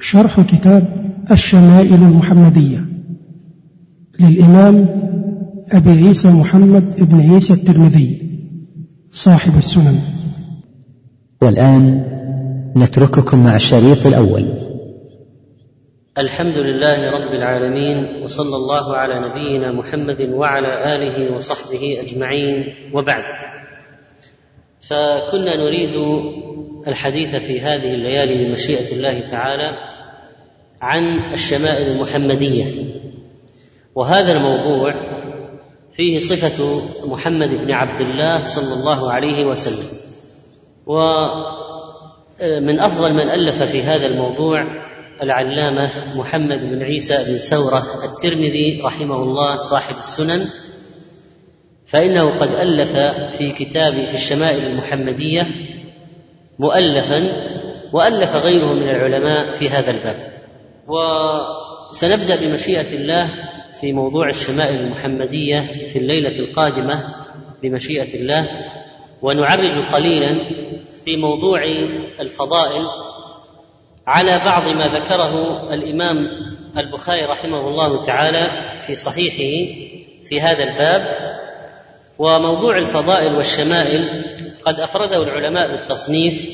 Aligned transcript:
شرح 0.00 0.40
كتاب 0.40 1.12
الشمائل 1.30 1.94
المحمدية 1.94 2.86
للإمام 4.20 4.88
أبي 5.72 5.90
عيسى 5.90 6.28
محمد 6.28 6.96
بن 6.98 7.20
عيسى 7.20 7.52
الترمذي 7.52 8.38
صاحب 9.12 9.58
السنن. 9.58 10.00
والآن 11.42 12.04
نترككم 12.76 13.44
مع 13.44 13.56
الشريط 13.56 14.06
الأول. 14.06 14.44
الحمد 16.18 16.58
لله 16.58 16.96
رب 16.96 17.34
العالمين 17.34 18.22
وصلى 18.22 18.56
الله 18.56 18.96
على 18.96 19.14
نبينا 19.28 19.72
محمد 19.72 20.20
وعلى 20.20 20.94
آله 20.94 21.36
وصحبه 21.36 21.96
أجمعين 22.00 22.64
وبعد. 22.94 23.24
فكنا 24.80 25.56
نريد 25.56 25.94
الحديث 26.86 27.36
في 27.36 27.60
هذه 27.60 27.94
الليالي 27.94 28.44
بمشيئه 28.44 28.92
الله 28.92 29.20
تعالى 29.20 29.78
عن 30.80 31.32
الشمائل 31.32 31.92
المحمدية. 31.92 32.66
وهذا 33.94 34.32
الموضوع 34.32 34.94
فيه 35.92 36.18
صفة 36.18 36.82
محمد 37.08 37.54
بن 37.54 37.72
عبد 37.72 38.00
الله 38.00 38.46
صلى 38.46 38.74
الله 38.80 39.12
عليه 39.12 39.46
وسلم. 39.46 39.86
ومن 40.86 42.80
أفضل 42.80 43.12
من 43.12 43.30
ألف 43.30 43.62
في 43.62 43.82
هذا 43.82 44.06
الموضوع 44.06 44.66
العلامة 45.22 46.14
محمد 46.14 46.70
بن 46.70 46.82
عيسى 46.82 47.24
بن 47.28 47.38
سوره 47.38 47.82
الترمذي 48.04 48.80
رحمه 48.84 49.22
الله 49.22 49.56
صاحب 49.56 49.94
السنن. 49.98 50.46
فإنه 51.86 52.30
قد 52.30 52.54
ألف 52.54 52.96
في 53.36 53.52
كتاب 53.52 54.04
في 54.04 54.14
الشمائل 54.14 54.66
المحمدية 54.66 55.46
مؤلفا 56.58 57.22
وألف 57.92 58.36
غيره 58.36 58.72
من 58.72 58.88
العلماء 58.88 59.50
في 59.50 59.68
هذا 59.70 59.90
الباب. 59.90 60.32
وسنبدأ 60.88 62.36
بمشيئة 62.36 62.94
الله 62.94 63.30
في 63.80 63.92
موضوع 63.92 64.28
الشمائل 64.28 64.80
المحمدية 64.80 65.86
في 65.86 65.98
الليلة 65.98 66.38
القادمة 66.38 67.04
بمشيئة 67.62 68.14
الله 68.14 68.48
ونعرج 69.22 69.78
قليلا 69.92 70.38
في 71.04 71.16
موضوع 71.16 71.64
الفضائل 72.20 72.86
على 74.06 74.38
بعض 74.44 74.68
ما 74.68 74.88
ذكره 74.88 75.62
الإمام 75.74 76.30
البخاري 76.78 77.24
رحمه 77.24 77.68
الله 77.68 78.04
تعالى 78.04 78.50
في 78.86 78.94
صحيحه 78.94 79.72
في 80.24 80.40
هذا 80.40 80.64
الباب. 80.64 81.26
وموضوع 82.18 82.78
الفضائل 82.78 83.36
والشمائل 83.36 84.04
قد 84.66 84.80
أفرده 84.80 85.16
العلماء 85.16 85.70
بالتصنيف 85.72 86.50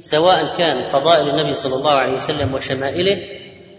سواء 0.00 0.54
كان 0.58 0.82
فضائل 0.82 1.28
النبي 1.28 1.52
صلى 1.52 1.74
الله 1.74 1.90
عليه 1.90 2.12
وسلم 2.12 2.54
وشمائله 2.54 3.18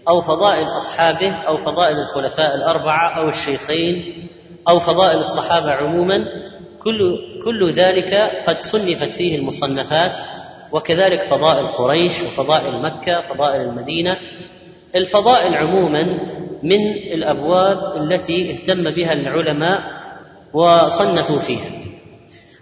أو 0.08 0.20
فضائل 0.20 0.66
أصحابه 0.66 1.32
أو 1.48 1.56
فضائل 1.56 1.98
الخلفاء 1.98 2.54
الأربعة 2.54 3.20
أو 3.20 3.28
الشيخين 3.28 4.28
أو 4.68 4.78
فضائل 4.78 5.18
الصحابة 5.18 5.72
عموما 5.72 6.24
كل 6.82 7.18
كل 7.44 7.70
ذلك 7.70 8.14
قد 8.46 8.60
صنفت 8.60 9.08
فيه 9.08 9.38
المصنفات 9.38 10.12
وكذلك 10.72 11.22
فضائل 11.22 11.66
قريش 11.66 12.22
وفضائل 12.22 12.82
مكة 12.82 13.20
فضائل 13.20 13.60
المدينة. 13.60 14.16
الفضائل 14.96 15.54
عموما 15.54 16.02
من 16.62 16.80
الأبواب 17.12 17.96
التي 17.96 18.50
اهتم 18.50 18.90
بها 18.90 19.12
العلماء 19.12 19.82
وصنفوا 20.52 21.38
فيها. 21.38 21.77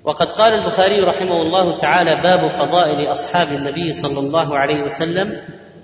وقد 0.06 0.26
قال 0.30 0.52
البخاري 0.52 1.00
رحمه 1.00 1.42
الله 1.42 1.76
تعالى 1.76 2.16
باب 2.16 2.50
فضائل 2.50 3.10
أصحاب 3.10 3.46
النبي 3.52 3.92
صلى 3.92 4.18
الله 4.18 4.58
عليه 4.58 4.82
وسلم 4.82 5.36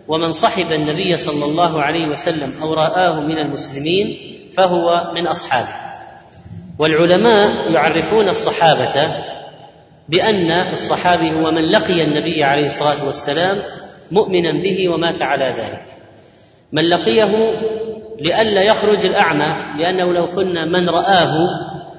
ومن 0.09 0.33
صحب 0.33 0.73
النبي 0.73 1.17
صلى 1.17 1.45
الله 1.45 1.83
عليه 1.83 2.09
وسلم 2.09 2.53
أو 2.63 2.75
رآه 2.75 3.21
من 3.21 3.39
المسلمين 3.39 4.17
فهو 4.55 5.13
من 5.15 5.27
أصحابه. 5.27 5.69
والعلماء 6.79 7.73
يعرفون 7.75 8.29
الصحابة 8.29 9.13
بأن 10.09 10.51
الصحابي 10.51 11.33
هو 11.33 11.51
من 11.51 11.63
لقي 11.71 12.03
النبي 12.03 12.45
عليه 12.45 12.65
الصلاة 12.67 13.07
والسلام 13.07 13.57
مؤمنا 14.11 14.63
به 14.63 14.89
ومات 14.89 15.23
على 15.23 15.45
ذلك. 15.45 15.85
من 16.73 16.89
لقيه 16.89 17.53
لئلا 18.21 18.63
يخرج 18.63 19.07
الأعمى 19.07 19.57
لأنه 19.79 20.13
لو 20.13 20.25
قلنا 20.25 20.65
من 20.65 20.89
رآه 20.89 21.49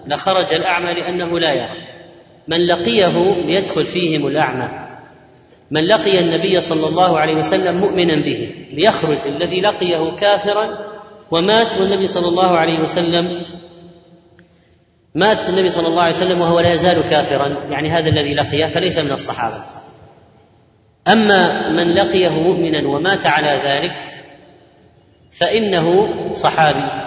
لخرج 0.07 0.53
الأعمى 0.53 0.93
لأنه 0.93 1.39
لا 1.39 1.51
يرى. 1.53 1.92
من 2.47 2.65
لقيه 2.65 3.35
ليدخل 3.45 3.85
فيهم 3.85 4.27
الأعمى. 4.27 4.69
من 5.71 5.87
لقي 5.87 6.19
النبي 6.19 6.61
صلى 6.61 6.87
الله 6.87 7.19
عليه 7.19 7.35
وسلم 7.35 7.77
مؤمنا 7.77 8.15
به 8.15 8.51
ليخرج 8.73 9.17
الذي 9.25 9.61
لقيه 9.61 10.15
كافرا 10.15 10.93
ومات 11.31 11.77
والنبي 11.77 12.07
صلى 12.07 12.27
الله 12.27 12.57
عليه 12.57 12.79
وسلم 12.79 13.41
مات 15.15 15.49
النبي 15.49 15.69
صلى 15.69 15.87
الله 15.87 16.01
عليه 16.01 16.13
وسلم 16.13 16.41
وهو 16.41 16.59
لا 16.59 16.73
يزال 16.73 17.01
كافرا 17.09 17.55
يعني 17.69 17.89
هذا 17.89 18.09
الذي 18.09 18.33
لقيه 18.33 18.65
فليس 18.65 18.97
من 18.97 19.11
الصحابة. 19.11 19.63
أما 21.07 21.69
من 21.69 21.93
لقيه 21.93 22.29
مؤمنا 22.29 22.87
ومات 22.87 23.25
على 23.25 23.59
ذلك 23.65 23.95
فإنه 25.31 26.07
صحابي. 26.33 27.02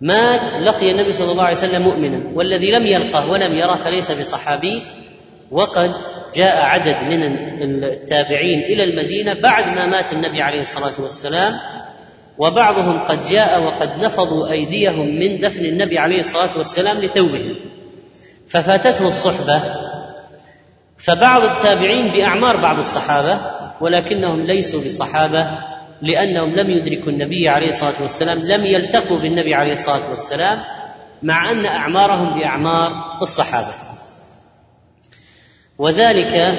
مات 0.00 0.54
لقي 0.62 0.90
النبي 0.90 1.12
صلى 1.12 1.32
الله 1.32 1.42
عليه 1.42 1.56
وسلم 1.56 1.82
مؤمنا 1.82 2.20
والذي 2.34 2.70
لم 2.70 2.86
يلقه 2.86 3.30
ولم 3.30 3.52
يره 3.58 3.76
فليس 3.76 4.10
بصحابي. 4.10 4.82
وقد 5.50 5.92
جاء 6.34 6.62
عدد 6.62 6.96
من 7.02 7.22
التابعين 7.84 8.58
إلى 8.58 8.84
المدينة 8.84 9.40
بعد 9.40 9.66
ما 9.66 9.86
مات 9.86 10.12
النبي 10.12 10.42
عليه 10.42 10.60
الصلاة 10.60 11.00
والسلام. 11.00 11.52
وبعضهم 12.38 13.04
قد 13.04 13.28
جاء 13.28 13.62
وقد 13.62 14.04
نفضوا 14.04 14.50
أيديهم 14.50 15.18
من 15.18 15.38
دفن 15.38 15.64
النبي 15.64 15.98
عليه 15.98 16.18
الصلاة 16.18 16.58
والسلام 16.58 16.96
لتوبهم. 16.98 17.54
ففاتته 18.48 19.08
الصحبة. 19.08 19.60
فبعض 20.98 21.42
التابعين 21.42 22.12
بأعمار 22.12 22.56
بعض 22.56 22.78
الصحابة 22.78 23.40
ولكنهم 23.80 24.40
ليسوا 24.46 24.80
بصحابة. 24.80 25.46
لأنهم 26.02 26.54
لم 26.54 26.70
يدركوا 26.70 27.12
النبي 27.12 27.48
عليه 27.48 27.66
الصلاة 27.66 28.02
والسلام 28.02 28.38
لم 28.38 28.66
يلتقوا 28.66 29.18
بالنبي 29.18 29.54
عليه 29.54 29.72
الصلاة 29.72 30.10
والسلام 30.10 30.58
مع 31.22 31.50
أن 31.50 31.66
أعمارهم 31.66 32.40
بأعمار 32.40 33.18
الصحابة. 33.22 33.74
وذلك 35.78 36.58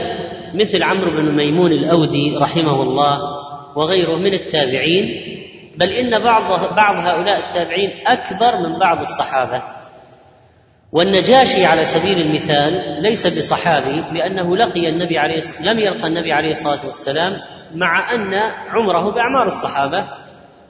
مثل 0.54 0.84
عمرو 0.84 1.12
بن 1.12 1.36
ميمون 1.36 1.72
الأودي 1.72 2.38
رحمه 2.38 2.84
الله 2.84 3.20
وغيره 3.76 4.16
من 4.16 4.34
التابعين 4.34 5.32
بل 5.78 5.90
إن 5.90 6.20
بعض 6.20 6.76
بعض 6.76 6.96
هؤلاء 6.96 7.40
التابعين 7.40 7.92
أكبر 8.08 8.58
من 8.58 8.80
بعض 8.80 9.02
الصحابة. 9.02 9.64
والنجاشي 10.92 11.66
على 11.66 11.86
سبيل 11.86 12.22
المثال 12.22 13.02
ليس 13.02 13.28
بصحابي 13.28 14.04
لأنه 14.12 14.58
لقي 14.58 14.90
النبي 14.90 15.18
عليه 15.18 15.42
لم 15.64 15.80
يلقى 15.80 16.08
النبي 16.08 16.34
عليه 16.34 16.50
الصلاة 16.52 16.86
والسلام 16.86 17.34
مع 17.76 18.14
أن 18.14 18.34
عمره 18.70 19.14
بأعمار 19.14 19.48
الصحابة 19.48 20.04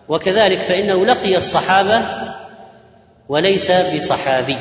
وكذلك 0.10 0.60
فإنه 0.60 1.06
لقي 1.06 1.38
الصحابة 1.38 2.02
وليس 3.30 3.72
بصحابي. 3.72 4.58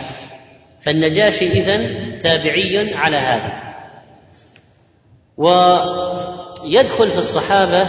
فالنجاشي 0.81 1.47
إذن 1.47 2.19
تابعي 2.19 2.95
على 2.95 3.17
هذا. 3.17 3.75
ويدخل 5.37 7.11
في 7.11 7.19
الصحابة 7.19 7.87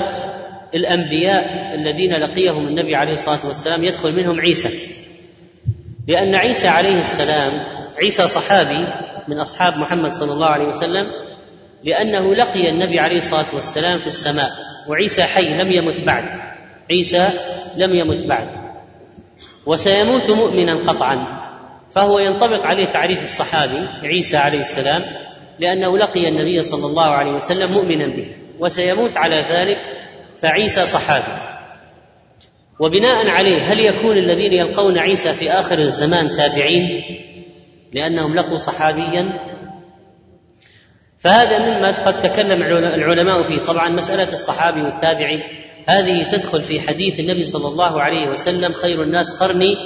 الأنبياء 0.76 1.46
الذين 1.76 2.14
لقيهم 2.14 2.68
النبي 2.68 2.96
عليه 2.96 3.14
الصلاة 3.14 3.48
والسلام 3.48 3.84
يدخل 3.84 4.16
منهم 4.16 4.40
عيسى. 4.40 5.01
لأن 6.08 6.36
عيسى 6.36 6.68
عليه 6.68 7.00
السلام 7.00 7.52
عيسى 7.98 8.28
صحابي 8.28 8.86
من 9.28 9.40
أصحاب 9.40 9.78
محمد 9.78 10.14
صلى 10.14 10.34
الله 10.34 10.48
عليه 10.48 10.66
وسلم 10.66 11.08
لأنه 11.84 12.36
لقي 12.36 12.70
النبي 12.70 13.00
عليه 13.00 13.18
الصلاة 13.18 13.46
والسلام 13.54 13.98
في 13.98 14.08
السماء 14.08 14.50
وعيسى 14.88 15.24
حي 15.24 15.64
لم 15.64 15.72
يمت 15.72 16.04
بعد. 16.04 16.26
عيسى 16.92 17.30
لم 17.78 17.96
يمت 17.96 18.26
بعد. 18.26 18.48
وسيموت 19.66 20.30
مؤمنا 20.30 20.76
قطعا. 20.76 21.42
فهو 21.92 22.20
ينطبق 22.20 22.66
عليه 22.66 22.86
تعريف 22.86 23.24
الصحابي 23.24 23.88
عيسى 24.04 24.38
عليه 24.38 24.60
السلام 24.60 25.02
لأنه 25.60 25.98
لقي 25.98 26.28
النبي 26.28 26.62
صلى 26.62 26.86
الله 26.86 27.10
عليه 27.10 27.32
وسلم 27.32 27.72
مؤمنا 27.72 28.06
به 28.06 28.36
وسيموت 28.60 29.18
على 29.18 29.36
ذلك 29.50 29.82
فعيسى 30.42 30.86
صحابي. 30.86 31.51
وبناء 32.82 33.28
عليه 33.28 33.62
هل 33.62 33.80
يكون 33.80 34.18
الذين 34.18 34.54
يلقون 34.54 34.98
عيسى 34.98 35.34
في 35.34 35.52
آخر 35.52 35.80
الزمان 35.80 36.28
تابعين؟ 36.38 36.84
لأنهم 37.94 38.36
لقوا 38.36 38.58
صحابيا. 38.58 39.26
فهذا 41.20 41.60
مما 41.60 41.92
قد 41.92 42.20
تكلم 42.20 42.62
العلماء 42.62 43.42
فيه. 43.42 43.58
طبعا 43.58 43.90
مسألة 43.90 44.34
الصحابي 44.34 44.82
والتابعي 44.82 45.44
هذه 45.88 46.24
تدخل 46.24 46.62
في 46.62 46.82
حديث 46.82 47.20
النبي 47.20 47.44
صلى 47.44 47.68
الله 47.68 48.02
عليه 48.02 48.30
وسلم 48.30 48.72
خير 48.72 49.04
الناس 49.04 49.44
قرني 49.44 49.78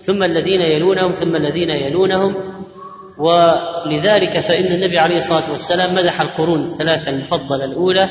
ثم 0.00 0.22
الذين 0.22 0.60
يلونهم 0.60 1.12
ثم 1.12 1.36
الذين 1.36 1.70
يلونهم. 1.70 2.34
ولذلك 3.18 4.38
فإن 4.38 4.64
النبي 4.64 4.98
عليه 4.98 5.16
الصلاة 5.16 5.52
والسلام 5.52 5.94
مدح 5.94 6.20
القرون 6.20 6.62
الثلاثة 6.62 7.10
المفضلة 7.10 7.64
الأولى 7.64 8.10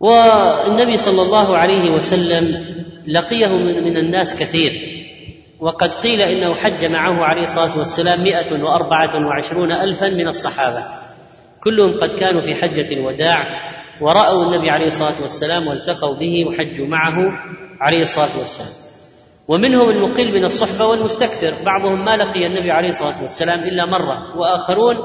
والنبي 0.00 0.96
صلى 0.96 1.22
الله 1.22 1.56
عليه 1.56 1.90
وسلم 1.90 2.64
لقيه 3.06 3.48
من 3.86 3.96
الناس 3.96 4.40
كثير. 4.42 4.72
وقد 5.60 5.94
قيل 5.94 6.20
إنه 6.20 6.54
حج 6.54 6.84
معه 6.84 7.24
عليه 7.24 7.42
الصلاة 7.42 7.78
والسلام 7.78 8.20
مئة 8.24 8.62
وأربعة 8.64 9.26
وعشرون 9.26 9.72
ألفا 9.72 10.08
من 10.08 10.28
الصحابة. 10.28 10.84
كلهم 11.64 11.98
قد 11.98 12.12
كانوا 12.12 12.40
في 12.40 12.54
حجة 12.54 12.94
الوداع 12.94 13.60
ورأوا 14.00 14.44
النبي 14.44 14.70
عليه 14.70 14.86
الصلاة 14.86 15.22
والسلام 15.22 15.66
والتقوا 15.66 16.14
به 16.14 16.44
وحجوا 16.48 16.86
معه 16.86 17.16
عليه 17.80 18.02
الصلاة 18.02 18.38
والسلام. 18.38 18.70
ومنهم 19.48 19.88
المقل 19.90 20.32
من 20.32 20.44
الصحبة 20.44 20.86
والمستكثر 20.86 21.52
بعضهم 21.66 22.04
ما 22.04 22.16
لقي 22.16 22.46
النبي 22.46 22.70
عليه 22.70 22.88
الصلاة 22.88 23.22
والسلام 23.22 23.58
إلا 23.68 23.86
مرة 23.86 24.36
وآخرون 24.38 24.96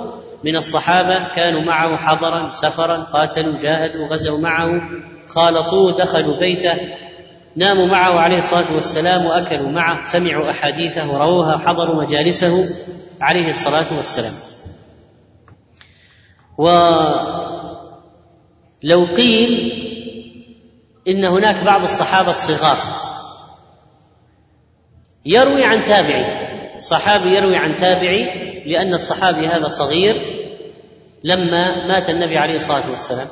من 0.45 0.55
الصحابة 0.55 1.27
كانوا 1.35 1.61
معه 1.61 1.97
حضرا 1.97 2.51
سفرا 2.51 2.97
قاتلوا 2.97 3.57
جاهدوا 3.59 4.07
غزوا 4.07 4.39
معه 4.39 4.81
خالطوه 5.27 5.97
دخلوا 5.97 6.37
بيته 6.39 6.77
ناموا 7.55 7.87
معه 7.87 8.19
عليه 8.19 8.37
الصلاة 8.37 8.75
والسلام 8.75 9.25
وأكلوا 9.25 9.69
معه 9.71 10.03
سمعوا 10.03 10.49
أحاديثه 10.49 11.07
ورووها 11.09 11.57
حضروا 11.57 12.03
مجالسه 12.03 12.69
عليه 13.21 13.49
الصلاة 13.49 13.85
والسلام. 13.97 14.33
ولو 16.57 17.85
قيل 19.15 19.71
إن 21.07 21.25
هناك 21.25 21.63
بعض 21.63 21.83
الصحابة 21.83 22.31
الصغار 22.31 22.77
يروي 25.25 25.63
عن 25.65 25.83
تابعي 25.83 26.44
صحابي 26.79 27.35
يروي 27.35 27.55
عن 27.55 27.75
تابعي 27.75 28.25
لأن 28.65 28.93
الصحابي 28.93 29.47
هذا 29.47 29.67
صغير 29.67 30.15
لما 31.23 31.87
مات 31.87 32.09
النبي 32.09 32.37
عليه 32.37 32.55
الصلاة 32.55 32.89
والسلام. 32.89 33.27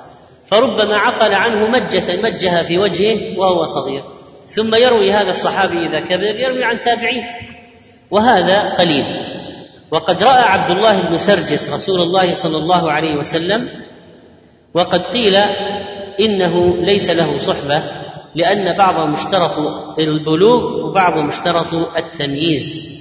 فربما 0.46 0.98
عقل 0.98 1.34
عنه 1.34 1.68
مجة 1.68 2.22
مجها 2.22 2.64
في 2.64 2.78
وجهه 2.78 3.40
وهو 3.40 3.66
صغير. 3.66 4.02
ثم 4.48 4.76
يروي 4.76 5.12
هذا 5.12 5.30
الصحابي 5.30 5.86
إذا 5.86 6.00
كبر 6.00 6.36
يروي 6.36 6.64
عن 6.64 6.80
تابعين 6.80 7.24
وهذا 8.12 8.70
قليل. 8.70 9.06
وقد 9.92 10.24
رأى 10.24 10.42
عبد 10.42 10.72
الله 10.72 11.02
بن 11.02 11.18
سرجس 11.18 11.70
رسول 11.70 12.02
الله 12.02 12.34
صلى 12.34 12.58
الله 12.58 12.92
عليه 12.92 13.16
وسلم 13.16 13.70
وقد 14.74 15.06
قيل 15.06 15.36
إنه 16.20 16.76
ليس 16.76 17.10
له 17.10 17.38
صحبة 17.40 17.84
لأن 18.36 18.78
بعضهم 18.78 19.14
اشترطوا 19.14 20.00
البلوغ 20.00 20.86
وبعضهم 20.86 21.30
اشترطوا 21.30 21.86
التمييز. 21.98 22.93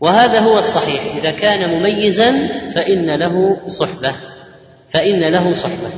وهذا 0.00 0.40
هو 0.40 0.58
الصحيح. 0.58 1.16
إذا 1.16 1.30
كان 1.30 1.70
مميزا 1.70 2.32
فإن 2.74 3.18
له 3.18 3.68
صحبة. 3.68 4.12
فإن 4.88 5.20
له 5.24 5.52
صحبة. 5.52 5.90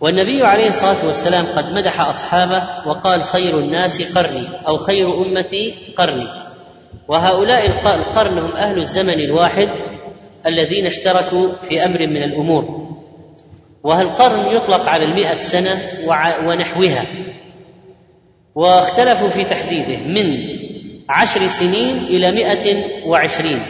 والنبي 0.00 0.42
عليه 0.42 0.68
الصلاة 0.68 1.06
والسلام 1.06 1.44
قد 1.56 1.74
مدح 1.74 2.00
أصحابه 2.00 2.88
وقال 2.88 3.24
خير 3.24 3.58
الناس 3.58 4.18
قرني 4.18 4.48
أو 4.66 4.76
خير 4.76 5.06
أمتي 5.26 5.94
قرني. 5.96 6.26
وهؤلاء 7.08 7.66
القرن 7.66 8.38
هم 8.38 8.52
أهل 8.52 8.78
الزمن 8.78 9.20
الواحد 9.20 9.68
الذين 10.46 10.86
اشتركوا 10.86 11.48
في 11.62 11.84
أمر 11.84 11.98
من 12.06 12.22
الأمور. 12.22 12.90
والقرن 13.82 14.56
يطلق 14.56 14.88
على 14.88 15.04
المئة 15.04 15.38
سنة 15.38 15.78
ونحوها. 16.46 17.06
واختلفوا 18.54 19.28
في 19.28 19.44
تحديده 19.44 19.96
من 20.06 20.60
عشر 21.10 21.48
سنين 21.48 21.96
إلى 21.96 22.30
مئة 22.32 22.84
وعشرين. 23.06 23.62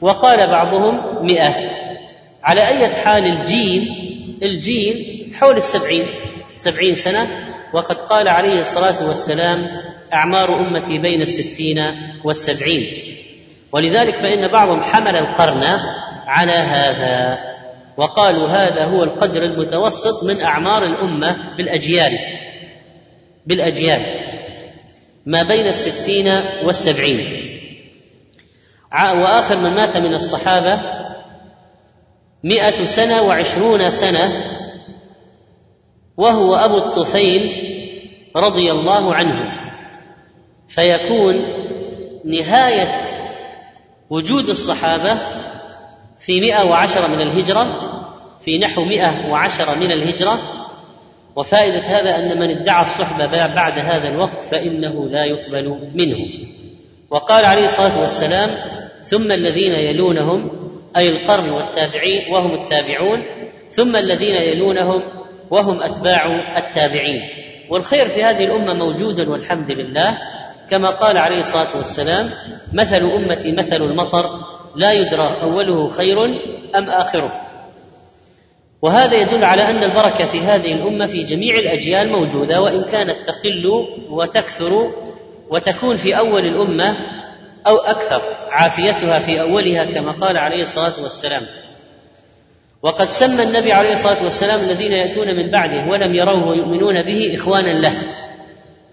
وقال 0.00 0.46
بعضهم 0.46 1.26
مئة. 1.26 1.54
على 2.44 2.68
أي 2.68 2.88
حال 2.88 3.26
الجيل 3.26 3.92
الجيل 4.42 5.26
حول 5.40 5.56
السبعين 5.56 6.04
سبعين 6.56 6.94
سنة 6.94 7.26
وقد 7.72 7.96
قال 7.96 8.28
عليه 8.28 8.60
الصلاة 8.60 9.08
والسلام 9.08 9.66
أعمار 10.14 10.48
أمتي 10.48 10.98
بين 10.98 11.22
الستين 11.22 11.84
والسبعين. 12.24 12.86
ولذلك 13.72 14.14
فإن 14.14 14.52
بعضهم 14.52 14.82
حمل 14.82 15.16
القرن 15.16 15.64
على 16.26 16.52
هذا 16.52 17.38
وقالوا 17.96 18.48
هذا 18.48 18.84
هو 18.84 19.04
القدر 19.04 19.44
المتوسط 19.44 20.24
من 20.24 20.40
أعمار 20.40 20.84
الأمة 20.84 21.56
بالأجيال 21.56 22.18
بالأجيال. 23.46 24.02
ما 25.26 25.42
بين 25.42 25.66
الستين 25.66 26.40
والسبعين. 26.64 27.26
وآخر 28.92 29.56
من 29.56 29.74
مات 29.74 29.96
من 29.96 30.14
الصحابة 30.14 30.78
مئة 32.44 32.84
سنة 32.84 33.22
وعشرون 33.22 33.90
سنة 33.90 34.42
وهو 36.16 36.54
أبو 36.54 36.76
الطفيل 36.76 37.52
رضي 38.36 38.72
الله 38.72 39.14
عنه. 39.14 39.38
فيكون 40.68 41.34
نهاية 42.24 43.02
وجود 44.10 44.48
الصحابة 44.48 45.18
في 46.18 46.40
مئة 46.40 46.64
وعشرة 46.64 47.06
من 47.06 47.20
الهجرة 47.20 47.92
في 48.40 48.58
نحو 48.58 48.84
مئة 48.84 49.30
وعشرة 49.30 49.74
من 49.74 49.92
الهجرة 49.92 50.38
وفائدة 51.36 51.80
هذا 51.80 52.16
أن 52.16 52.38
من 52.38 52.50
ادعى 52.58 52.82
الصحبة 52.82 53.26
بعد 53.46 53.78
هذا 53.78 54.08
الوقت 54.08 54.44
فإنه 54.44 55.08
لا 55.08 55.24
يقبل 55.24 55.90
منه. 55.94 56.18
وقال 57.10 57.44
عليه 57.44 57.64
الصلاة 57.64 58.00
والسلام 58.00 58.50
ثم 59.02 59.32
الذين 59.32 59.72
يلونهم 59.72 60.50
أي 60.96 61.08
القرن 61.08 61.50
والتابعين 61.50 62.32
وهم 62.32 62.54
التابعون 62.54 63.22
ثم 63.68 63.96
الذين 63.96 64.34
يلونهم 64.34 65.02
وهم 65.50 65.82
أتباع 65.82 66.26
التابعين. 66.56 67.22
والخير 67.70 68.04
في 68.04 68.24
هذه 68.24 68.44
الأمة 68.44 68.74
موجود 68.74 69.20
والحمد 69.20 69.70
لله. 69.70 70.18
كما 70.70 70.90
قال 70.90 71.18
عليه 71.18 71.38
الصلاة 71.38 71.76
والسلام 71.76 72.30
مثل 72.72 73.00
أمتي 73.00 73.52
مثل 73.52 73.76
المطر 73.76 74.30
لا 74.76 74.92
يدرى 74.92 75.42
أوله 75.42 75.88
خير 75.88 76.24
أم 76.76 76.90
آخره. 76.90 77.45
وهذا 78.82 79.16
يدل 79.16 79.44
على 79.44 79.62
أن 79.62 79.82
البركة 79.82 80.24
في 80.24 80.40
هذه 80.40 80.72
الأمة 80.72 81.06
في 81.06 81.18
جميع 81.18 81.58
الأجيال 81.58 82.08
موجودة 82.08 82.60
وإن 82.60 82.84
كانت 82.84 83.26
تقل 83.26 83.86
وتكثر 84.10 84.90
وتكون 85.50 85.96
في 85.96 86.18
أول 86.18 86.46
الأمة 86.46 86.96
أو 87.66 87.76
أكثر 87.76 88.22
عافيتها 88.50 89.18
في 89.18 89.40
أولها 89.40 89.84
كما 89.84 90.12
قال 90.12 90.36
عليه 90.36 90.62
الصلاة 90.62 90.92
والسلام. 91.02 91.42
وقد 92.82 93.10
سمى 93.10 93.42
النبي 93.42 93.72
عليه 93.72 93.92
الصلاة 93.92 94.24
والسلام 94.24 94.60
الذين 94.60 94.92
يأتون 94.92 95.26
من 95.26 95.50
بعده 95.50 95.86
ولم 95.90 96.14
يروه 96.14 96.48
ويؤمنون 96.48 97.02
به 97.02 97.34
إخوانا 97.34 97.70
له. 97.70 97.92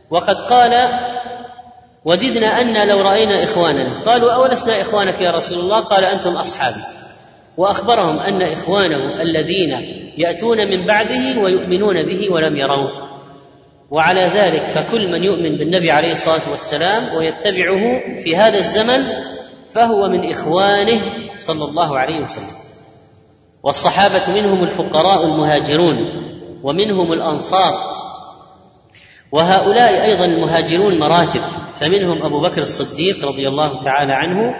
وقد 0.09 0.35
قال 0.35 0.99
وددنا 2.05 2.61
أن 2.61 2.87
لو 2.87 3.01
رأينا 3.01 3.43
إخواننا 3.43 3.89
قالوا 4.05 4.31
أولسنا 4.31 4.81
إخوانك 4.81 5.21
يا 5.21 5.31
رسول 5.31 5.59
الله؟ 5.59 5.79
قال 5.79 6.05
أنتم 6.05 6.35
أصحابي 6.35 6.81
وأخبرهم 7.57 8.19
أن 8.19 8.41
إخوانه 8.41 9.21
الذين 9.21 9.71
يأتون 10.17 10.57
من 10.57 10.85
بعده 10.85 11.41
ويؤمنون 11.43 12.03
به 12.03 12.33
ولم 12.33 12.55
يروه. 12.55 13.03
وعلى 13.91 14.21
ذلك 14.21 14.61
فكل 14.61 15.11
من 15.11 15.23
يؤمن 15.23 15.57
بالنبي 15.57 15.91
عليه 15.91 16.11
الصلاة 16.11 16.51
والسلام 16.51 17.15
ويتبعه 17.15 17.79
في 18.17 18.35
هذا 18.35 18.57
الزمن 18.57 19.03
فهو 19.69 20.07
من 20.07 20.29
إخوانه 20.29 21.01
صلى 21.37 21.63
الله 21.63 21.97
عليه 21.99 22.21
وسلم. 22.21 22.57
والصحابة 23.63 24.41
منهم 24.41 24.63
الفقراء 24.63 25.25
المهاجرون 25.25 25.95
ومنهم 26.63 27.13
الأنصار. 27.13 27.73
وهؤلاء 29.31 30.05
أيضا 30.05 30.25
المهاجرون 30.25 30.99
مراتب. 30.99 31.41
فمنهم 31.73 32.23
أبو 32.23 32.39
بكر 32.39 32.61
الصديق 32.61 33.27
رضي 33.27 33.47
الله 33.47 33.83
تعالى 33.83 34.13
عنه 34.13 34.53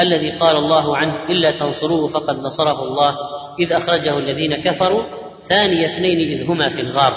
الذي 0.00 0.30
قال 0.30 0.56
الله 0.56 0.96
عنه 0.96 1.24
إلا 1.28 1.50
تنصروه 1.50 2.08
فقد 2.08 2.38
نصره 2.38 2.82
الله 2.82 3.16
إذ 3.58 3.72
أخرجه 3.72 4.18
الذين 4.18 4.56
كفروا 4.56 5.02
ثاني 5.40 5.86
اثنين 5.86 6.38
إذ 6.38 6.50
هما 6.50 6.68
في 6.68 6.80
الغار 6.80 7.12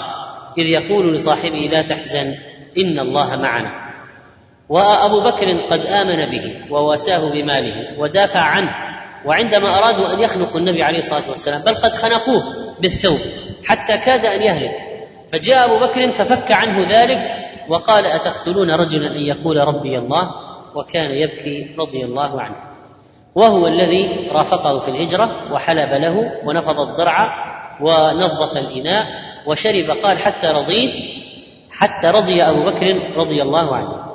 إذ 0.58 0.66
يقول 0.66 1.14
لصاحبه 1.14 1.68
لا 1.72 1.82
تحزن 1.82 2.34
إن 2.78 2.98
الله 2.98 3.36
معنا. 3.36 3.90
وأبو 4.68 5.20
بكر 5.20 5.52
قد 5.52 5.80
آمن 5.80 6.30
به 6.30 6.54
وواساه 6.70 7.32
بماله 7.32 7.94
ودافع 7.98 8.40
عنه 8.40 8.74
وعندما 9.24 9.78
أرادوا 9.78 10.14
أن 10.14 10.20
يخنقوا 10.20 10.60
النبي 10.60 10.82
عليه 10.82 10.98
الصلاة 10.98 11.30
والسلام 11.30 11.62
بل 11.66 11.74
قد 11.74 11.90
خنقوه 11.90 12.42
بالثوب 12.80 13.18
حتى 13.64 13.98
كاد 13.98 14.24
أن 14.24 14.42
يهلك. 14.42 14.74
فجاء 15.32 15.64
أبو 15.64 15.86
بكر 15.86 16.10
ففك 16.10 16.52
عنه 16.52 17.00
ذلك 17.00 17.36
وقال 17.68 18.06
أتقتلون 18.06 18.70
رجلا 18.70 19.16
أن 19.16 19.22
يقول 19.22 19.56
ربي 19.56 19.98
الله 19.98 20.30
وكان 20.74 21.10
يبكي 21.10 21.74
رضي 21.78 22.04
الله 22.04 22.40
عنه. 22.40 22.69
وهو 23.34 23.66
الذي 23.66 24.28
رافقه 24.32 24.78
في 24.78 24.88
الهجرة 24.88 25.52
وحلب 25.52 25.90
له 25.92 26.32
ونفض 26.44 26.80
الضرع 26.80 27.28
ونظف 27.80 28.56
الإناء 28.56 29.06
وشرب 29.46 29.90
قال 30.02 30.18
حتى 30.18 30.46
رضيت 30.46 31.04
حتى 31.70 32.06
رضي 32.06 32.42
أبو 32.42 32.64
بكر 32.70 33.16
رضي 33.16 33.42
الله 33.42 33.76
عنه. 33.76 34.10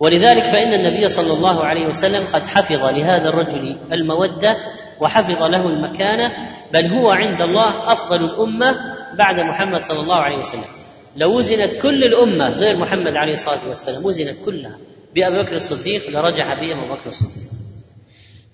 ولذلك 0.00 0.42
فإن 0.42 0.74
النبي 0.74 1.08
صلى 1.08 1.32
الله 1.32 1.64
عليه 1.64 1.86
وسلم 1.86 2.24
قد 2.32 2.42
حفظ 2.42 2.84
لهذا 2.84 3.28
الرجل 3.28 3.78
المودة 3.92 4.56
وحفظ 5.00 5.42
له 5.42 5.66
المكانة 5.66 6.32
بل 6.72 6.86
هو 6.86 7.10
عند 7.10 7.40
الله 7.40 7.92
أفضل 7.92 8.24
الأمة 8.24 8.76
بعد 9.18 9.40
محمد 9.40 9.80
صلى 9.80 10.00
الله 10.00 10.16
عليه 10.16 10.36
وسلم. 10.36 10.64
لو 11.16 11.38
وزنت 11.38 11.82
كل 11.82 12.04
الأمة 12.04 12.48
غير 12.48 12.76
محمد 12.76 13.16
عليه 13.16 13.32
الصلاة 13.32 13.68
والسلام 13.68 14.04
وزنت 14.04 14.36
كلها. 14.44 14.78
بابي 15.14 15.44
بكر 15.44 15.56
الصديق 15.56 16.10
لرجح 16.10 16.54
بهم 16.60 16.84
أبو 16.84 16.94
بكر 16.94 17.06
الصديق. 17.06 17.65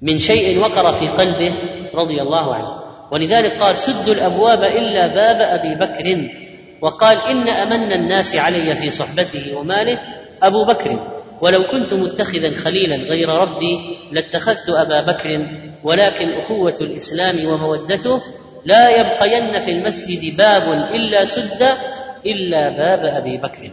من 0.02 0.18
شيء 0.18 0.59
وقر 0.59 0.92
في 0.92 1.09
قلبه 1.09 1.54
رضي 1.94 2.23
الله 2.23 2.54
عنه. 2.54 2.82
ولذلك 3.12 3.52
قال 3.52 3.76
سدوا 3.78 4.14
الأبواب 4.14 4.64
إلا 4.64 5.06
باب 5.06 5.37
أبي 5.40 5.75
بكر. 5.75 6.30
وقال 6.80 7.18
إن 7.30 7.49
أمن 7.49 7.92
الناس 7.92 8.37
علي 8.37 8.75
في 8.75 8.90
صحبته 8.90 9.56
وماله 9.56 9.99
أبو 10.42 10.64
بكر. 10.64 10.99
ولو 11.40 11.62
كنت 11.62 11.94
متخذا 11.94 12.50
خليلا 12.50 12.97
غير 12.97 13.28
ربي 13.28 13.76
لاتخذت 14.12 14.68
أبا 14.68 15.00
بكر. 15.00 15.47
ولكن 15.85 16.32
أخوة 16.32 16.75
الإسلام 16.80 17.47
ومودته 17.47 18.23
لا 18.64 19.00
يبقين 19.00 19.59
في 19.61 19.71
المسجد 19.71 20.37
باب 20.37 20.88
إلا 20.94 21.25
سد 21.25 21.66
إلا 22.26 22.71
باب 22.71 23.04
أبي 23.04 23.37
بكر. 23.37 23.71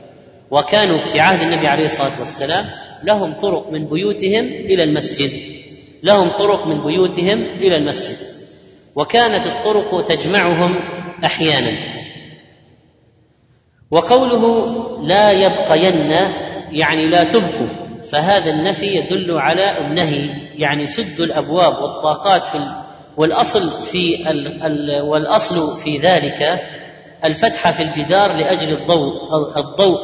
وكانوا 0.52 0.98
في 0.98 1.20
عهد 1.20 1.42
النبي 1.42 1.68
عليه 1.68 1.86
الصلاة 1.86 2.20
والسلام 2.20 2.66
لهم 3.04 3.34
طرق 3.34 3.70
من 3.72 3.90
بيوتهم 3.90 4.46
إلى 4.46 4.84
المسجد. 4.84 5.59
لهم 6.04 6.30
طرق 6.30 6.68
من 6.68 6.84
بيوتهم 6.84 7.42
إلى 7.42 7.76
المسجد 7.76 8.18
وكانت 8.96 9.46
الطرق 9.46 10.06
تجمعهم 10.06 10.76
أحيانا. 11.26 11.72
وقوله 13.92 14.76
لا 15.04 15.32
يبقين 15.32 16.12
يعني 16.72 17.06
لا 17.08 17.24
تبقوا 17.24 18.02
فهذا 18.12 18.50
النفي 18.50 18.86
يدل 18.86 19.38
على 19.38 19.78
النهي 19.78 20.30
يعني 20.56 20.88
سد 20.88 21.22
الأبواب 21.22 21.74
والطاقات 21.82 22.48
في 22.48 22.60
والأصل 23.18 23.70
في 23.92 24.30
ال 24.32 24.64
ال 24.64 25.02
والأصل 25.02 25.82
في 25.84 25.98
ذلك 25.98 26.60
الفتحه 27.26 27.72
في 27.72 27.84
الجدار 27.84 28.32
لأجل 28.34 28.74
الضوء 28.74 29.14
الضوء. 29.58 30.00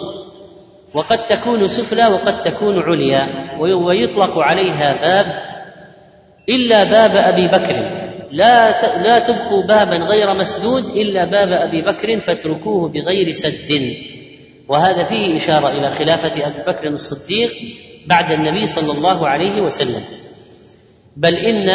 وقد 0.93 1.27
تكون 1.27 1.67
سفلى 1.67 2.07
وقد 2.07 2.43
تكون 2.43 2.79
عليا 2.79 3.27
ويطلق 3.59 4.37
عليها 4.37 4.93
باب 5.01 5.54
إلا 6.49 6.83
باب 6.83 7.15
أبي 7.15 7.47
بكر. 7.47 7.75
لا 8.31 8.81
لا 9.03 9.19
تبقوا 9.19 9.63
بابا 9.63 9.97
غير 9.97 10.33
مسدود 10.33 10.85
إلا 10.97 11.25
باب 11.25 11.47
أبي 11.47 11.81
بكر 11.81 12.19
فاتركوه 12.19 12.89
بغير 12.89 13.31
سد. 13.31 13.95
وهذا 14.67 15.03
فيه 15.03 15.37
إشارة 15.37 15.69
إلى 15.69 15.89
خلافة 15.89 16.47
أبي 16.47 16.61
بكر 16.67 16.87
الصديق 16.87 17.51
بعد 18.07 18.31
النبي 18.31 18.65
صلى 18.65 18.91
الله 18.91 19.27
عليه 19.27 19.61
وسلم. 19.61 20.01
بل 21.17 21.35
إن 21.35 21.69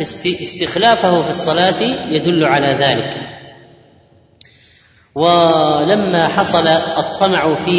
استخلافه 0.00 1.22
في 1.22 1.30
الصلاة 1.30 1.82
يدل 2.08 2.44
على 2.44 2.76
ذلك. 2.84 3.14
ولما 5.14 6.28
حصل 6.28 6.66
الطمع 6.98 7.54
في 7.54 7.70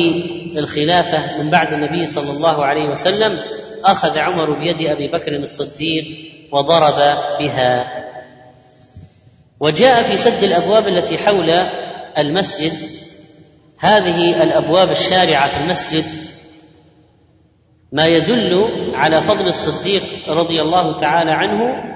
الخلافة 0.57 1.43
من 1.43 1.49
بعد 1.49 1.73
النبي 1.73 2.05
صلى 2.05 2.31
الله 2.31 2.65
عليه 2.65 2.89
وسلم 2.89 3.37
أخذ 3.83 4.17
عمر 4.17 4.51
بيد 4.51 4.81
أبي 4.81 5.07
بكر 5.07 5.35
الصديق 5.35 6.05
وضرب 6.51 7.17
بها. 7.39 7.87
وجاء 9.59 10.03
في 10.03 10.17
سد 10.17 10.43
الأبواب 10.43 10.87
التي 10.87 11.17
حول 11.17 11.49
المسجد. 12.17 12.73
هذه 13.79 14.43
الأبواب 14.43 14.91
الشارعة 14.91 15.47
في 15.47 15.63
المسجد. 15.63 16.03
ما 17.91 18.05
يدل 18.05 18.69
على 18.93 19.21
فضل 19.21 19.47
الصديق 19.47 20.03
رضي 20.27 20.61
الله 20.61 20.99
تعالى 20.99 21.31
عنه. 21.31 21.87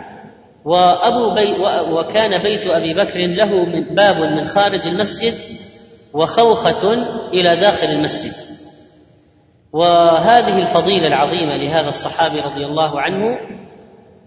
وأبو 0.65 1.33
بي 1.33 1.59
وكان 1.93 2.43
بيت 2.43 2.67
أبي 2.67 2.93
بكر 2.93 3.19
له 3.19 3.65
من 3.65 3.95
باب 3.95 4.17
من 4.17 4.45
خارج 4.45 4.88
المسجد 4.88 5.33
وخوخة 6.13 6.93
إلى 7.33 7.55
داخل 7.55 7.88
المسجد. 7.88 8.50
وهذه 9.73 10.57
الفضيلة 10.57 11.07
العظيمة 11.07 11.57
لهذا 11.57 11.89
الصحابي 11.89 12.39
رضي 12.39 12.65
الله 12.65 13.01
عنه 13.01 13.37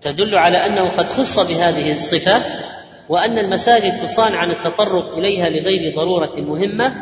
تدل 0.00 0.38
على 0.38 0.66
أنه 0.66 0.88
قد 0.88 1.06
خص 1.06 1.38
بهذه 1.38 1.92
الصفة 1.92 2.40
وأن 3.08 3.38
المساجد 3.38 4.02
تصان 4.02 4.32
عن 4.34 4.50
التطرق 4.50 5.16
إليها 5.16 5.48
لغير 5.48 5.96
ضرورة 5.96 6.46
مهمة 6.48 6.94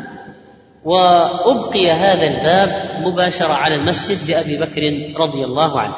وأبقي 0.85 1.91
هذا 1.91 2.27
الباب 2.27 2.89
مباشرة 3.01 3.53
على 3.53 3.75
المسجد 3.75 4.31
لأبي 4.31 4.57
بكر 4.57 5.13
رضي 5.21 5.43
الله 5.43 5.79
عنه. 5.79 5.95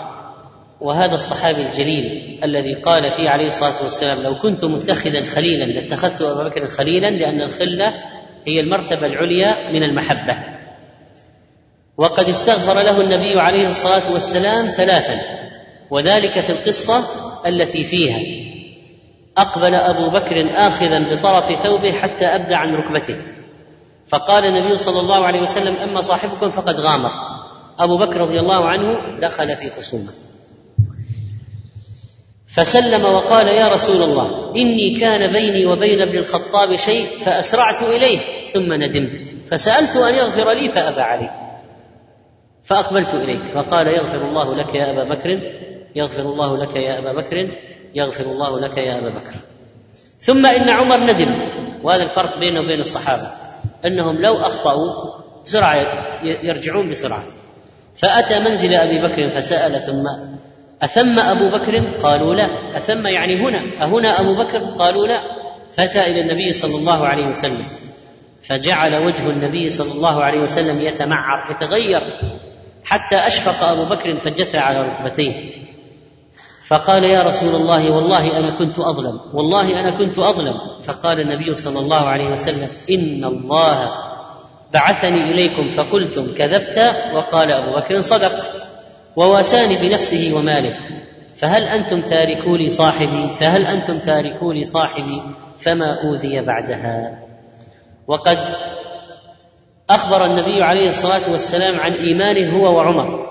وهذا 0.81 1.15
الصحابي 1.15 1.61
الجليل 1.61 2.39
الذي 2.43 2.73
قال 2.73 3.11
فيه 3.11 3.29
عليه 3.29 3.47
الصلاة 3.47 3.83
والسلام 3.83 4.23
لو 4.23 4.35
كنت 4.35 4.65
متخذا 4.65 5.21
خليلا 5.21 5.63
لاتخذت 5.63 6.21
أبا 6.21 6.43
بكر 6.43 6.67
خليلا 6.67 7.09
لأن 7.09 7.41
الخلة 7.41 7.93
هي 8.47 8.59
المرتبة 8.59 9.07
العليا 9.07 9.71
من 9.71 9.83
المحبة. 9.83 10.37
وقد 11.97 12.29
استغفر 12.29 12.81
له 12.81 13.01
النبي 13.01 13.39
عليه 13.39 13.67
الصلاة 13.67 14.13
والسلام 14.13 14.65
ثلاثا 14.65 15.21
وذلك 15.89 16.39
في 16.39 16.49
القصة 16.49 17.03
التي 17.47 17.83
فيها 17.83 18.19
أقبل 19.37 19.75
أبو 19.75 20.09
بكر 20.09 20.47
اخذا 20.67 20.99
بطرف 21.11 21.53
ثوبه 21.63 21.91
حتى 21.91 22.25
ابدى 22.25 22.55
عن 22.55 22.75
ركبته 22.75 23.15
فقال 24.07 24.45
النبي 24.45 24.77
صلى 24.77 24.99
الله 24.99 25.25
عليه 25.25 25.41
وسلم 25.41 25.75
أما 25.89 26.01
صاحبكم 26.01 26.49
فقد 26.49 26.79
غامر. 26.79 27.11
أبو 27.79 27.97
بكر 27.97 28.21
رضي 28.21 28.39
الله 28.39 28.69
عنه 28.69 29.19
دخل 29.19 29.55
في 29.55 29.69
خصومة. 29.69 30.11
فسلم 32.47 33.05
وقال 33.05 33.47
يا 33.47 33.67
رسول 33.67 34.03
الله 34.03 34.51
إني 34.55 34.99
كان 34.99 35.33
بيني 35.33 35.65
وبين 35.65 36.01
ابن 36.01 36.17
الخطاب 36.17 36.75
شيء 36.75 37.05
فأسرعت 37.05 37.83
إليه 37.83 38.19
ثم 38.53 38.73
ندمت 38.73 39.33
فسألت 39.47 39.95
أن 39.95 40.15
يغفر 40.15 40.51
لي 40.51 40.67
فأبى 40.67 41.01
علي 41.01 41.44
فأقبلت 42.65 43.13
إليك 43.13 43.41
فقال 43.53 43.87
يغفر 43.87 44.21
الله 44.21 44.55
لك 44.55 44.75
يا 44.75 44.91
أبا 44.91 45.15
بكر 45.15 45.29
يغفر 45.95 46.21
الله 46.21 46.57
لك 46.57 46.75
يا 46.75 46.99
أبا 46.99 47.13
بكر 47.21 47.35
يغفر 47.95 48.23
الله 48.23 48.59
لك 48.59 48.77
يا 48.77 48.97
أبا 48.97 49.09
بكر. 49.09 49.33
ثم 50.19 50.45
إن 50.45 50.69
عمر 50.69 50.97
ندم 50.97 51.41
وهذا 51.83 52.03
الفرق 52.03 52.37
بينه 52.37 52.59
وبين 52.59 52.79
الصحابة 52.79 53.27
أنهم 53.85 54.21
لو 54.21 54.37
أخطأوا 54.37 55.13
بسرعة 55.45 55.85
يرجعون 56.43 56.89
بسرعة. 56.89 57.23
فأتى 57.95 58.39
منزل 58.39 58.73
أبي 58.73 59.07
بكر 59.07 59.29
فسأل 59.29 59.71
ثم 59.71 60.07
أثم 60.81 61.19
أبو 61.19 61.57
بكر؟ 61.57 61.97
قالوا 62.03 62.35
لا. 62.35 62.77
أثم 62.77 63.07
يعني 63.07 63.35
هنا. 63.35 63.83
أهنا 63.83 64.21
أبو 64.21 64.43
بكر؟ 64.43 64.75
قالوا 64.77 65.07
لا. 65.07 65.21
فأتى 65.71 66.01
إلى 66.01 66.21
النبي 66.21 66.53
صلى 66.53 66.75
الله 66.75 67.07
عليه 67.07 67.27
وسلم 67.27 67.65
فجعل 68.43 69.05
وجه 69.05 69.29
النبي 69.29 69.69
صلى 69.69 69.91
الله 69.91 70.23
عليه 70.23 70.39
وسلم 70.39 70.81
يتمعر 70.81 71.51
يتغير. 71.51 72.01
حتى 72.85 73.15
أشفق 73.15 73.67
أبو 73.67 73.85
بكر 73.85 74.15
فجثى 74.15 74.57
على 74.57 74.81
ركبتيه. 74.81 75.65
فقال 76.67 77.03
يا 77.03 77.23
رسول 77.23 77.55
الله 77.55 77.91
والله 77.91 78.39
أنا 78.39 78.57
كنت 78.57 78.79
أظلم 78.79 79.19
والله 79.33 79.79
أنا 79.79 79.97
كنت 79.97 80.19
أظلم. 80.19 80.59
فقال 80.81 81.19
النبي 81.19 81.55
صلى 81.55 81.79
الله 81.79 82.07
عليه 82.07 82.27
وسلم 82.27 82.69
إن 82.89 83.23
الله 83.25 83.91
بعثني 84.73 85.31
إليكم 85.31 85.67
فقلتم 85.67 86.33
كذبت 86.33 86.95
وقال 87.13 87.51
أبو 87.51 87.75
بكر 87.75 88.01
صدق. 88.01 88.31
وواساني 89.15 89.75
بنفسه 89.75 90.31
وماله. 90.35 90.73
فهل 91.35 91.63
أنتم 91.63 92.01
تاركوا 92.01 92.57
لي 92.57 92.69
صاحبي؟ 92.69 93.29
فهل 93.39 93.65
أنتم 93.65 93.99
تاركوا 93.99 94.53
لي 94.53 94.63
صاحبي؟ 94.63 95.21
فما 95.57 96.01
أوذي 96.03 96.45
بعدها. 96.45 97.19
وقد 98.07 98.39
أخبر 99.89 100.25
النبي 100.25 100.63
عليه 100.63 100.87
الصلاة 100.87 101.31
والسلام 101.31 101.79
عن 101.79 101.91
إيمانه 101.91 102.57
هو 102.57 102.77
وعمر. 102.77 103.25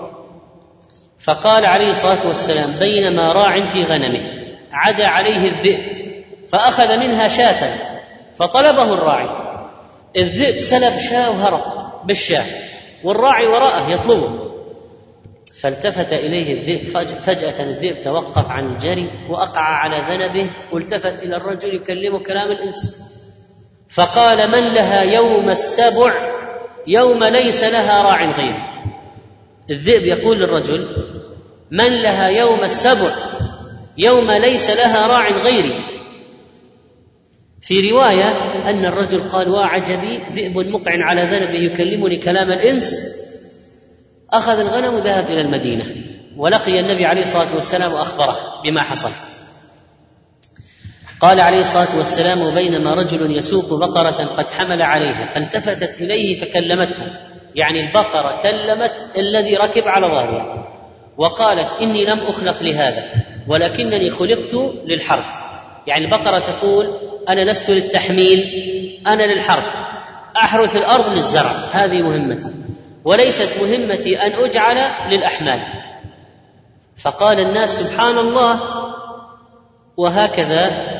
فقال 1.19 1.65
عليه 1.65 1.89
الصلاة 1.89 2.27
والسلام 2.27 2.69
بينما 2.79 3.31
راع 3.31 3.65
في 3.65 3.83
غنمه 3.83 4.21
عدا 4.71 5.07
عليه 5.07 5.47
الذئب 5.47 5.79
فأخذ 6.49 6.97
منها 6.97 7.27
شاة 7.27 7.73
فطلبه 8.35 8.93
الراعي 8.93 9.27
الذئب 10.17 10.59
سلب 10.59 10.99
شاة 11.09 11.29
وهرب 11.29 11.61
بالشاة 12.05 12.43
والراعي 13.03 13.47
وراءه 13.47 13.91
يطلبه 13.93 14.45
فالتفت 15.61 16.13
إليه 16.13 16.53
الذئب 16.53 16.87
فجأة 17.07 17.63
الذئب 17.63 17.99
توقف 17.99 18.51
عن 18.51 18.65
الجري 18.65 19.09
واقع 19.29 19.61
على 19.61 20.01
ذنبه 20.09 20.49
والتفت 20.73 21.19
إلى 21.19 21.37
الرجل 21.37 21.75
يكلمه 21.75 22.23
كلام 22.23 22.47
الإنس. 22.51 23.01
فقال 23.89 24.51
من 24.51 24.73
لها 24.73 25.01
يوم 25.01 25.49
السبع؟ 25.49 26.13
يوم 26.87 27.23
ليس 27.23 27.63
لها 27.63 28.03
راع 28.03 28.31
غيره 28.31 28.75
الذئب 29.69 30.03
يقول 30.03 30.39
للرجل 30.39 30.87
من 31.71 32.01
لها 32.01 32.27
يوم 32.27 32.63
السبع؟ 32.63 33.11
يوم 33.97 34.31
ليس 34.31 34.69
لها 34.69 35.07
راع 35.07 35.29
غيري. 35.29 35.73
في 37.61 37.91
رواية 37.91 38.27
أن 38.69 38.85
الرجل 38.85 39.29
قال 39.29 39.49
وعجبي 39.49 40.17
ذئب 40.31 40.57
مقع 40.57 40.91
على 41.03 41.21
ذنبه 41.21 41.59
يكلمني 41.59 42.17
كلام 42.17 42.51
الإنس 42.51 43.15
أخذ 44.31 44.59
الغنم 44.59 44.93
وذهب 44.93 45.25
إلى 45.25 45.41
المدينة 45.41 45.85
ولقي 46.37 46.79
النبي 46.79 47.05
عليه 47.05 47.21
الصلاة 47.21 47.55
والسلام 47.55 47.93
وأخبره 47.93 48.37
بما 48.63 48.81
حصل. 48.81 49.34
قال 51.25 51.39
عليه 51.39 51.59
الصلاة 51.59 51.97
والسلام 51.97 52.41
وبينما 52.41 52.93
رجل 52.93 53.37
يسوق 53.37 53.79
بقرة 53.79 54.25
قد 54.25 54.47
حمل 54.47 54.81
عليها 54.81 55.25
فالتفتت 55.25 56.01
إليه 56.01 56.35
فكلمته 56.35 57.01
يعني 57.55 57.87
البقرة 57.87 58.39
كلمت 58.43 59.09
الذي 59.17 59.55
ركب 59.55 59.83
على 59.85 60.07
ظهرها 60.07 60.67
وقالت 61.17 61.67
إني 61.81 62.05
لم 62.05 62.27
أخلق 62.27 62.63
لهذا 62.63 63.03
ولكنني 63.47 64.09
خلقت 64.09 64.55
للحرث 64.85 65.25
يعني 65.87 66.05
البقرة 66.05 66.39
تقول 66.39 66.99
أنا 67.29 67.51
لست 67.51 67.69
للتحميل 67.69 68.43
أنا 69.07 69.23
للحرث 69.23 69.75
أحرث 70.37 70.75
الأرض 70.75 71.13
للزرع 71.13 71.51
هذه 71.71 72.01
مهمتي 72.01 72.51
وليست 73.05 73.63
مهمتي 73.63 74.21
أن 74.21 74.31
أجعل 74.31 74.77
للأحمال. 75.11 75.59
فقال 76.97 77.39
الناس 77.39 77.79
سبحان 77.79 78.17
الله 78.17 78.61
وهكذا 79.97 80.94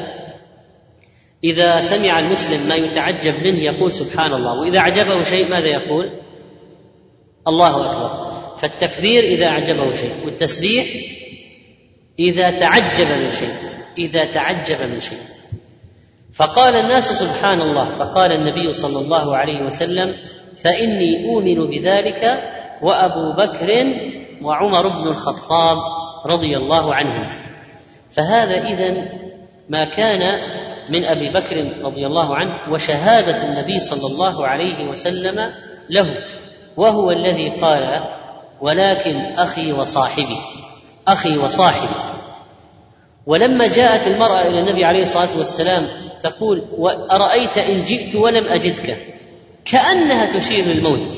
إذا 1.43 1.81
سمع 1.81 2.19
المسلم 2.19 2.69
ما 2.69 2.75
يتعجب 2.75 3.33
منه 3.43 3.59
يقول 3.59 3.91
سبحان 3.91 4.33
الله 4.33 4.59
وإذا 4.59 4.79
أعجبه 4.79 5.23
شيء 5.23 5.49
ماذا 5.49 5.67
يقول؟ 5.67 6.11
الله 7.47 7.91
أكبر. 7.91 8.35
فالتكبير 8.57 9.23
إذا 9.23 9.47
أعجبه 9.47 9.93
شيء 9.93 10.13
والتسبيح 10.25 10.85
إذا 12.19 12.51
تعجب 12.51 13.07
من 13.07 13.31
شيء 13.39 13.53
إذا 13.97 14.25
تعجب 14.25 14.81
من 14.81 15.01
شيء. 15.01 15.19
فقال 16.33 16.75
الناس 16.75 17.11
سبحان 17.11 17.61
الله 17.61 17.89
فقال 17.99 18.31
النبي 18.31 18.73
صلى 18.73 18.99
الله 18.99 19.35
عليه 19.35 19.61
وسلم 19.61 20.13
فإني 20.57 21.25
أؤمن 21.25 21.69
بذلك 21.69 22.39
وأبو 22.81 23.33
بكر 23.33 23.69
وعمر 24.41 24.87
بن 24.87 25.07
الخطاب 25.07 25.77
رضي 26.25 26.57
الله 26.57 26.95
عنهما. 26.95 27.45
فهذا 28.11 28.67
اذا 28.67 29.09
ما 29.69 29.85
كان 29.85 30.21
من 30.89 31.05
أبي 31.05 31.29
بكر 31.29 31.73
رضي 31.81 32.05
الله 32.05 32.35
عنه 32.35 32.73
وشهادة 32.73 33.43
النبي 33.43 33.79
صلى 33.79 34.13
الله 34.13 34.47
عليه 34.47 34.89
وسلم 34.89 35.51
له 35.89 36.15
وهو 36.77 37.11
الذي 37.11 37.49
قال 37.49 38.03
ولكن 38.61 39.15
أخي 39.37 39.71
وصاحبي 39.73 40.37
أخي 41.07 41.37
وصاحبي. 41.37 41.95
ولما 43.25 43.67
جاءت 43.67 44.07
المرأة 44.07 44.41
إلى 44.47 44.59
النبي 44.59 44.85
عليه 44.85 45.01
الصلاة 45.01 45.37
والسلام 45.37 45.83
تقول 46.23 46.61
ارايت 47.11 47.57
إن 47.57 47.83
جئت 47.83 48.15
ولم 48.15 48.47
أجدك؟ 48.47 48.97
كأنها 49.65 50.25
تشير 50.25 50.65
للموت 50.65 51.13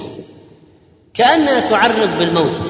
كأنها 1.13 1.59
تعرض 1.59 2.17
بالموت 2.17 2.67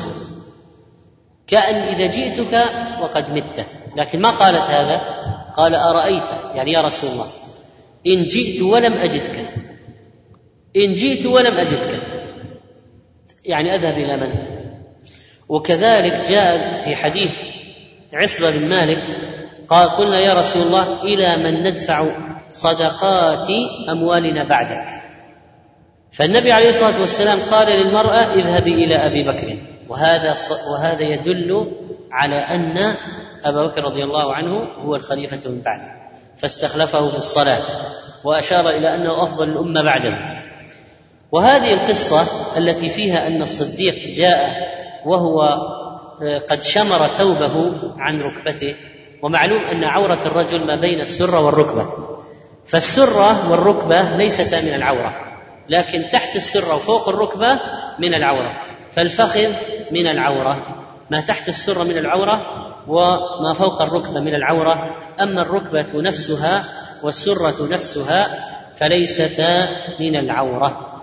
كأن 1.47 1.75
إذا 1.75 2.07
جئتك 2.07 2.69
وقد 3.01 3.33
مت. 3.33 3.65
لكن 3.95 4.21
ما 4.21 4.29
قالت 4.29 4.63
هذا؟ 4.63 5.16
قال 5.57 5.75
أرأيت؟ 5.75 6.29
يعني 6.55 6.71
يا 6.71 6.81
رسول 6.81 7.09
الله 7.09 7.27
إن 8.07 8.27
جئت 8.27 8.61
ولم 8.61 8.93
أجدك. 8.93 9.45
إن 10.77 10.93
جئت 10.93 11.25
ولم 11.25 11.57
أجدك. 11.57 11.99
يعني 13.45 13.75
أذهب 13.75 13.93
إلى 13.93 14.17
من؟ 14.17 14.33
وكذلك 15.49 16.29
جاء 16.29 16.79
في 16.79 16.95
حديث 16.95 17.41
عصبة 18.13 18.51
بن 18.51 18.69
مالك 18.69 19.03
قال 19.67 19.89
قلنا 19.89 20.19
يا 20.19 20.33
رسول 20.33 20.61
الله 20.61 21.03
إلى 21.03 21.37
من 21.37 21.63
ندفع 21.67 22.07
صدقات 22.49 23.47
أموالنا 23.89 24.43
بعدك؟ 24.43 24.87
فالنبي 26.11 26.51
عليه 26.51 26.69
الصلاة 26.69 27.01
والسلام 27.01 27.39
قال 27.51 27.67
للمرأة 27.67 28.33
اذهبي 28.33 28.85
إلى 28.85 28.95
أبي 28.95 29.31
بكر. 29.31 29.57
وهذا 29.89 30.35
وهذا 30.71 31.03
يدل 31.03 31.71
على 32.11 32.35
أن 32.35 32.95
أبا 33.45 33.67
بكر 33.67 33.83
رضي 33.83 34.03
الله 34.03 34.33
عنه 34.33 34.63
هو 34.85 34.95
الخليفة 34.95 35.49
من 35.49 35.61
بعده 35.61 35.91
فاستخلفه 36.37 37.09
في 37.09 37.17
الصلاة 37.17 37.59
وأشار 38.23 38.69
إلى 38.69 38.95
أنه 38.95 39.23
أفضل 39.23 39.49
الأمة 39.49 39.81
بعده. 39.83 40.17
وهذه 41.31 41.73
القصة 41.73 42.27
التي 42.57 42.89
فيها 42.89 43.27
أن 43.27 43.41
الصديق 43.41 43.95
جاء 44.15 44.67
وهو 45.05 45.41
قد 46.49 46.63
شمر 46.63 47.07
ثوبه 47.07 47.73
عن 47.97 48.21
ركبته 48.21 48.75
ومعلوم 49.21 49.63
أن 49.63 49.83
عورة 49.83 50.19
الرجل 50.25 50.67
ما 50.67 50.75
بين 50.75 51.01
السره 51.01 51.45
والركبة. 51.45 51.87
فالسره 52.65 53.51
والركبة 53.51 54.01
ليستا 54.01 54.61
من 54.61 54.75
العورة 54.75 55.15
لكن 55.69 56.09
تحت 56.11 56.35
السره 56.35 56.75
وفوق 56.75 57.09
الركبة 57.09 57.59
من 57.99 58.13
العورة 58.13 58.51
فالفخذ 58.91 59.51
من 59.91 60.07
العورة. 60.07 60.83
ما 61.11 61.21
تحت 61.21 61.49
السره 61.49 61.83
من 61.83 61.97
العورة 61.97 62.66
وما 62.87 63.53
فوق 63.53 63.81
الركبة 63.81 64.19
من 64.19 64.35
العورة 64.35 64.95
أما 65.21 65.41
الركبة 65.41 66.01
نفسها 66.01 66.63
والسرة 67.03 67.73
نفسها 67.73 68.27
فليستا 68.75 69.69
من 69.99 70.15
العورة. 70.15 70.93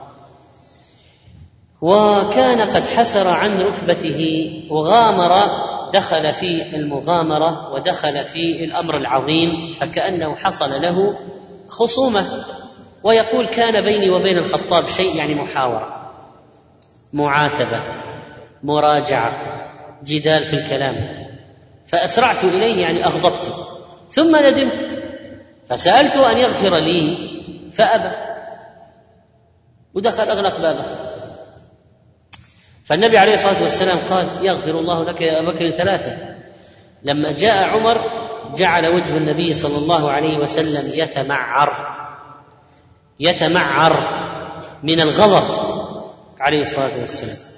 وكان 1.83 2.61
قد 2.61 2.83
حسر 2.83 3.29
عن 3.29 3.61
ركبته 3.61 4.51
وغامر 4.71 5.65
دخل 5.93 6.33
في 6.33 6.77
المغامرة 6.77 7.73
ودخل 7.75 8.25
في 8.25 8.65
الأمر 8.65 8.97
العظيم 8.97 9.73
فكأنه 9.73 10.35
حصل 10.35 10.83
له 10.83 11.17
خصومة. 11.69 12.45
ويقول 13.03 13.47
كان 13.47 13.85
بيني 13.85 14.11
وبين 14.11 14.39
الخطاب 14.39 14.89
شيء 14.89 15.17
يعني 15.17 15.35
محاورة 15.35 16.11
معاتبة 17.13 17.81
مراجعة 18.63 19.33
جدال 20.05 20.43
في 20.43 20.57
الكلام. 20.57 21.24
فأسرعت 21.87 22.45
إليه 22.45 22.83
يعني 22.83 23.07
اغضبته 23.07 23.53
ثم 24.11 24.37
ندمت. 24.37 25.05
فسالته 25.67 26.33
أن 26.33 26.39
يغفر 26.39 26.77
لي 26.77 27.17
فأبى. 27.73 28.17
ودخل 29.95 30.31
أغلق 30.31 30.61
بابه. 30.61 30.85
فالنبي 32.85 33.19
عليه 33.19 33.35
الصلاة 33.35 33.63
والسلام 33.63 33.99
قال 34.11 34.27
يغفر 34.43 34.71
الله 34.71 35.05
لك 35.05 35.21
يا 35.21 35.41
أبا 35.41 35.53
بكر 35.53 35.71
ثلاثة. 35.71 36.17
لما 37.03 37.33
جاء 37.33 37.69
عمر 37.69 38.01
جعل 38.57 38.87
وجه 38.87 39.17
النبي 39.17 39.53
صلى 39.53 39.79
الله 39.79 40.11
عليه 40.11 40.39
وسلم 40.39 40.91
يتمعر. 40.95 41.95
يتمعر 43.21 43.97
من 44.83 45.01
الغضب 45.01 45.45
عليه 46.41 46.61
الصلاة 46.61 47.01
والسلام. 47.01 47.54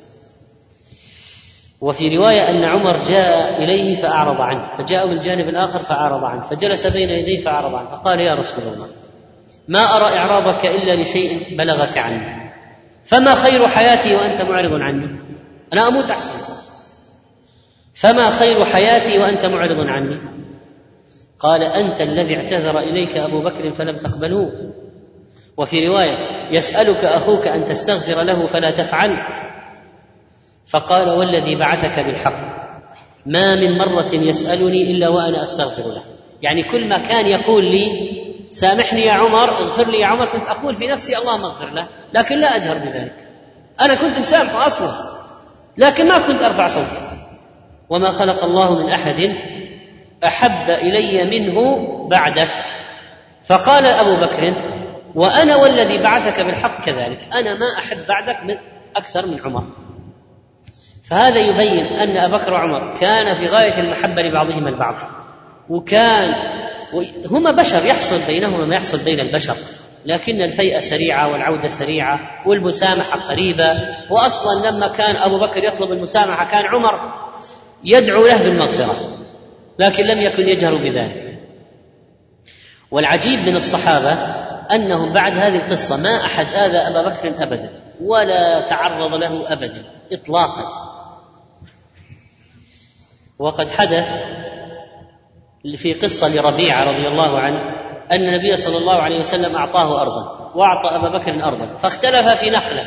وفي 1.80 2.16
رواية 2.16 2.40
أن 2.48 2.64
عمر 2.64 3.02
جاء 3.02 3.62
إليه 3.64 3.96
فأعرض 3.96 4.40
عنه 4.40 4.68
فجاء 4.68 5.08
بالجانب 5.08 5.48
الآخر 5.48 5.78
فأعرض 5.78 6.24
عنه 6.24 6.42
فجلس 6.42 6.86
بين 6.86 7.10
يديه 7.10 7.44
فأعرض 7.44 7.74
عنه 7.74 7.90
فقال 7.90 8.20
يا 8.20 8.34
رسول 8.34 8.74
الله 8.74 8.86
ما 9.68 9.96
أرى 9.96 10.18
اعراضك 10.18 10.66
إلا 10.66 11.02
لشيء 11.02 11.56
بلغك 11.58 11.98
عني 11.98 12.46
فما 13.04 13.34
خير 13.34 13.68
حياتي 13.68 14.14
وأنت 14.14 14.42
معرض 14.42 14.72
عني؟ 14.74 15.20
أنا 15.72 15.88
أموت 15.88 16.10
أحسن. 16.10 16.54
فما 17.94 18.30
خير 18.30 18.64
حياتي 18.64 19.18
وأنت 19.18 19.46
معرض 19.46 19.80
عني؟ 19.80 20.20
قال 21.38 21.62
أنت 21.62 22.00
الذي 22.00 22.36
اعتذر 22.36 22.78
إليك 22.78 23.16
أبو 23.16 23.44
بكر 23.44 23.72
فلم 23.72 23.98
تقبلوه. 23.98 24.72
وفي 25.56 25.88
رواية 25.88 26.26
يسألك 26.50 27.04
أخوك 27.04 27.48
أن 27.48 27.64
تستغفر 27.64 28.22
له 28.22 28.46
فلا 28.46 28.70
تفعل. 28.70 29.16
فقال 30.66 31.10
والذي 31.10 31.54
بعثك 31.54 32.00
بالحق 32.00 32.66
ما 33.26 33.54
من 33.54 33.78
مرة 33.78 34.14
يسألني 34.14 34.90
إلا 34.90 35.08
وأنا 35.08 35.42
أستغفر 35.42 35.90
له. 35.90 36.02
يعني 36.42 36.62
كل 36.62 36.88
ما 36.88 36.98
كان 36.98 37.26
يقول 37.26 37.64
لي 37.64 38.10
سامحني 38.50 39.00
يا 39.00 39.12
عمر 39.12 39.50
اغفر 39.50 39.90
لي 39.90 39.98
يا 40.00 40.06
عمر 40.06 40.32
كنت 40.32 40.46
أقول 40.46 40.74
في 40.74 40.86
نفسي 40.86 41.18
اللهم 41.18 41.44
اغفر 41.44 41.74
له 41.74 41.88
لكن 42.12 42.40
لا 42.40 42.56
أجهر 42.56 42.78
بذلك. 42.78 43.28
أنا 43.80 43.94
كنت 43.94 44.18
مسامحه 44.18 44.66
أصلا 44.66 44.90
لكن 45.78 46.08
ما 46.08 46.18
كنت 46.18 46.42
أرفع 46.42 46.66
صوتي. 46.66 47.00
وما 47.88 48.10
خلق 48.10 48.44
الله 48.44 48.82
من 48.82 48.90
أحد 48.90 49.36
أحب 50.24 50.70
إلي 50.70 51.38
منه 51.38 51.86
بعدك. 52.08 52.50
فقال 53.44 53.86
أبو 53.86 54.16
بكر 54.16 54.54
وأنا 55.14 55.56
والذي 55.56 56.02
بعثك 56.02 56.40
بالحق 56.40 56.84
كذلك 56.84 57.28
أنا 57.32 57.54
ما 57.54 57.78
أحب 57.78 57.98
بعدك 58.08 58.44
من 58.44 58.56
أكثر 58.96 59.26
من 59.26 59.40
عمر. 59.44 59.85
فهذا 61.10 61.38
يبين 61.38 61.86
أن 61.86 62.16
أبا 62.16 62.36
بكر 62.36 62.52
وعمر 62.52 62.94
كان 62.94 63.34
في 63.34 63.46
غاية 63.46 63.80
المحبة 63.80 64.22
لبعضهما 64.22 64.68
البعض. 64.68 65.04
وكان 65.68 66.34
هما 67.30 67.50
بشر 67.50 67.86
يحصل 67.86 68.26
بينهما 68.26 68.64
ما 68.64 68.76
يحصل 68.76 68.98
بين 69.04 69.20
البشر. 69.20 69.56
لكن 70.06 70.42
الفيئة 70.42 70.80
سريعة 70.80 71.32
والعودة 71.32 71.68
سريعة 71.68 72.20
والمسامحة 72.46 73.20
قريبة. 73.28 73.72
وأصلا 74.10 74.70
لما 74.70 74.88
كان 74.88 75.16
أبو 75.16 75.40
بكر 75.46 75.64
يطلب 75.64 75.92
المسامحة 75.92 76.50
كان 76.50 76.64
عمر 76.64 77.14
يدعو 77.84 78.26
له 78.26 78.42
بالمغفرة 78.42 79.18
لكن 79.78 80.04
لم 80.04 80.22
يكن 80.22 80.42
يجهر 80.42 80.74
بذلك. 80.74 81.38
والعجيب 82.90 83.48
من 83.48 83.56
الصحابة 83.56 84.12
أنهم 84.72 85.12
بعد 85.12 85.32
هذه 85.32 85.56
القصة 85.56 86.02
ما 86.02 86.16
أحد 86.16 86.46
آذى 86.46 86.78
أبا 86.78 87.08
بكر 87.08 87.42
أبدا 87.42 87.70
ولا 88.00 88.60
تعرض 88.60 89.14
له 89.14 89.52
أبدا 89.52 89.84
إطلاقا. 90.12 90.85
وقد 93.38 93.68
حدث 93.68 94.24
في 95.76 95.92
قصة 95.92 96.28
لربيعة 96.28 96.84
رضي 96.84 97.08
الله 97.08 97.38
عنه 97.38 97.58
أن 98.12 98.20
النبي 98.20 98.56
صلى 98.56 98.78
الله 98.78 99.02
عليه 99.02 99.20
وسلم 99.20 99.56
أعطاه 99.56 100.02
أرضا 100.02 100.52
وأعطى 100.54 100.88
أبا 100.88 101.18
بكر 101.18 101.44
أرضا 101.44 101.74
فاختلف 101.74 102.28
في 102.28 102.50
نخلة. 102.50 102.84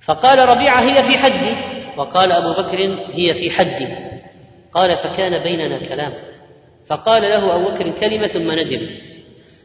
فقال 0.00 0.48
ربيعة 0.48 0.80
هي 0.80 1.02
في 1.02 1.18
حدي 1.18 1.54
وقال 1.96 2.32
أبو 2.32 2.62
بكر 2.62 3.06
هي 3.10 3.34
في 3.34 3.50
حدي. 3.50 3.88
قال 4.72 4.96
فكان 4.96 5.42
بيننا 5.42 5.88
كلام. 5.88 6.12
فقال 6.86 7.22
له 7.22 7.56
أبو 7.56 7.70
بكر 7.70 7.90
كلمة 7.90 8.26
ثم 8.26 8.52
ندم. 8.52 8.88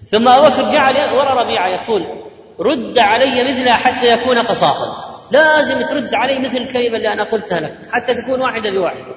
ثم 0.05 0.27
أبو 0.27 0.49
بكر 0.49 0.69
جعل 0.69 0.95
وراء 0.95 1.37
ربيعة 1.37 1.67
يقول 1.67 2.01
رد 2.59 2.97
علي 2.97 3.51
مثلها 3.51 3.73
حتى 3.73 4.11
يكون 4.11 4.37
قصاصا. 4.37 5.10
لازم 5.31 5.85
ترد 5.85 6.13
علي 6.13 6.39
مثل 6.39 6.57
الكلمة 6.57 6.97
اللي 6.97 7.13
أنا 7.13 7.23
قلتها 7.23 7.59
لك 7.59 7.77
حتى 7.91 8.13
تكون 8.13 8.41
واحدة 8.41 8.69
بواحدة. 8.69 9.15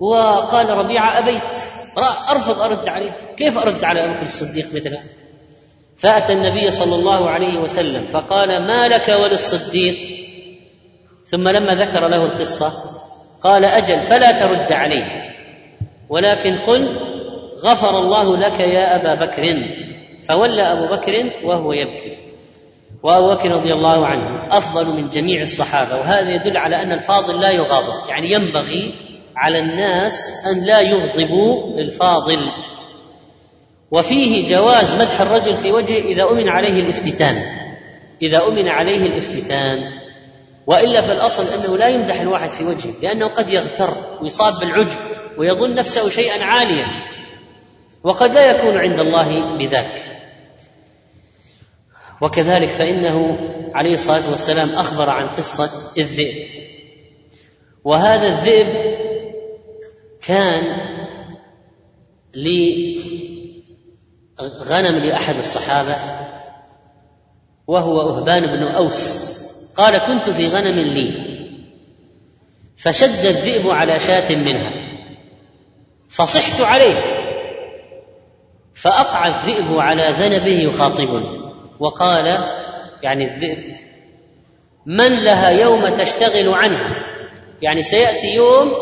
وقال 0.00 0.70
ربيعة 0.70 1.18
أبيت 1.18 1.56
أرفض 2.30 2.60
أرد 2.60 2.88
عليه. 2.88 3.34
كيف 3.36 3.58
أرد 3.58 3.84
على 3.84 4.04
أبو 4.04 4.14
بكر 4.14 4.22
الصديق 4.22 4.66
مثله 4.74 4.98
فأتى 5.98 6.32
النبي 6.32 6.70
صلى 6.70 6.94
الله 6.94 7.30
عليه 7.30 7.58
وسلم 7.58 8.00
فقال 8.00 8.66
ما 8.66 8.88
لك 8.88 9.08
وللصديق 9.08 9.96
ثم 11.24 11.48
لما 11.48 11.74
ذكر 11.74 12.08
له 12.08 12.24
القصة 12.24 12.72
قال 13.40 13.64
أجل 13.64 13.98
فلا 13.98 14.32
ترد 14.32 14.72
عليه. 14.72 15.32
ولكن 16.08 16.56
قل 16.56 17.00
غفر 17.64 17.98
الله 17.98 18.36
لك 18.36 18.60
يا 18.60 18.96
أبا 18.96 19.26
بكر. 19.26 19.42
فولى 20.28 20.62
أبو 20.62 20.96
بكر 20.96 21.30
وهو 21.44 21.72
يبكي. 21.72 22.16
وابو 23.02 23.34
بكر 23.34 23.50
رضي 23.50 23.72
الله 23.72 24.06
عنه 24.06 24.46
أفضل 24.50 24.86
من 24.86 25.08
جميع 25.08 25.42
الصحابة. 25.42 25.96
وهذا 25.96 26.30
يدل 26.30 26.56
على 26.56 26.82
أن 26.82 26.92
الفاضل 26.92 27.40
لا 27.40 27.50
يغاضب. 27.50 28.08
يعني 28.08 28.32
ينبغي 28.32 28.94
على 29.36 29.58
الناس 29.58 30.30
أن 30.46 30.64
لا 30.64 30.80
يغضبوا 30.80 31.78
الفاضل 31.78 32.50
وفيه 33.90 34.46
جواز 34.46 34.94
مدح 34.94 35.20
الرجل 35.20 35.56
في 35.56 35.72
وجهه 35.72 36.00
إذا 36.00 36.22
أمن 36.22 36.48
عليه 36.48 36.80
الافتتان. 36.80 37.42
إذا 38.22 38.46
أمن 38.46 38.68
عليه 38.68 39.06
الافتتان. 39.06 39.92
وإلا 40.66 41.00
في 41.00 41.12
الاصل 41.12 41.60
أنه 41.60 41.78
لا 41.78 41.88
يمدح 41.88 42.20
الواحد 42.20 42.50
في 42.50 42.64
وجهه 42.64 42.92
لأنه 43.02 43.28
قد 43.28 43.50
يغتر 43.50 43.96
ويصاب 44.22 44.60
بالعجب 44.60 44.98
ويظن 45.38 45.74
نفسه 45.74 46.08
شيئا 46.08 46.44
عاليا. 46.44 46.86
وقد 48.04 48.34
لا 48.34 48.50
يكون 48.50 48.78
عند 48.78 48.98
الله 48.98 49.56
بذاك. 49.58 50.15
وكذلك 52.20 52.68
فإنه 52.68 53.38
عليه 53.74 53.94
الصلاة 53.94 54.30
والسلام 54.30 54.68
أخبر 54.68 55.10
عن 55.10 55.26
قصة 55.26 55.98
الذئب. 55.98 56.46
وهذا 57.84 58.26
الذئب 58.26 58.66
كان 60.22 60.62
لغنم 64.40 64.96
لأحد 64.96 65.36
الصحابة 65.36 65.96
وهو 67.66 68.00
أهبان 68.00 68.42
بن 68.42 68.62
أوس. 68.68 69.36
قال 69.76 69.98
كنت 69.98 70.30
في 70.30 70.46
غنم 70.46 70.78
لي. 70.78 71.26
فشد 72.76 73.24
الذئب 73.26 73.70
على 73.70 74.00
شاة 74.00 74.34
منها 74.36 74.70
فصحت 76.08 76.60
عليه 76.60 76.94
فأقع 78.74 79.26
الذئب 79.26 79.78
على 79.78 80.08
ذنبه 80.08 80.68
يخاطبني. 80.68 81.35
وقال 81.80 82.26
يعني 83.02 83.24
الذئب 83.24 83.76
من 84.86 85.24
لها 85.24 85.50
يوم 85.50 85.88
تشتغل 85.88 86.54
عنها 86.54 86.96
يعني 87.62 87.82
سيأتي 87.82 88.34
يوم 88.34 88.72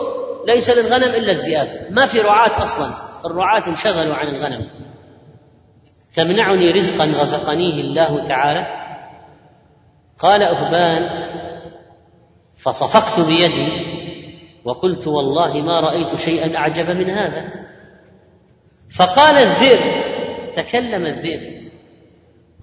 ليس 0.47 0.71
للغنم 0.71 1.15
إلا 1.15 1.33
الذئاب. 1.33 1.87
ما 1.91 2.07
في 2.07 2.21
رعاة 2.21 2.63
أصلا. 2.63 2.91
الرعاة 3.25 3.69
انشغلوا 3.69 4.15
عن 4.15 4.29
الغنم. 4.29 4.69
تمنعني 6.15 6.71
رزقا 6.71 7.05
رزقنيه 7.05 7.81
الله 7.81 8.25
تعالى؟ 8.25 8.67
قال 10.19 10.43
أهبان 10.43 11.09
فصفقت 12.59 13.21
بيدي 13.21 13.69
وقلت 14.65 15.07
والله 15.07 15.63
ما 15.63 15.81
رأيت 15.81 16.17
شيئا 16.17 16.57
أعجب 16.57 16.91
من 16.91 17.11
هذا. 17.11 17.53
فقال 18.91 19.37
الذئب 19.37 19.81
تكلم 20.55 21.07
الذئب 21.07 21.64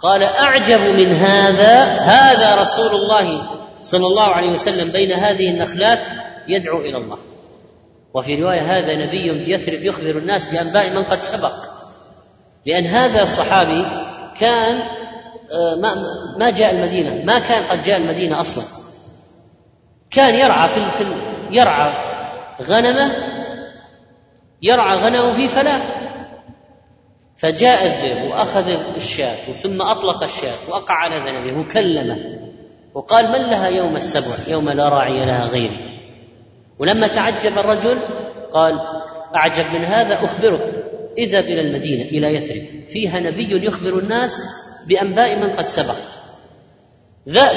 قال 0.02 0.24
أعجب 0.24 0.80
من 0.80 1.08
هذا 1.08 1.84
هذا 2.00 2.62
رسول 2.62 3.02
الله 3.02 3.44
صلى 3.82 4.08
الله 4.08 4.28
عليه 4.28 4.50
وسلم 4.50 4.92
بين 4.92 5.12
هذه 5.12 5.50
النخلات 5.50 6.00
يدعو 6.48 6.78
إلى 6.78 6.98
الله. 6.98 7.18
وفي 8.14 8.36
رواية 8.36 8.78
هذا 8.78 8.96
نبي 8.96 9.46
بيثرب 9.46 9.84
يخبر 9.84 10.18
الناس 10.18 10.54
بأنباء 10.54 10.90
من 10.90 11.04
قد 11.04 11.20
سبق. 11.20 11.54
لأن 12.66 12.86
هذا 12.86 13.22
الصحابي 13.22 13.86
كان 14.40 14.82
آه، 15.52 15.76
ما 16.38 16.50
جاء 16.50 16.72
المدينة 16.72 17.26
ما 17.26 17.40
كان 17.40 17.64
قد 17.64 17.84
جاء 17.84 17.98
المدينة 17.98 18.42
أصلا. 18.42 18.64
كان 20.12 20.36
يرعى 20.36 20.70
في 20.70 21.06
يرعى 21.52 21.94
غنمه 22.62 23.16
يرعى 24.62 24.96
غنمه 24.96 25.32
في 25.32 25.48
فلاة. 25.48 26.01
فجاء 27.42 27.86
الذئب 27.86 28.32
وأخذ 28.32 28.70
الشاة 28.98 29.36
ثم 29.36 29.82
أطلق 29.82 30.24
الشاة 30.24 30.56
وأقع 30.70 30.94
على 30.94 31.16
ذنبه 31.16 31.60
وكلمه. 31.60 32.40
وقال 32.94 33.28
من 33.28 33.50
لها 33.50 33.68
يوم 33.68 33.96
السبع؟ 33.96 34.36
يوم 34.48 34.70
لا 34.70 34.90
راعي 34.90 35.26
لها 35.26 35.46
غيري. 35.46 36.00
ولما 36.80 37.08
تعجب 37.08 37.60
الرجل 37.60 37.98
قال 38.52 38.80
أعجب 39.36 39.66
من 39.74 39.86
هذا 39.86 40.24
أخبرك. 40.24 40.62
اذهب 41.18 41.44
إلى 41.44 41.62
المدينة 41.62 42.04
إلى 42.06 42.28
يثرب. 42.28 42.62
فيها 42.88 43.20
نبي 43.20 43.66
يخبر 43.66 44.00
الناس 44.00 44.44
بأنباء 44.88 45.40
من 45.40 45.52
قد 45.52 45.68
سبق. 45.68 45.96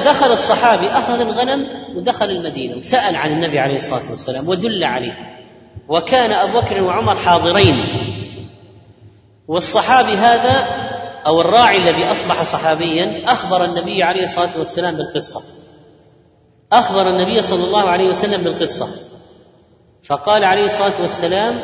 دخل 0.04 0.32
الصحابي 0.32 0.86
أخذ 0.86 1.20
الغنم 1.20 1.66
ودخل 1.96 2.30
المدينة 2.30 2.76
وسأل 2.76 3.16
عن 3.16 3.32
النبي 3.32 3.58
عليه 3.58 3.76
الصلاة 3.76 4.10
والسلام 4.10 4.48
ودل 4.48 4.84
عليه. 4.84 5.36
وكان 5.88 6.32
أبو 6.32 6.60
بكر 6.60 6.82
وعمر 6.82 7.16
حاضرين. 7.16 7.84
والصحابي 9.48 10.12
هذا 10.12 10.66
أو 11.26 11.40
الراعي 11.40 11.76
الذي 11.76 12.04
أصبح 12.04 12.42
صحابيا 12.42 13.22
أخبر 13.26 13.64
النبي 13.64 14.02
عليه 14.02 14.22
الصلاة 14.22 14.58
والسلام 14.58 14.94
بالقصة. 14.94 15.42
أخبر 16.72 17.08
النبي 17.08 17.42
صلى 17.42 17.64
الله 17.64 17.82
عليه 17.90 18.08
وسلم 18.08 18.42
بالقصة. 18.42 18.88
فقال 20.04 20.44
عليه 20.44 20.62
الصلاة 20.62 21.02
والسلام 21.02 21.54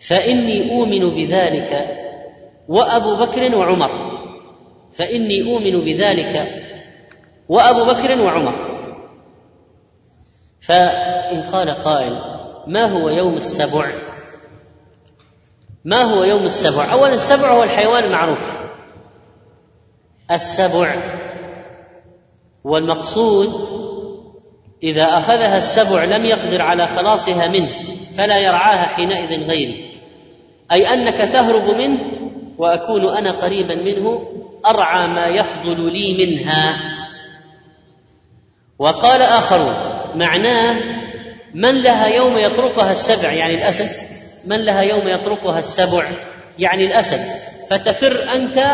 فإني 0.00 0.70
أؤمن 0.70 1.16
بذلك 1.16 1.72
وأبو 2.68 3.26
بكر 3.26 3.56
وعمر. 3.56 3.90
فإني 4.92 5.52
أؤمن 5.52 5.84
بذلك 5.84 6.48
وأبو 7.48 7.84
بكر 7.84 8.20
وعمر. 8.20 8.74
فإن 10.60 11.42
قال 11.42 11.70
قائل 11.70 12.16
ما 12.66 12.92
هو 12.92 13.08
يوم 13.08 13.34
السبع؟ 13.34 14.13
ما 15.84 16.02
هو 16.02 16.24
يوم 16.24 16.44
السبع؟ 16.44 16.92
اولا 16.92 17.14
السبع 17.14 17.50
هو 17.50 17.62
الحيوان 17.62 18.04
المعروف. 18.04 18.60
السبع. 20.30 20.94
والمقصود 22.64 23.68
إذا 24.82 25.04
أخذها 25.04 25.56
السبع 25.56 26.04
لم 26.04 26.24
يقدر 26.24 26.62
على 26.62 26.86
خلاصها 26.86 27.48
منه 27.48 27.68
فلا 28.16 28.38
يرعاها 28.38 28.86
حينئذ 28.86 29.48
غيري. 29.48 30.00
أي 30.72 30.94
أنك 30.94 31.16
تهرب 31.32 31.76
منه 31.76 32.00
وأكون 32.58 33.16
أنا 33.16 33.30
قريبا 33.30 33.74
منه 33.74 34.28
أرعى 34.66 35.06
ما 35.06 35.26
يفضل 35.26 35.92
لي 35.92 36.26
منها. 36.26 36.76
وقال 38.78 39.22
آخرون 39.22 39.74
معناه 40.14 40.82
من 41.54 41.82
لها 41.82 42.06
يوم 42.06 42.38
يتركها 42.38 42.92
السبع؟ 42.92 43.32
يعني 43.32 43.54
الأسد. 43.54 44.13
من 44.46 44.64
لها 44.64 44.80
يوم 44.82 45.08
يتركها 45.08 45.58
السبع 45.58 46.04
يعني 46.58 46.86
الأسد. 46.86 47.20
فتفر 47.70 48.32
أنت 48.32 48.64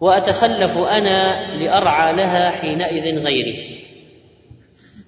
وأتخلف 0.00 0.78
أنا 0.78 1.46
لأرعى 1.54 2.12
لها 2.12 2.50
حينئذ 2.50 3.18
غيري. 3.18 3.84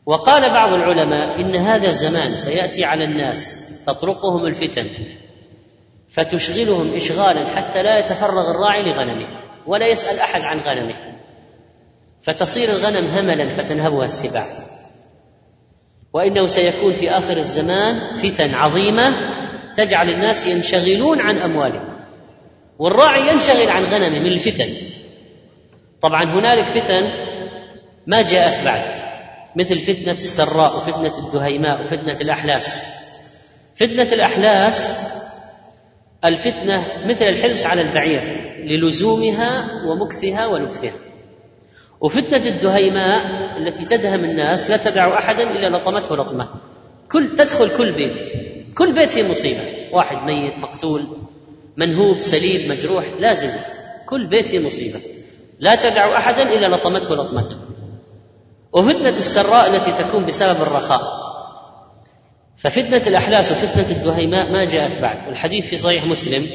وقال 0.07 0.51
بعض 0.51 0.73
العلماء 0.73 1.41
إن 1.41 1.57
هذا 1.57 1.89
الزمان 1.89 2.37
سيأتي 2.37 2.85
على 2.85 3.05
الناس 3.05 3.67
تطرقهم 3.87 4.47
الفتن 4.47 4.87
فتشغلهم 6.09 6.95
اشغالا 6.95 7.47
حتى 7.57 7.83
لا 7.83 7.99
يتفرغ 7.99 8.51
الراعي 8.51 8.83
لغنمه 8.83 9.29
ولا 9.67 9.87
يسأل 9.87 10.19
أحد 10.19 10.43
عن 10.43 10.59
غنمه. 10.59 10.95
فتصير 12.23 12.69
الغنم 12.69 13.07
هملا 13.19 13.49
فتنهبها 13.49 14.05
السباع. 14.05 14.45
وإنه 16.17 16.47
سيكون 16.47 16.93
في 16.93 17.11
آخر 17.11 17.37
الزمان 17.37 18.17
فتن 18.17 18.55
عظيمة 18.55 19.11
تجعل 19.75 20.11
الناس 20.11 20.47
ينشغلون 20.47 21.21
عن 21.21 21.39
أموالهم. 21.39 21.89
والراعي 22.79 23.29
ينشغل 23.29 23.69
عن 23.69 23.83
غنمه 23.85 24.19
من 24.19 24.27
الفتن. 24.27 24.69
طبعا 26.01 26.25
هنالك 26.25 26.65
فتن 26.65 27.11
ما 28.07 28.23
جاءت 28.23 28.65
بعد 28.65 28.95
مثل 29.57 29.79
فتنة 29.79 30.13
السراء 30.13 30.77
وفتنة 30.77 31.19
الدهيماء 31.19 31.81
وفتنة 31.81 32.21
الأحلاس. 32.21 32.83
فتنة 33.77 34.13
الأحلاس 34.13 34.95
الفتنة 36.25 36.85
مثل 37.07 37.25
الحرص 37.25 37.67
على 37.67 37.83
البعير 37.83 38.21
للزومها 38.65 39.69
ومكثها 39.87 40.47
ولبثها 40.47 41.06
وفتنة 42.01 42.47
الدهيماء 42.47 43.19
التي 43.59 43.85
تدهم 43.85 44.25
الناس 44.25 44.71
لا 44.71 44.77
تدع 44.77 45.19
أحدا 45.19 45.51
إلا 45.51 45.77
لطمته 45.77 46.17
لطمة. 46.17 46.49
كل 47.13 47.37
تدخل 47.37 47.77
كل 47.77 47.93
بيت. 47.93 48.33
كل 48.75 48.93
بيت 48.93 49.11
فيه 49.11 49.31
مصيبة. 49.31 49.61
واحد 49.93 50.17
ميت 50.17 50.55
مقتول 50.59 51.17
منهوب 51.77 52.19
سليم 52.19 52.71
مجروح 52.71 53.05
لازم. 53.21 53.51
كل 54.07 54.27
بيت 54.27 54.47
فيه 54.47 54.59
مصيبة. 54.59 55.01
لا 55.59 55.75
تدع 55.75 56.19
أحدا 56.19 56.43
إلا 56.43 56.77
لطمته 56.77 57.15
لطمة 57.15 57.57
وفتنة 58.73 59.09
السراء 59.09 59.67
التي 59.67 59.93
تكون 59.93 60.27
بسبب 60.27 60.63
الرخاء. 60.63 61.27
ففتنة 62.57 63.03
الأحلاس 63.07 63.53
وفتنة 63.53 63.91
الدهيماء 63.91 64.53
ما 64.53 64.65
جاءت 64.65 65.01
بعد. 65.01 65.29
والحديث 65.29 65.67
في 65.67 65.77
صحيح 65.77 66.05
مسلم. 66.05 66.47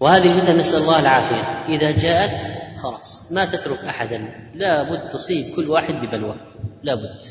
وهذه 0.00 0.32
الفتن 0.32 0.56
نسأل 0.56 0.82
الله 0.82 1.00
العافية. 1.00 1.74
إذا 1.74 1.90
جاءت 1.90 2.40
خلاص 2.78 3.32
ما 3.32 3.44
تترك 3.44 3.84
أحدا. 3.84 4.30
لا 4.54 4.90
بد 4.90 5.08
تصيب 5.08 5.44
كل 5.56 5.70
واحد 5.70 5.94
ببلوى. 5.94 6.34
لا 6.82 6.94
بد. 6.94 7.26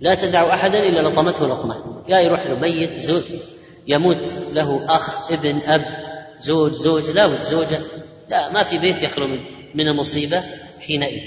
لا 0.00 0.14
تدع 0.14 0.54
أحدا 0.54 0.78
إلا 0.78 1.08
لطمته 1.08 1.46
لطمة. 1.46 2.02
يا 2.08 2.18
يروح 2.18 2.46
له 2.46 2.60
ميت 2.60 2.98
زوج. 2.98 3.22
يموت 3.86 4.34
له 4.52 4.84
أخ 4.88 5.32
ابن 5.32 5.60
أب 5.66 5.84
زوج 6.40 6.72
زوج. 6.72 7.10
لا 7.10 7.26
بد 7.26 7.42
زوجة. 7.42 7.78
لا 8.28 8.52
ما 8.52 8.62
في 8.62 8.78
بيت 8.78 9.02
يخلو 9.02 9.26
من 9.74 9.88
المصيبة 9.88 10.42
حينئذ. 10.86 11.22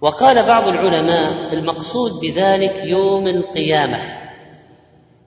وقال 0.00 0.42
بعض 0.42 0.68
العلماء 0.68 1.54
المقصود 1.54 2.12
بذلك 2.22 2.84
يوم 2.84 3.28
القيامة. 3.28 3.98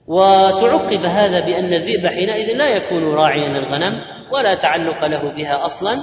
وتعقب 0.06 1.04
هذا 1.04 1.40
بأن 1.40 1.72
الذئب 1.72 2.06
حينئذ 2.06 2.56
لا 2.56 2.68
يكون 2.68 3.14
راعيا 3.14 3.48
للغنم. 3.48 4.13
ولا 4.32 4.54
تعلق 4.54 5.04
له 5.04 5.32
بها 5.36 5.66
أصلا. 5.66 5.98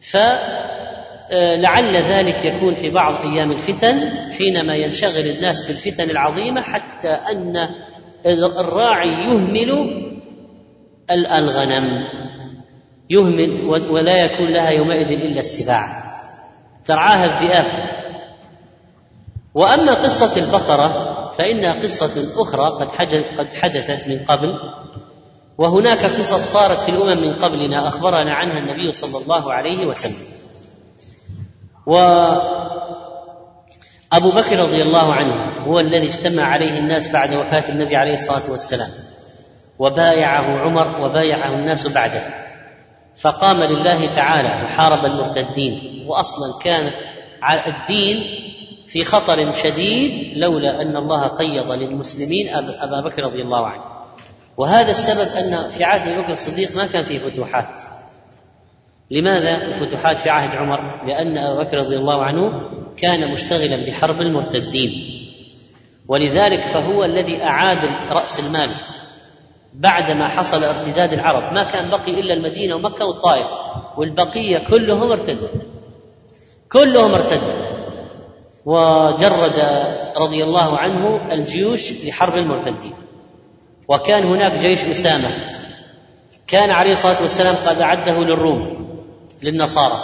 فلعل 0.00 1.96
ذلك 1.96 2.44
يكون 2.44 2.74
في 2.74 2.90
بعض 2.90 3.26
أيام 3.26 3.52
الفتن 3.52 4.10
حينما 4.38 4.76
ينشغل 4.76 5.26
الناس 5.36 5.66
بالفتن 5.66 6.10
العظيمة 6.10 6.62
حتى 6.62 7.08
أن 7.08 7.68
الراعي 8.26 9.08
يهمل 9.08 9.70
الغنم 11.10 12.04
يهمل 13.10 13.64
ولا 13.90 14.24
يكون 14.24 14.52
لها 14.52 14.70
يومئذ 14.70 15.12
إلا 15.12 15.40
السباع. 15.40 15.86
ترعاها 16.84 17.24
الذئاب. 17.24 17.66
وأما 19.54 19.94
قصة 19.94 20.46
البقرة 20.46 20.88
فإنها 21.38 21.72
قصة 21.72 22.42
أخرى 22.42 22.64
قد 22.64 22.88
قد 23.38 23.52
حدثت 23.54 24.08
من 24.08 24.18
قبل. 24.18 24.58
وهناك 25.58 26.04
قصص 26.04 26.52
صارت 26.52 26.78
في 26.78 26.88
الأمم 26.88 27.22
من 27.22 27.34
قبلنا 27.34 27.88
أخبرنا 27.88 28.34
عنها 28.34 28.58
النبي 28.58 28.92
صلى 28.92 29.22
الله 29.22 29.52
عليه 29.52 29.86
وسلم. 29.86 30.26
وابو 31.86 32.40
بكر 34.30 34.58
رضي 34.58 34.82
الله 34.82 35.12
عنه 35.12 35.64
هو 35.66 35.80
الذي 35.80 36.08
اجتمع 36.08 36.42
عليه 36.42 36.78
الناس 36.78 37.12
بعد 37.12 37.34
وفاة 37.34 37.68
النبي 37.68 37.96
عليه 37.96 38.14
الصلاة 38.14 38.50
والسلام 38.50 38.88
وبايعه 39.78 40.44
عمر 40.44 40.86
وبايعه 40.86 41.54
الناس 41.60 41.86
بعده. 41.86 42.22
فقام 43.16 43.62
لله 43.62 44.06
تعالى 44.06 44.64
وحارب 44.64 45.04
المرتدين 45.04 46.04
واصلا 46.08 46.58
كان 46.62 46.90
الدين 47.66 48.16
في 48.86 49.04
خطر 49.04 49.52
شديد 49.52 50.38
لولا 50.38 50.82
أن 50.82 50.96
الله 50.96 51.26
قيض 51.26 51.72
للمسلمين 51.72 52.48
أبا 52.80 53.00
بكر 53.00 53.24
رضي 53.24 53.42
الله 53.42 53.66
عنه. 53.66 53.97
وهذا 54.58 54.90
السبب 54.90 55.28
أن 55.44 55.70
في 55.70 55.84
عهد 55.84 56.08
أبي 56.08 56.22
بكر 56.22 56.32
الصديق 56.32 56.76
ما 56.76 56.86
كان 56.86 57.02
فيه 57.02 57.18
فتوحات. 57.18 57.80
لماذا 59.10 59.66
الفتوحات 59.66 60.18
في 60.18 60.30
عهد 60.30 60.56
عمر؟ 60.56 61.06
لأن 61.06 61.38
ابا 61.38 61.62
بكر 61.62 61.76
رضي 61.76 61.96
الله 61.96 62.24
عنه 62.24 62.70
كان 62.96 63.32
مشتغلا 63.32 63.86
بحرب 63.86 64.20
المرتدين. 64.20 65.24
ولذلك 66.08 66.60
فهو 66.60 67.04
الذي 67.04 67.42
أعاد 67.42 67.90
رأس 68.10 68.40
المال 68.40 68.68
بعدما 69.74 70.28
حصل 70.28 70.64
ارتداد 70.64 71.12
العرب. 71.12 71.52
ما 71.52 71.62
كان 71.62 71.90
بقي 71.90 72.20
إلا 72.20 72.34
المدينة 72.34 72.74
ومكة 72.74 73.04
والطائف 73.04 73.48
والبقية 73.96 74.58
كلهم 74.58 75.10
ارتدوا. 75.10 75.48
كلهم 76.72 77.14
ارتدوا. 77.14 77.52
وجرد 78.64 79.60
رضي 80.16 80.44
الله 80.44 80.78
عنه 80.78 81.32
الجيوش 81.32 82.04
لحرب 82.04 82.36
المرتدين. 82.36 82.94
وكان 83.88 84.24
هناك 84.24 84.52
جيش 84.52 84.84
أسامة. 84.84 85.28
كان 86.46 86.70
عليه 86.70 86.92
الصلاة 86.92 87.22
والسلام 87.22 87.54
قد 87.66 87.80
اعده 87.80 88.18
للروم 88.18 88.88
للنصارى. 89.42 89.98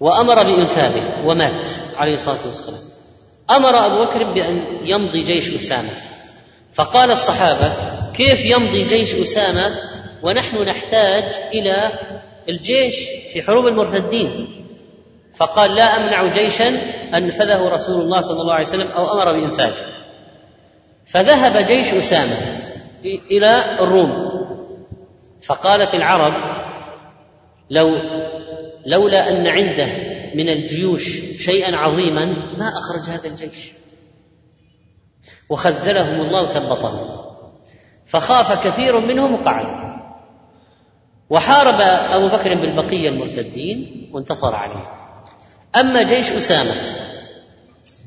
وأمر 0.00 0.42
بإنفاذه 0.42 1.24
ومات 1.26 1.68
عليه 1.98 2.14
الصلاة 2.14 2.46
والسلام. 2.46 2.80
أمر 3.50 3.86
أبو 3.86 4.04
بكر 4.06 4.18
بأن 4.18 4.88
يمضي 4.90 5.22
جيش 5.22 5.54
أسامة. 5.54 5.90
فقال 6.72 7.10
الصحابة 7.10 7.72
كيف 8.14 8.44
يمضي 8.44 8.84
جيش 8.84 9.14
أسامة 9.14 9.76
ونحن 10.22 10.56
نحتاج 10.56 11.32
إلى 11.54 11.90
الجيش 12.48 12.96
في 13.32 13.42
حروب 13.42 13.66
المرتدين؟ 13.66 14.56
فقال 15.34 15.74
لا 15.74 15.96
أمنع 15.96 16.26
جيشا 16.26 16.68
أنفذه 17.14 17.68
رسول 17.68 18.00
الله 18.00 18.20
صلى 18.20 18.40
الله 18.40 18.54
عليه 18.54 18.66
وسلم 18.66 18.88
أو 18.96 19.12
أمر 19.12 19.32
بإنفاذه. 19.32 19.99
فذهب 21.10 21.66
جيش 21.66 21.94
أسامة 21.94 22.36
إلى 23.04 23.78
الروم. 23.80 24.30
فقالت 25.42 25.94
العرب 25.94 26.34
لو 27.70 27.88
لولا 28.86 29.30
أن 29.30 29.46
عنده 29.46 29.86
من 30.34 30.48
الجيوش 30.48 31.04
شيئا 31.40 31.76
عظيما 31.76 32.24
ما 32.58 32.68
أخرج 32.78 33.00
هذا 33.08 33.28
الجيش. 33.28 33.72
وخذلهم 35.48 36.20
الله 36.20 36.46
ثبطهم. 36.46 37.20
فخاف 38.06 38.66
كثير 38.66 39.00
منهم 39.00 39.34
وقعدوا 39.34 39.90
وحارب 41.30 41.80
أبو 42.10 42.28
بكر 42.36 42.54
بالبقية 42.54 43.08
المرتدين 43.08 44.10
وانتصر 44.12 44.54
عليهم. 44.54 44.86
أما 45.76 46.02
جيش 46.02 46.30
أسامة 46.30 46.74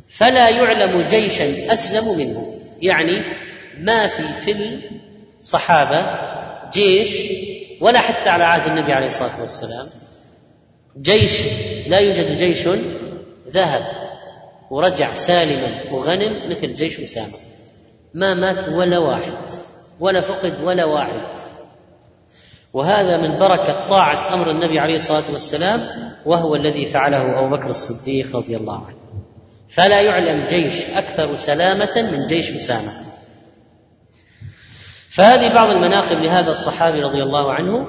فلا 0.09 0.49
يعلم 0.49 1.01
جيشا 1.07 1.73
أسلم 1.73 2.17
منه. 2.17 2.62
يعني 2.83 3.11
ما 3.79 4.07
في 4.07 4.33
في 4.33 4.79
الصحابة 5.39 6.05
جيش 6.73 7.17
ولا 7.81 7.99
حتى 7.99 8.29
على 8.29 8.43
عهد 8.43 8.67
النبي 8.67 8.93
عليه 8.93 9.07
الصلاة 9.07 9.41
والسلام. 9.41 9.85
جيش 11.01 11.41
لا 11.87 11.99
يوجد 11.99 12.37
جيش 12.37 12.67
ذهب 13.49 13.81
ورجع 14.71 15.13
سالما 15.13 15.67
وغنم 15.91 16.49
مثل 16.49 16.75
جيش 16.75 16.99
أسامة. 16.99 17.33
ما 18.13 18.33
مات 18.33 18.67
ولا 18.67 18.99
واحد 18.99 19.49
ولا 19.99 20.21
فقد 20.21 20.63
ولا 20.63 20.85
واحد. 20.85 21.37
وهذا 22.73 23.17
من 23.17 23.39
بركة 23.39 23.87
طاعة 23.87 24.33
أمر 24.33 24.51
النبي 24.51 24.79
عليه 24.79 24.95
الصلاة 24.95 25.31
والسلام 25.33 25.79
وهو 26.25 26.55
الذي 26.55 26.85
فعله 26.85 27.39
أبو 27.39 27.55
بكر 27.55 27.69
الصديق 27.69 28.35
رضي 28.35 28.57
الله 28.57 28.85
عنه. 28.85 29.02
فلا 29.73 30.01
يعلم 30.01 30.45
جيش 30.45 30.89
أكثر 30.95 31.35
سلامة 31.35 32.11
من 32.11 32.25
جيش 32.27 32.51
أسامة. 32.51 32.91
فهذه 35.09 35.53
بعض 35.53 35.69
المناقب 35.69 36.23
لهذا 36.23 36.51
الصحابي 36.51 37.01
رضي 37.03 37.23
الله 37.23 37.53
عنه 37.53 37.87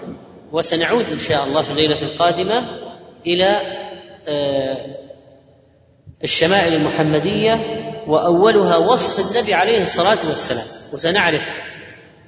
وسنعود 0.52 1.04
إن 1.12 1.18
شاء 1.18 1.44
الله 1.44 1.62
في 1.62 1.70
الليلة 1.70 2.02
القادمة 2.02 2.54
إلى 3.26 3.60
آه، 4.28 4.96
الشمائل 6.24 6.74
المحمدية 6.74 7.60
وأولها 8.06 8.76
وصف 8.76 9.36
النبي 9.36 9.54
عليه 9.54 9.82
الصلاة 9.82 10.18
والسلام. 10.28 10.66
وسنعرف 10.94 11.62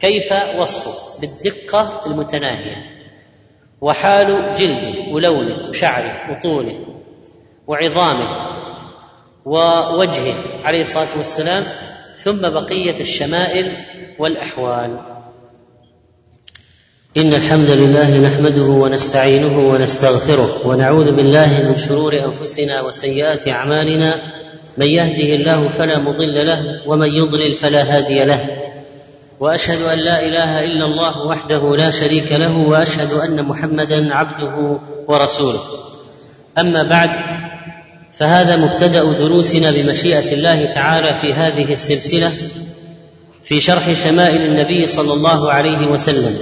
كيف 0.00 0.32
وصفه 0.58 1.20
بالدقة 1.20 2.02
المتناهية. 2.06 2.76
وحال 3.80 4.54
جلده 4.58 5.12
ولونه 5.12 5.68
وشعره 5.68 6.30
وطوله 6.30 6.86
وعظامه 7.66 8.55
ووجهه 9.46 10.34
عليه 10.64 10.80
الصلاة 10.80 11.18
والسلام 11.18 11.62
ثم 12.16 12.40
بقية 12.40 13.00
الشمائل 13.00 13.72
والأحوال. 14.18 14.98
إن 17.16 17.34
الحمد 17.34 17.70
لله 17.70 18.18
نحمده 18.18 18.62
ونستعينه 18.62 19.58
ونستغفره 19.58 20.66
ونعوذ 20.66 21.12
بالله 21.12 21.46
من 21.68 21.76
شرور 21.78 22.14
أنفسنا 22.24 22.80
وسيئات 22.80 23.48
أعمالنا. 23.48 24.14
من 24.78 24.86
يهده 24.86 25.34
الله 25.36 25.68
فلا 25.68 25.98
مضل 25.98 26.46
له 26.46 26.82
ومن 26.86 27.08
يضلل 27.08 27.54
فلا 27.54 27.96
هادي 27.96 28.24
له. 28.24 28.62
وأشهد 29.40 29.82
أن 29.82 29.98
لا 29.98 30.26
إله 30.26 30.58
إلا 30.58 30.84
الله 30.84 31.26
وحده 31.26 31.76
لا 31.76 31.90
شريك 31.90 32.32
له 32.32 32.58
وأشهد 32.68 33.12
أن 33.12 33.42
محمدا 33.42 34.14
عبده 34.14 34.80
ورسوله. 35.08 35.60
أما 36.58 36.82
بعد 36.82 37.10
فهذا 38.18 38.56
مبتدأ 38.56 39.12
دروسنا 39.12 39.70
بمشيئة 39.70 40.32
الله 40.32 40.64
تعالى 40.64 41.14
في 41.14 41.32
هذه 41.32 41.72
السلسلة 41.72 42.32
في 43.42 43.60
شرح 43.60 43.92
شمائل 43.92 44.42
النبي 44.42 44.86
صلى 44.86 45.12
الله 45.12 45.52
عليه 45.52 45.86
وسلم 45.86 46.36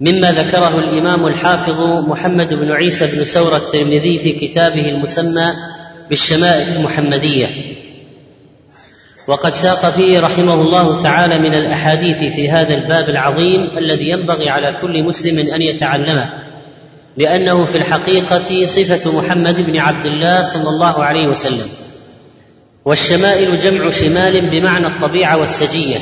مما 0.00 0.32
ذكره 0.32 0.74
الإمام 0.78 1.26
الحافظ 1.26 1.80
محمد 2.08 2.54
بن 2.54 2.72
عيسى 2.72 3.16
بن 3.16 3.24
سوره 3.24 3.56
الترمذي 3.56 4.18
في 4.18 4.32
كتابه 4.32 4.88
المسمى 4.88 5.52
بالشمائل 6.10 6.76
المحمدية. 6.76 7.48
وقد 9.28 9.54
ساق 9.54 9.90
فيه 9.90 10.20
رحمه 10.20 10.54
الله 10.54 11.02
تعالى 11.02 11.38
من 11.38 11.54
الأحاديث 11.54 12.18
في 12.34 12.50
هذا 12.50 12.74
الباب 12.74 13.08
العظيم 13.08 13.78
الذي 13.78 14.08
ينبغي 14.08 14.48
على 14.48 14.76
كل 14.82 15.04
مسلم 15.04 15.54
أن 15.54 15.62
يتعلمه. 15.62 16.32
لأنه 17.16 17.64
في 17.64 17.78
الحقيقة 17.78 18.66
صفة 18.66 19.18
محمد 19.18 19.60
بن 19.60 19.78
عبد 19.78 20.06
الله 20.06 20.42
صلى 20.42 20.68
الله 20.68 21.04
عليه 21.04 21.26
وسلم. 21.26 21.66
والشمائل 22.84 23.60
جمع 23.60 23.90
شمال 23.90 24.50
بمعنى 24.50 24.86
الطبيعة 24.86 25.36
والسجية. 25.36 25.98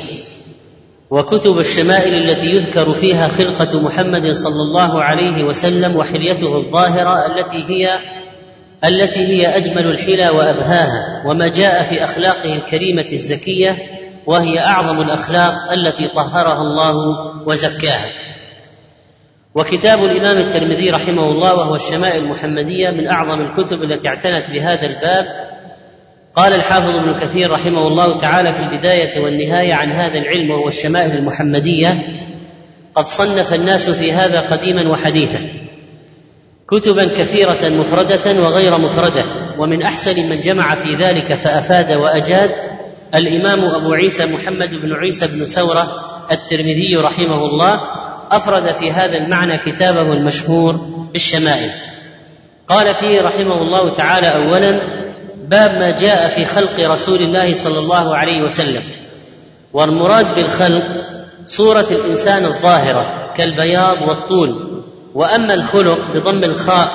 وكتب 1.11 1.59
الشمائل 1.59 2.14
التي 2.14 2.46
يذكر 2.46 2.94
فيها 2.94 3.29
خلقة 3.29 3.81
محمد 3.81 4.33
صلى 4.33 4.62
الله 4.62 5.03
عليه 5.03 5.44
وسلم 5.44 5.96
وحليته 5.96 6.57
الظاهرة 6.57 7.27
التي 7.27 7.64
هي 7.68 7.99
التي 8.85 9.20
هي 9.20 9.57
أجمل 9.57 9.87
الحلى 9.87 10.29
وأبهاها 10.29 11.23
وما 11.27 11.49
جاء 11.49 11.83
في 11.83 12.05
أخلاقه 12.05 12.55
الكريمة 12.55 13.07
الزكية 13.12 13.79
وهي 14.27 14.61
أعظم 14.61 15.01
الأخلاق 15.01 15.73
التي 15.73 16.09
طهرها 16.09 16.62
الله 16.62 16.94
وزكاها. 17.46 18.09
وكتاب 19.54 20.04
الإمام 20.04 20.38
الترمذي 20.38 20.90
رحمه 20.90 21.30
الله 21.30 21.54
وهو 21.54 21.74
الشمائل 21.74 22.24
المحمدية 22.24 22.90
من 22.90 23.08
أعظم 23.08 23.40
الكتب 23.40 23.82
التي 23.82 24.08
اعتنت 24.08 24.50
بهذا 24.50 24.86
الباب. 24.86 25.24
قال 26.34 26.52
الحافظ 26.52 26.96
ابن 26.96 27.20
كثير 27.20 27.50
رحمه 27.50 27.88
الله 27.88 28.18
تعالى 28.18 28.52
في 28.52 28.60
البداية 28.60 29.20
والنهاية 29.20 29.74
عن 29.74 29.92
هذا 29.92 30.18
العلم 30.18 30.50
وهو 30.50 30.68
الشمائل 30.68 31.18
المحمدية 31.18 31.98
قد 32.94 33.06
صنف 33.06 33.54
الناس 33.54 33.90
في 33.90 34.12
هذا 34.12 34.40
قديما 34.40 34.90
وحديثا 34.90 35.48
كتبا 36.68 37.04
كثيرة 37.04 37.68
مفردة 37.68 38.40
وغير 38.40 38.78
مفردة 38.78 39.24
ومن 39.58 39.82
أحسن 39.82 40.30
من 40.30 40.40
جمع 40.40 40.74
في 40.74 40.94
ذلك 40.94 41.34
فأفاد 41.34 41.92
وأجاد 41.92 42.50
الإمام 43.14 43.64
أبو 43.64 43.92
عيسى 43.92 44.26
محمد 44.26 44.80
بن 44.82 44.92
عيسى 44.92 45.26
بن 45.26 45.46
سوره 45.46 45.86
الترمذي 46.30 46.96
رحمه 46.96 47.36
الله 47.36 47.80
أفرد 48.31 48.73
في 48.73 48.93
هذا 48.93 49.16
المعنى 49.19 49.59
كتابه 49.59 50.12
المشهور 50.12 50.73
بالشمائل. 51.12 51.71
قال 52.69 52.95
فيه 52.95 53.21
رحمه 53.21 53.62
الله 53.62 53.90
تعالى 53.95 54.27
اولا 54.27 54.73
باب 55.49 55.79
ما 55.79 55.99
جاء 56.01 56.29
في 56.29 56.45
خلق 56.45 56.81
رسول 56.81 57.19
الله 57.19 57.55
صلى 57.55 57.79
الله 57.79 58.16
عليه 58.16 58.43
وسلم. 58.43 58.83
والمراد 59.73 60.35
بالخلق 60.35 60.85
صورة 61.47 61.87
الإنسان 61.90 62.45
الظاهرة 62.45 63.33
كالبياض 63.37 64.03
والطول. 64.03 64.83
وأما 65.14 65.55
الخلق 65.55 65.99
بضم 66.14 66.45
الخاء 66.45 66.88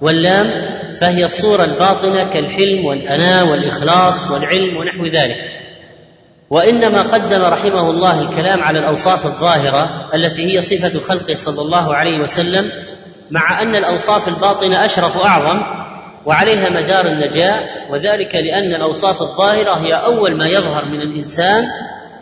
واللام 0.00 0.50
فهي 1.00 1.24
الصورة 1.24 1.64
الباطنة 1.64 2.24
كالحلم 2.32 2.84
والاناه 2.84 3.50
والإخلاص 3.50 4.30
والعلم 4.30 4.76
ونحو 4.76 5.06
ذلك. 5.06 5.44
وإنما 6.50 7.02
قدم 7.02 7.42
رحمه 7.42 7.90
الله 7.90 8.20
الكلام 8.20 8.62
على 8.62 8.78
الأوصاف 8.78 9.26
الظاهرة 9.26 10.08
التي 10.14 10.54
هي 10.54 10.60
صفة 10.60 11.00
خلقه 11.00 11.34
صلى 11.34 11.62
الله 11.62 11.94
عليه 11.94 12.18
وسلم 12.18 12.70
مع 13.30 13.62
أن 13.62 13.76
الأوصاف 13.76 14.28
الباطنة 14.28 14.84
أشرف 14.84 15.16
وأعظم 15.16 15.62
وعليها 16.26 16.70
مدار 16.70 17.06
النجاة 17.06 17.60
وذلك 17.90 18.34
لأن 18.34 18.74
الأوصاف 18.74 19.22
الظاهرة 19.22 19.72
هي 19.72 19.94
أول 19.94 20.36
ما 20.36 20.46
يظهر 20.46 20.84
من 20.84 21.00
الإنسان 21.02 21.64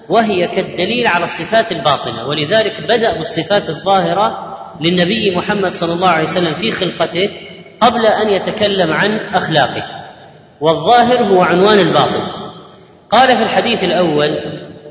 وهي 0.09 0.49
كالدليل 0.49 1.07
على 1.07 1.25
الصفات 1.25 1.73
الباطنة. 1.73 2.29
ولذلك 2.29 2.83
بدأ 2.83 3.17
بالصفات 3.17 3.69
الظاهرة 3.69 4.57
للنبي 4.81 5.37
محمد 5.37 5.73
صلى 5.73 5.93
الله 5.93 6.09
عليه 6.09 6.25
وسلم 6.25 6.53
في 6.53 6.73
خلقته 6.73 7.31
قبل 7.81 8.07
أن 8.07 8.31
يتكلم 8.31 8.93
عن 8.93 9.19
أخلاقه. 9.35 9.83
والظاهر 10.61 11.23
هو 11.23 11.43
عنوان 11.43 11.79
الباطن. 11.79 12.38
قال 13.11 13.37
في 13.37 13.43
الحديث 13.43 13.85
الأول 13.85 14.29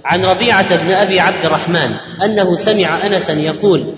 عن 0.06 0.25
ربيعة 0.25 0.75
بن 0.75 0.91
أبي 0.91 1.19
عبد 1.19 1.45
الرحمن 1.45 1.93
أنه 2.23 2.56
سمع 2.56 3.06
أنسا 3.06 3.34
يقول 3.34 3.93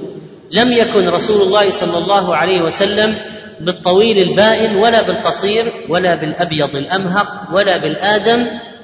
لم 0.51 0.71
يكن 0.71 1.09
رسول 1.09 1.41
الله 1.41 1.69
صلى 1.69 1.97
الله 1.97 2.35
عليه 2.35 2.61
وسلم 2.61 3.15
بالطويل 3.59 4.17
البائن 4.17 4.75
ولا 4.75 5.01
بالقصير 5.01 5.65
ولا 5.89 6.15
بالأبيض 6.15 6.75
الأمهق 6.75 7.27
ولا 7.53 7.77
بالآدم 7.77 8.39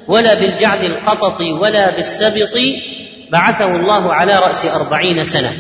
ولا 0.07 0.33
بالجعد 0.33 0.83
القطط 0.83 1.41
ولا 1.41 1.95
بالسبط 1.95 2.59
بعثه 3.31 3.75
الله 3.75 4.13
على 4.13 4.39
رأس 4.39 4.65
أربعين 4.65 5.25
سنة 5.25 5.51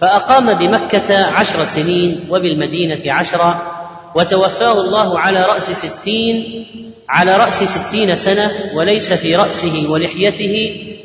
فأقام 0.00 0.54
بمكة 0.54 1.24
عشر 1.24 1.64
سنين 1.64 2.20
وبالمدينة 2.30 3.12
عشرا 3.12 3.71
وتوفاه 4.14 4.80
الله 4.80 5.18
على 5.18 5.44
رأس 5.44 5.70
ستين 5.70 6.66
على 7.08 7.36
رأس 7.36 7.64
ستين 7.64 8.16
سنة 8.16 8.50
وليس 8.74 9.12
في 9.12 9.36
رأسه 9.36 9.90
ولحيته 9.90 10.54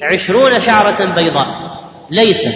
عشرون 0.01 0.59
شعرة 0.59 1.05
بيضاء. 1.15 1.47
ليس 2.11 2.47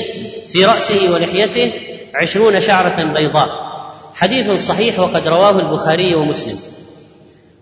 في 0.51 0.65
رأسه 0.65 1.13
ولحيته 1.13 1.73
عشرون 2.15 2.61
شعرة 2.61 3.03
بيضاء. 3.03 3.71
حديث 4.13 4.51
صحيح 4.67 4.99
وقد 4.99 5.27
رواه 5.27 5.59
البخاري 5.59 6.15
ومسلم. 6.15 6.59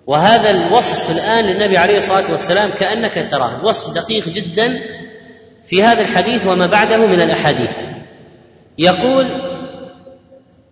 وهذا 0.08 0.50
الوصف 0.50 1.12
الآن 1.12 1.46
للنبي 1.46 1.78
عليه 1.78 1.98
الصلاة 1.98 2.32
والسلام 2.32 2.70
كأنك 2.80 3.28
تراه. 3.32 3.66
وصف 3.66 3.94
دقيق 3.94 4.30
جدا 4.30 4.74
في 5.66 5.84
هذا 5.84 6.02
الحديث 6.02 6.48
وما 6.48 6.68
بعده 6.68 6.98
من 6.98 7.22
الأحاديث. 7.22 7.72
يقول 8.78 9.26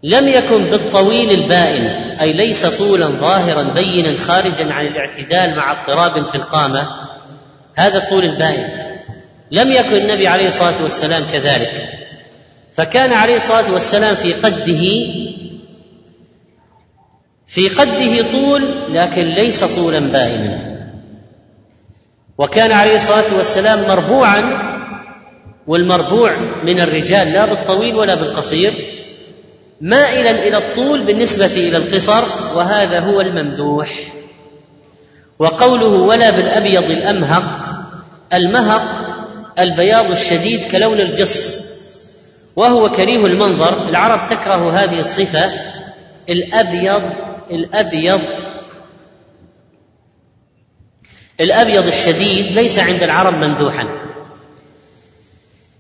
لم 0.04 0.28
يكن 0.28 0.64
بالطويل 0.66 1.32
البائن 1.32 1.84
أي 2.22 2.34
ليس 2.34 2.66
طولا 2.66 3.06
ظاهرا 3.06 3.64
بينا 3.64 4.18
خارجا 4.18 4.74
عن 4.74 4.88
الاعتدال 4.88 5.56
مع 5.56 5.72
اضطراب 5.72 6.26
في 6.26 6.36
القامة 6.36 6.88
هذا 7.76 7.98
الطول 7.98 8.24
البائن. 8.24 8.70
لم 9.52 9.72
يكن 9.72 9.96
النبي 9.96 10.28
عليه 10.28 10.48
الصلاة 10.48 10.84
والسلام 10.84 11.24
كذلك. 11.34 11.72
فكان 12.74 13.14
عليه 13.14 13.36
الصلاة 13.36 13.74
والسلام 13.74 14.16
في 14.16 14.34
قده 14.34 14.84
في 17.48 17.70
قده 17.70 18.32
طول 18.32 18.94
لكن 18.94 19.22
ليس 19.22 19.64
طولا 19.64 20.00
بائنا. 20.00 20.60
وكان 22.38 22.72
عليه 22.72 22.96
الصلاة 22.96 23.38
والسلام 23.38 23.88
مربوعا 23.88 24.68
والمربوع 25.68 26.38
من 26.64 26.80
الرجال 26.80 27.34
لا 27.34 27.46
بالطويل 27.46 27.96
ولا 27.96 28.16
بالقصير. 28.16 28.74
مائلا 29.82 30.32
إلى 30.32 30.58
الطول 30.58 31.06
بالنسبة 31.06 31.46
إلى 31.46 31.78
القصر 31.78 32.24
وهذا 32.56 33.00
هو 33.00 33.22
الممدوح. 33.22 34.14
وقوله 35.40 35.88
ولا 35.88 36.30
بالأبيض 36.30 36.84
الأمهق 36.84 37.70
المهق 38.34 39.18
البياض 39.60 40.12
الشديد 40.12 40.72
كلون 40.72 41.00
الجص 41.00 41.68
وهو 42.56 42.90
كريه 42.90 43.26
المنظر. 43.26 43.90
العرب 43.90 44.30
تكره 44.30 44.74
هذه 44.74 45.00
الصفة 45.00 45.52
الأبيض 46.30 47.04
الأبيض 47.52 48.22
الأبيض 51.40 51.88
الشديد 51.88 52.46
ليس 52.56 52.80
عند 52.80 53.04
العرب 53.04 53.34
ممدوحا. 53.34 53.88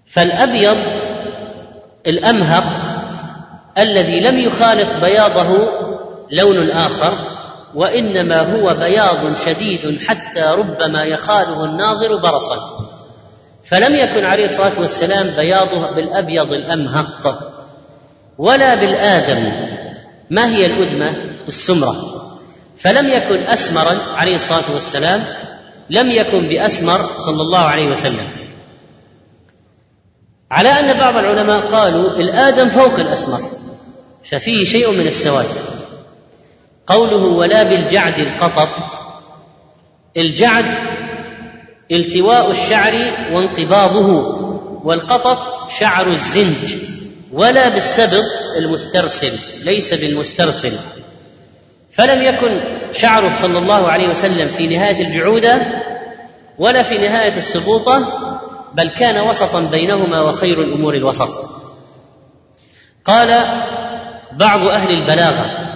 فالأبيض 0.07 0.77
الأمهق 2.07 2.96
الذي 3.77 4.19
لم 4.19 4.39
يخالط 4.39 4.97
بياضه 5.01 5.69
لون 6.31 6.69
آخر 6.69 7.13
وإنما 7.75 8.55
هو 8.55 8.73
بياض 8.73 9.35
شديد 9.45 10.01
حتى 10.07 10.41
ربما 10.41 11.03
يخاله 11.03 11.65
الناظر 11.65 12.15
برصا. 12.15 12.57
فلم 13.65 13.95
يكن 13.95 14.25
عليه 14.25 14.45
الصلاة 14.45 14.81
والسلام 14.81 15.27
بياضه 15.37 15.95
بالأبيض 15.95 16.51
الأمهق 16.53 17.53
ولا 18.37 18.75
بالآدم 18.75 19.51
ما 20.29 20.55
هي 20.55 20.65
الأدمة؟ 20.65 21.13
السمرة. 21.47 21.95
فلم 22.77 23.09
يكن 23.09 23.37
أسمرا 23.37 23.97
عليه 24.17 24.35
الصلاة 24.35 24.73
والسلام 24.73 25.23
لم 25.89 26.11
يكن 26.11 26.49
بأسمر 26.49 27.01
صلى 27.17 27.41
الله 27.41 27.59
عليه 27.59 27.87
وسلم. 27.87 28.27
على 30.51 30.69
أن 30.69 30.99
بعض 30.99 31.17
العلماء 31.17 31.59
قالوا 31.59 32.09
الآدم 32.11 32.69
فوق 32.69 32.99
الأسمر. 32.99 33.56
ففيه 34.31 34.63
شيء 34.63 34.91
من 34.91 35.07
السواد. 35.07 35.49
قوله 36.87 37.25
ولا 37.25 37.63
بالجعد 37.63 38.19
القطط 38.19 38.69
الجعد 40.17 40.65
التواء 41.91 42.51
الشعر 42.51 42.93
وانقباضه 43.31 44.07
والقطط 44.83 45.69
شعر 45.71 46.07
الزنج. 46.07 46.75
ولا 47.33 47.69
بالسبط 47.69 48.25
المسترسل 48.57 49.33
ليس 49.65 49.93
بالمسترسل. 49.93 50.79
فلم 51.91 52.23
يكن 52.23 52.61
شعره 52.91 53.35
صلى 53.35 53.57
الله 53.57 53.87
عليه 53.87 54.07
وسلم 54.07 54.47
في 54.47 54.67
نهاية 54.67 55.05
الجعوده 55.05 55.67
ولا 56.59 56.83
في 56.83 56.97
نهاية 56.97 57.37
السبوطه 57.37 58.07
بل 58.73 58.89
كان 58.89 59.27
وسطا 59.29 59.61
بينهما 59.71 60.21
وخير 60.21 60.63
الأمور 60.63 60.95
الوسط. 60.95 61.29
قال 63.05 63.45
بعض 64.37 64.67
أهل 64.67 64.91
البلاغة. 64.91 65.73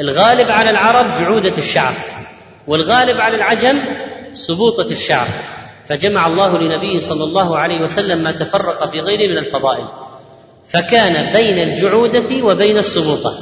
الغالب 0.00 0.50
على 0.50 0.70
العرب 0.70 1.14
جعودة 1.20 1.58
الشعر 1.58 1.92
والغالب 2.66 3.20
على 3.20 3.36
العجم 3.36 3.78
سبوطة 4.34 4.92
الشعر. 4.92 5.26
فجمع 5.86 6.26
الله 6.26 6.58
لنبيه 6.58 6.98
صلى 6.98 7.24
الله 7.24 7.58
عليه 7.58 7.80
وسلم 7.80 8.18
ما 8.18 8.32
تفرق 8.32 8.86
في 8.86 9.00
غيره 9.00 9.30
من 9.32 9.38
الفضائل. 9.38 9.88
فكان 10.66 11.32
بين 11.32 11.58
الجعودة 11.58 12.44
وبين 12.44 12.78
السبوطة. 12.78 13.38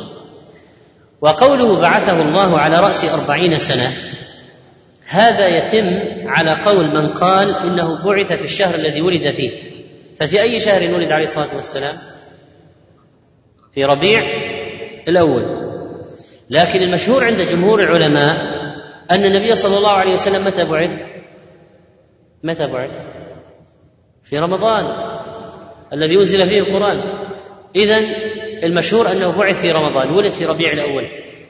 وقوله 1.20 1.80
بعثه 1.80 2.22
الله 2.22 2.58
على 2.58 2.80
رأس 2.80 3.04
أربعين 3.04 3.58
سنة 3.58 3.92
هذا 5.06 5.48
يتم 5.48 6.00
على 6.28 6.52
قول 6.52 6.86
من 6.86 7.12
قال 7.12 7.56
إنه 7.56 8.02
بعث 8.04 8.32
في 8.32 8.44
الشهر 8.44 8.74
الذي 8.74 9.00
ولد 9.00 9.30
فيه. 9.30 9.50
ففي 10.16 10.42
أي 10.42 10.60
شهر 10.60 10.94
ولد 10.94 11.12
عليه 11.12 11.24
الصلاة 11.24 11.56
والسلام؟ 11.56 12.13
في 13.74 13.84
ربيع 13.84 14.20
الأول. 15.08 15.64
لكن 16.50 16.82
المشهور 16.82 17.24
عند 17.24 17.40
جمهور 17.40 17.82
العلماء 17.82 18.36
أن 19.10 19.24
النبي 19.24 19.54
صلى 19.54 19.76
الله 19.76 19.90
عليه 19.90 20.14
وسلم 20.14 20.44
متى 20.44 20.64
بعث؟ 20.64 21.06
متى 22.42 22.66
بعث؟ 22.66 22.90
في 24.22 24.38
رمضان 24.38 24.84
الذي 25.92 26.16
أنزل 26.16 26.46
فيه 26.46 26.60
القرآن. 26.60 27.00
اذا 27.76 27.98
المشهور 28.62 29.12
أنه 29.12 29.38
بعث 29.38 29.60
في 29.60 29.72
رمضان 29.72 30.10
ولد 30.10 30.32
في 30.32 30.44
ربيع 30.44 30.72
الأول. 30.72 31.02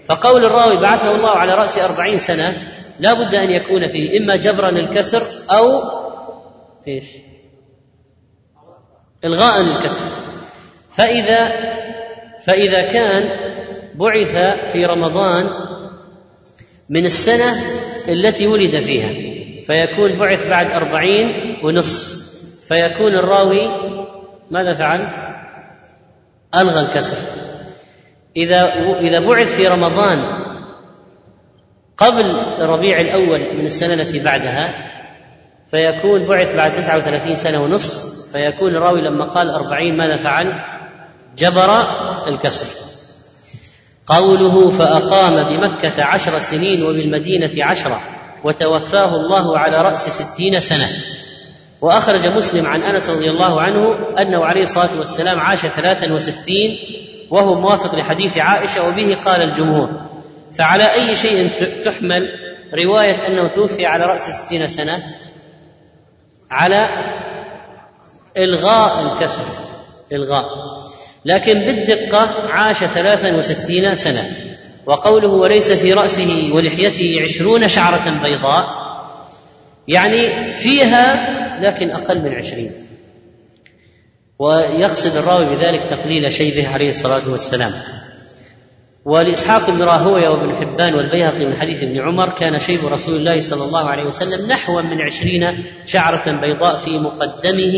فقول 0.05 0.45
الراوي 0.45 0.77
بعثه 0.77 1.14
الله 1.14 1.31
على 1.31 1.55
رأس 1.55 1.79
أربعين 1.79 2.18
سنة 2.18 2.53
لا 3.01 3.12
بد 3.12 3.35
أن 3.35 3.51
يكون 3.51 3.87
فيه 3.89 4.20
إما 4.20 4.37
جبرا 4.37 4.70
للكسر 4.70 5.22
أو 5.51 5.83
إيش؟ 6.89 7.05
إلغاء 9.25 9.62
للكسر. 9.62 10.01
فإذا 10.91 11.53
فإذا 12.47 12.82
كان 12.82 13.24
بعث 13.95 14.36
في 14.72 14.86
رمضان 14.86 15.45
من 16.90 17.05
السنة 17.05 17.55
التي 18.09 18.47
ولد 18.47 18.78
فيها 18.78 19.34
فيكون 19.66 20.18
بعث 20.18 20.47
بعد 20.49 20.70
أربعين 20.70 21.26
ونصف. 21.64 22.24
فيكون 22.68 23.14
الراوي 23.14 23.61
ماذا 24.51 24.72
فعل؟ 24.72 25.09
ألغى 26.55 26.80
الكسر. 26.80 27.16
إذا 28.36 28.62
إذا 29.01 29.20
بعث 29.20 29.57
في 29.57 29.68
رمضان 29.68 30.18
قبل 31.97 32.34
ربيع 32.61 33.01
الأول 33.01 33.57
من 33.59 33.64
السنة 33.64 33.95
التي 33.95 34.24
بعدها 34.24 34.74
فيكون 35.66 36.24
بعث 36.24 36.55
بعد 36.57 36.72
تسعة 36.72 36.97
وثلاثين 36.97 37.36
سنة 37.36 37.64
ونصف. 37.64 38.14
فيكون 38.36 38.76
الراوي 38.76 39.01
لما 39.01 39.28
قال 39.28 39.51
أربعين 39.51 39.97
ماذا 39.97 40.16
فعل؟ 40.16 40.74
جبر 41.37 41.87
الكسر. 42.26 42.66
قوله 44.07 44.70
فأقام 44.70 45.43
بمكة 45.43 46.05
عشر 46.05 46.39
سنين 46.39 46.82
وبالمدينة 46.82 47.64
عشرة 47.64 48.01
وتوفاه 48.45 49.16
الله 49.16 49.59
على 49.59 49.82
رأس 49.82 50.09
ستين 50.09 50.61
سنة. 50.61 50.89
وأخرج 51.80 52.26
مسلم 52.26 52.66
عن 52.66 52.82
أنس 52.82 53.11
رضي 53.11 53.30
الله 53.30 53.61
عنه 53.61 53.87
أنه 54.18 54.45
عليه 54.45 54.62
الصلاة 54.62 54.99
والسلام 54.99 55.41
عاش 55.41 55.59
ثلاثا 55.66 56.12
وستين 56.12 56.78
وهو 57.30 57.55
موافق 57.55 57.95
لحديث 57.95 58.39
عائشة 58.39 58.89
وبه 58.89 59.16
قال 59.24 59.43
الجمهور 59.43 59.89
فعلى 60.53 60.93
أي 60.93 61.16
شيء 61.16 61.51
تحمل 61.85 62.28
رواية 62.74 63.26
أنه 63.26 63.49
توفي 63.49 63.87
على 63.87 64.05
رأس 64.05 64.30
ستين 64.30 64.68
سنة؟ 64.68 65.03
على 66.51 66.89
إلغاء 68.37 69.12
الكسر 69.12 69.43
إلغاء. 70.12 70.74
لكن 71.25 71.59
بالدقة 71.59 72.49
عاش 72.49 72.85
ثلاثا 72.85 73.37
وستين 73.37 73.97
سنة. 73.97 74.29
وقوله 74.87 75.29
وليس 75.29 75.72
في 75.72 75.93
رأسه 75.93 76.51
ولحيته 76.55 77.22
عشرون 77.25 77.68
شعرة 77.68 78.20
بيضاء 78.22 78.85
يعني 79.89 80.53
فيها 80.53 81.31
لكن 81.61 81.91
أقل 81.91 82.20
من 82.20 82.35
عشرين. 82.35 82.72
ويقصد 84.39 85.16
الراوي 85.16 85.57
بذلك 85.57 85.81
تقليل 85.91 86.33
شيبه 86.33 86.68
عليه 86.68 86.89
الصلاة 86.89 87.29
والسلام. 87.29 87.72
ولإسحاق 89.05 89.70
بن 89.70 89.82
راهوية 89.82 90.28
وابن 90.28 90.55
حبان 90.55 90.94
والبيهقي 90.94 91.44
من 91.46 91.57
حديث 91.57 91.82
ابن 91.82 92.00
عمر 92.00 92.28
كان 92.28 92.59
شيب 92.59 92.86
رسول 92.86 93.16
الله 93.16 93.40
صلى 93.40 93.64
الله 93.64 93.88
عليه 93.88 94.05
وسلم 94.05 94.48
نحو 94.48 94.82
من 94.82 95.00
عشرين 95.00 95.64
شعرة 95.84 96.30
بيضاء 96.30 96.76
في 96.76 96.90
مقدمه. 96.90 97.74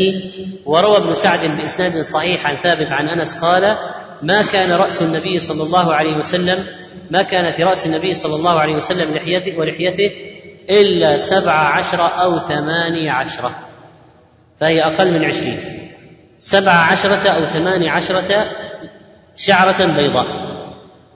وروى 0.65 0.97
ابن 0.97 1.15
سعد 1.15 1.39
بإسناد 1.39 2.01
صحيح 2.01 2.47
عن 2.47 2.55
ثابت 2.55 2.91
عن 2.91 3.09
أنس 3.09 3.33
قال 3.33 3.77
ما 4.21 4.41
كان 4.41 4.71
رأس 4.71 5.01
النبي 5.01 5.39
صلى 5.39 5.63
الله 5.63 5.93
عليه 5.93 6.17
وسلم 6.17 6.63
ما 7.11 7.21
كان 7.21 7.51
في 7.51 7.63
رأس 7.63 7.85
النبي 7.85 8.13
صلى 8.13 8.35
الله 8.35 8.59
عليه 8.59 8.75
وسلم 8.75 9.15
لحيته 9.15 9.59
ولحيته 9.59 10.11
إلا 10.69 11.17
سبع 11.17 11.51
عشرة 11.51 12.07
أو 12.07 12.39
ثماني 12.39 13.09
عشرة 13.09 13.51
فهي 14.59 14.83
أقل 14.83 15.13
من 15.13 15.25
عشرين. 15.25 15.59
سبع 16.39 16.71
عشرة 16.71 17.29
أو 17.29 17.45
ثماني 17.45 17.89
عشرة 17.89 18.45
شعرة 19.35 19.85
بيضاء. 19.97 20.46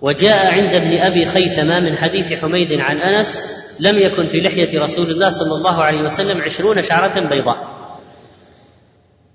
وجاء 0.02 0.54
عند 0.54 0.74
ابن 0.74 0.98
أبي 0.98 1.26
خيثمة 1.26 1.80
من 1.80 1.98
حديث 1.98 2.34
حميد 2.34 2.74
عن 2.80 2.98
أنس 3.02 3.40
لم 3.80 4.00
يكن 4.00 4.26
في 4.26 4.42
لحية 4.42 4.80
رسول 4.80 5.10
الله 5.10 5.30
صلى 5.30 5.56
الله 5.56 5.84
عليه 5.84 6.02
وسلم 6.02 6.42
عشرون 6.42 6.82
شعرة 6.82 7.20
بيضاء. 7.20 7.58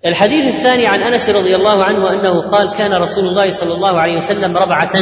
الحديث 0.07 0.55
الثاني 0.55 0.87
عن 0.87 1.03
أنس 1.03 1.29
رضي 1.29 1.57
الله 1.57 1.85
عنه 1.85 2.11
أنه 2.11 2.49
قال 2.49 2.73
كان 2.73 2.95
رسول 2.95 3.25
الله 3.25 3.51
صلى 3.51 3.75
الله 3.75 4.01
عليه 4.01 4.17
وسلم 4.17 4.57
ربعة 4.57 4.93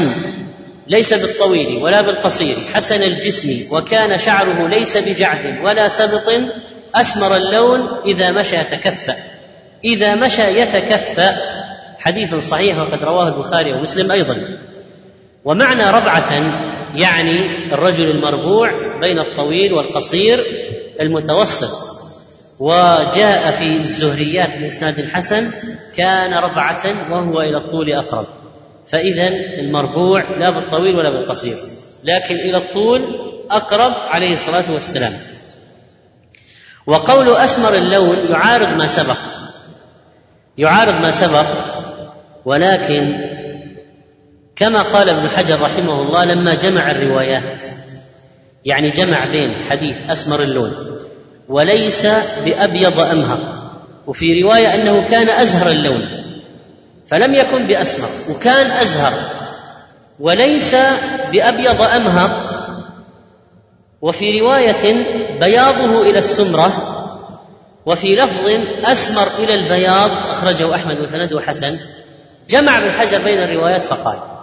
ليس 0.87 1.15
بالطويل 1.15 1.83
ولا 1.83 2.01
بالقصير 2.01 2.57
حسن 2.75 3.03
الجسم 3.03 3.75
وكان 3.77 4.19
شعره 4.19 4.69
ليس 4.69 4.97
بجعد 4.97 5.59
ولا 5.62 5.89
سبط 5.89 6.33
أسمر 6.95 7.37
اللون 7.37 7.89
إذا 8.05 8.31
مشى 8.31 8.57
يتكفأ. 8.57 9.17
إذا 9.85 10.15
مشى 10.15 10.61
يتكفأ 10.61 11.37
حديث 11.99 12.35
صحيح 12.35 12.79
وقد 12.79 13.05
رواه 13.05 13.29
البخاري 13.29 13.73
ومسلم 13.73 14.12
أيضا. 14.12 14.59
ومعنى 15.45 15.91
ربعة 15.91 16.33
يعني 16.95 17.41
الرجل 17.73 18.11
المربوع 18.11 18.71
بين 19.01 19.19
الطويل 19.19 19.73
والقصير 19.73 20.39
المتوسط 21.01 21.95
وجاء 22.59 23.51
في 23.51 23.77
الزهريات 23.77 24.59
بإسناد 24.59 24.99
الحسن 24.99 25.51
كان 25.97 26.35
ربعة 26.35 27.13
وهو 27.13 27.41
إلى 27.41 27.57
الطول 27.57 27.93
أقرب 27.93 28.27
فإذا 28.87 29.29
المربوع 29.61 30.39
لا 30.39 30.51
بالطويل 30.51 30.97
ولا 30.97 31.11
بالقصير 31.11 31.57
لكن 32.05 32.35
إلى 32.35 32.57
الطول 32.57 33.01
أقرب 33.51 33.93
عليه 34.09 34.33
الصلاة 34.33 34.73
والسلام. 34.75 35.13
وقول 36.87 37.37
أسمر 37.37 37.75
اللون 37.75 38.17
يعارض 38.31 38.69
ما 38.69 38.87
سبق 38.87 39.19
يعارض 40.59 41.01
ما 41.03 41.11
سبق 41.11 41.47
ولكن 42.45 43.15
كما 44.57 44.83
قال 44.83 45.09
ابن 45.09 45.29
حجر 45.29 45.61
رحمه 45.61 46.03
الله 46.03 46.25
لما 46.25 46.55
جمع 46.55 46.91
الروايات. 46.91 47.65
يعني 48.65 48.91
جمع 48.91 49.25
بين 49.25 49.65
حديث 49.71 50.11
أسمر 50.11 50.43
اللون. 50.43 50.73
وليس 51.49 52.07
بأبيض 52.45 53.01
أمهق. 53.01 53.63
وفي 54.07 54.43
رواية 54.43 54.75
أنه 54.75 55.09
كان 55.09 55.29
أزهر 55.29 55.71
اللون. 55.71 56.07
فلم 57.07 57.35
يكن 57.35 57.67
بأسمر. 57.67 58.09
وكان 58.31 58.71
أزهر. 58.71 59.13
وليس 60.21 60.77
بأبيض 61.33 61.83
أمهق. 61.83 62.65
وفي 64.03 64.41
رواية 64.41 65.05
بياضه 65.41 66.03
إلى 66.03 66.19
السمرة. 66.19 66.73
وفي 67.87 68.17
لفظ 68.17 68.47
أسمر 68.85 69.27
إلى 69.39 69.55
البياض 69.55 70.11
أخرجه 70.11 70.75
أحمد 70.75 71.01
وسنده 71.01 71.41
حسن. 71.41 71.79
جمع 72.49 72.79
ابن 72.79 72.91
حجر 72.91 73.19
بين 73.19 73.39
الروايات 73.39 73.85
فقال 73.85 74.34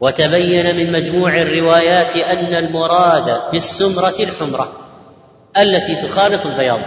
وتبين 0.00 0.76
من 0.76 0.92
مجموع 0.92 1.36
الروايات 1.36 2.16
أن 2.16 2.54
المراد 2.54 3.52
بالسمرة 3.52 4.14
الحمرة 4.20 4.72
التي 5.58 5.94
تخالط 5.94 6.46
البياض 6.46 6.80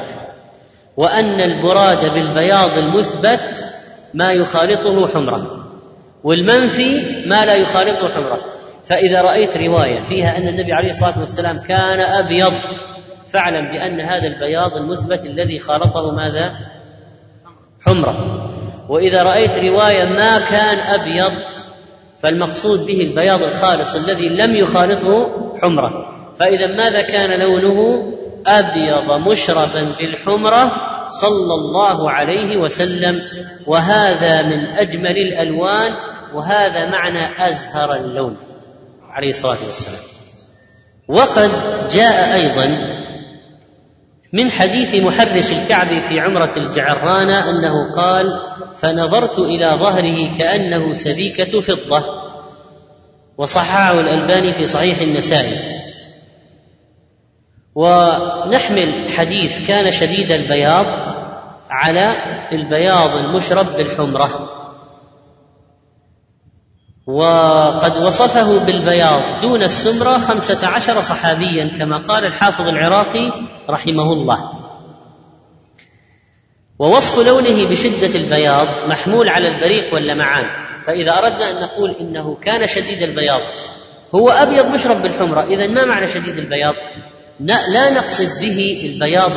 وأن 0.97 1.41
المراد 1.41 2.13
بالبياض 2.13 2.77
المثبت 2.77 3.65
ما 4.13 4.31
يخالطه 4.31 5.07
حمرة 5.07 5.67
والمنفي 6.23 7.01
ما 7.25 7.45
لا 7.45 7.55
يخالطه 7.55 8.09
حمرة 8.15 8.39
فإذا 8.83 9.21
رأيت 9.21 9.57
رواية 9.57 9.99
فيها 9.99 10.37
أن 10.37 10.47
النبي 10.47 10.73
عليه 10.73 10.89
الصلاة 10.89 11.19
والسلام 11.19 11.55
كان 11.67 11.99
أبيض 11.99 12.53
فاعلم 13.27 13.67
بأن 13.67 14.01
هذا 14.01 14.27
البياض 14.27 14.73
المثبت 14.73 15.25
الذي 15.25 15.59
خالطه 15.59 16.11
ماذا؟ 16.11 16.51
حمرة 17.81 18.17
وإذا 18.89 19.23
رأيت 19.23 19.57
رواية 19.57 20.05
ما 20.05 20.39
كان 20.39 20.79
أبيض 20.79 21.31
فالمقصود 22.19 22.85
به 22.85 23.01
البياض 23.01 23.43
الخالص 23.43 23.95
الذي 23.95 24.29
لم 24.29 24.55
يخالطه 24.55 25.29
حمرة. 25.61 25.91
فإذا 26.39 26.67
ماذا 26.67 27.01
كان 27.01 27.39
لونه؟ 27.39 28.07
أبيض 28.47 29.11
مشربا 29.27 29.91
بالحمرة 29.99 30.71
صلى 31.09 31.53
الله 31.53 32.11
عليه 32.11 32.57
وسلم. 32.57 33.21
وهذا 33.67 34.41
من 34.41 34.65
أجمل 34.75 35.17
الألوان 35.17 35.91
وهذا 36.33 36.89
معنى 36.89 37.49
أزهر 37.49 37.95
اللون. 37.95 38.37
عليه 39.09 39.29
الصلاة 39.29 39.57
والسلام. 39.67 40.01
وقد 41.07 41.51
جاء 41.91 42.35
أيضا 42.35 42.96
من 44.37 44.51
حديث 44.51 44.95
محرش 44.95 45.51
الكعب 45.51 45.99
في 45.99 46.19
عمرة 46.19 46.51
الجعرانة 46.57 47.49
أنه 47.49 47.91
قال 47.95 48.39
فنظرت 48.75 49.39
إلى 49.39 49.65
ظهره 49.65 50.37
كأنه 50.37 50.93
سبيكة 50.93 51.61
فضة 51.61 52.03
وصححه 53.37 53.99
الألباني 53.99 54.53
في 54.53 54.65
صحيح 54.65 55.01
النسائي. 55.01 55.57
ونحمل 57.75 59.09
حديث 59.17 59.67
كان 59.67 59.91
شديد 59.91 60.31
البياض 60.31 60.85
على 61.69 62.15
البياض 62.51 63.15
المشرب 63.15 63.65
بالحمرة. 63.77 64.56
وقد 67.07 67.97
وصفه 67.97 68.65
بالبياض 68.65 69.41
دون 69.41 69.63
السمرة 69.63 70.17
خمسة 70.17 70.67
عشر 70.67 71.01
صحابيا 71.01 71.67
كما 71.79 72.03
قال 72.07 72.25
الحافظ 72.25 72.67
العراقي 72.67 73.47
رحمه 73.69 74.13
الله. 74.13 74.51
ووصف 76.79 77.27
لونه 77.27 77.69
بشدة 77.69 78.19
البياض 78.19 78.85
محمول 78.85 79.29
على 79.29 79.47
البريق 79.47 79.93
واللمعان 79.93 80.45
فإذا 80.83 81.11
أردنا 81.11 81.51
أن 81.51 81.63
نقول 81.63 81.91
إنه 81.91 82.35
كان 82.35 82.67
شديد 82.67 83.03
البياض. 83.03 83.41
هو 84.15 84.29
أبيض 84.29 84.65
مشرب 84.65 85.01
بالحمرة 85.01 85.43
إذا 85.43 85.67
ما 85.67 85.85
معنى 85.85 86.07
شديد 86.07 86.37
البياض؟ 86.37 86.73
لا 87.73 87.89
نقصد 87.89 88.41
به 88.41 88.91
البياض 88.93 89.31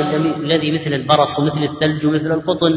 الذي 0.45 0.73
مثل 0.75 0.93
البرص 0.93 1.39
ومثل 1.39 1.63
الثلج 1.63 2.07
ومثل 2.07 2.33
القطن 2.33 2.73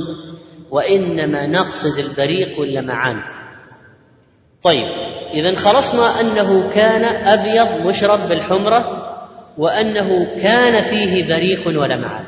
وإنما 0.71 1.47
نقصد 1.47 1.99
البريق 1.99 2.59
واللمعان 2.59 3.42
طيب 4.63 4.87
إذا 5.33 5.55
خلصنا 5.55 6.21
أنه 6.21 6.69
كان 6.75 7.03
أبيض 7.25 7.85
مشرب 7.87 8.29
بالحمرة 8.29 9.09
وأنه 9.57 10.35
كان 10.41 10.81
فيه 10.81 11.27
بريق 11.27 11.67
ولمعان 11.67 12.25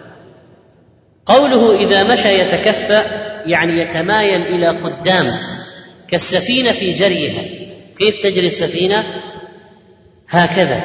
قوله 1.26 1.80
إذا 1.80 2.04
مشى 2.04 2.40
يتكفأ 2.40 3.04
يعني 3.46 3.80
يتمايل 3.82 4.42
إلى 4.42 4.68
قدام 4.68 5.38
كالسفينة 6.08 6.72
في 6.72 6.94
جريها. 6.94 7.42
كيف 7.98 8.24
تجري 8.24 8.48
السفينة؟ 8.48 9.04
هكذا. 10.30 10.82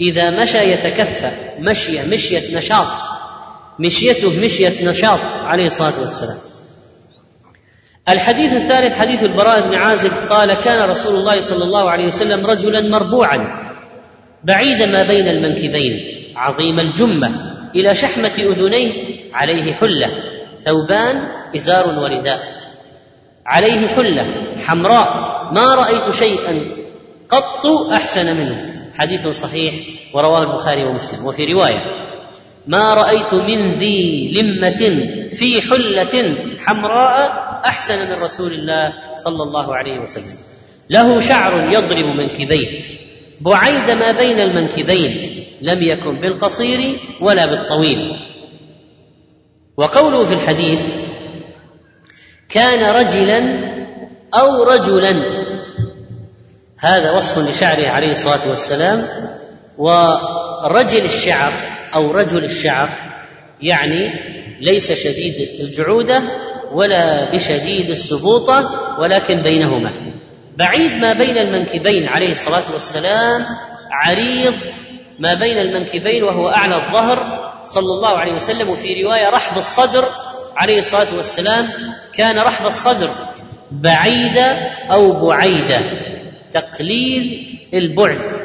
إذا 0.00 0.42
مشى 0.42 0.72
يتكفأ 0.72 1.32
مشية 1.58 2.00
مشية 2.12 2.58
نشاط. 2.58 2.86
مشيته 3.78 4.44
مشية 4.44 4.90
نشاط 4.90 5.20
عليه 5.44 5.66
الصلاة 5.66 6.00
والسلام. 6.00 6.38
الحديث 8.08 8.52
الثالث 8.52 8.98
حديث 8.98 9.22
البراء 9.22 9.60
بن 9.60 9.74
عازب 9.74 10.10
قال 10.30 10.54
كان 10.54 10.90
رسول 10.90 11.16
الله 11.16 11.40
صلى 11.40 11.64
الله 11.64 11.90
عليه 11.90 12.06
وسلم 12.06 12.46
رجلا 12.46 12.80
مربوعا 12.80 13.64
بعيد 14.44 14.82
ما 14.82 15.02
بين 15.02 15.28
المنكبين 15.28 16.00
عظيم 16.36 16.80
الجمة 16.80 17.30
إلى 17.74 17.94
شحمة 17.94 18.32
أذنيه 18.38 18.92
عليه 19.32 19.72
حلة 19.72 20.10
ثوبان 20.58 21.16
إزار 21.56 21.98
ورداء. 21.98 22.40
عليه 23.46 23.86
حلة 23.86 24.26
حمراء 24.66 25.34
ما 25.52 25.74
رأيت 25.74 26.10
شيئا 26.10 26.60
قط 27.28 27.66
أحسن 27.92 28.26
منه. 28.36 28.56
حديث 28.98 29.26
صحيح 29.26 29.74
ورواه 30.14 30.42
البخاري 30.42 30.84
ومسلم. 30.84 31.26
وفي 31.26 31.52
رواية 31.52 31.82
ما 32.66 32.94
رأيت 32.94 33.34
من 33.34 33.72
ذي 33.72 34.32
لمة 34.36 35.06
في 35.32 35.60
حلة 35.62 36.36
حمراء 36.58 37.43
أحسن 37.64 38.16
من 38.16 38.22
رسول 38.22 38.52
الله 38.52 38.92
صلى 39.16 39.42
الله 39.42 39.76
عليه 39.76 39.98
وسلم. 39.98 40.36
له 40.90 41.20
شعر 41.20 41.72
يضرب 41.72 42.04
منكبيه. 42.04 42.80
بعيد 43.40 43.90
ما 43.90 44.12
بين 44.12 44.40
المنكبين. 44.40 45.44
لم 45.62 45.82
يكن 45.82 46.20
بالقصير 46.20 46.80
ولا 47.20 47.46
بالطويل. 47.46 48.20
وقوله 49.76 50.24
في 50.24 50.34
الحديث 50.34 50.80
كان 52.48 52.96
رجلا 52.96 53.58
أو 54.34 54.62
رجلا. 54.62 55.22
هذا 56.78 57.10
وصف 57.10 57.38
لشعره 57.38 57.88
عليه 57.88 58.12
الصلاة 58.12 58.48
والسلام. 58.50 59.06
ورجل 59.78 61.04
الشعر 61.04 61.52
أو 61.94 62.10
رجل 62.10 62.44
الشعر 62.44 62.88
يعني 63.62 64.10
ليس 64.60 64.92
شديد 64.92 65.60
الجعودة 65.60 66.22
ولا 66.74 67.30
بشديد 67.30 67.90
السبوطة 67.90 68.70
ولكن 68.98 69.42
بينهما. 69.42 69.90
بعيد 70.56 70.92
ما 70.92 71.12
بين 71.12 71.38
المنكبين 71.38 72.08
عليه 72.08 72.30
الصلاة 72.30 72.62
والسلام 72.74 73.46
عريض 73.90 74.54
ما 75.18 75.34
بين 75.34 75.58
المنكبين 75.58 76.22
وهو 76.22 76.48
أعلى 76.48 76.76
الظهر 76.76 77.44
صلى 77.64 77.94
الله 77.94 78.18
عليه 78.18 78.32
وسلم 78.32 78.70
وفي 78.70 79.02
رواية 79.02 79.28
رحب 79.28 79.58
الصدر 79.58 80.04
عليه 80.56 80.78
الصلاة 80.78 81.16
والسلام 81.16 81.68
كان 82.14 82.38
رحب 82.38 82.66
الصدر 82.66 83.08
بعيده 83.72 84.70
أو 84.90 85.26
بعيده 85.28 85.80
تقليل 86.52 87.46
البعد. 87.74 88.36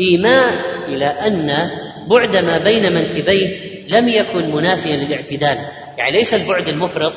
إيماء 0.00 0.50
إلى 0.88 1.06
أن 1.06 1.70
بعد 2.10 2.36
ما 2.36 2.58
بين 2.58 2.92
منكبيه 2.92 3.72
لم 3.88 4.08
يكن 4.08 4.54
منافيا 4.54 4.96
للاعتدال. 4.96 5.58
يعني 5.98 6.16
ليس 6.16 6.34
البعد 6.34 6.68
المفرط 6.68 7.12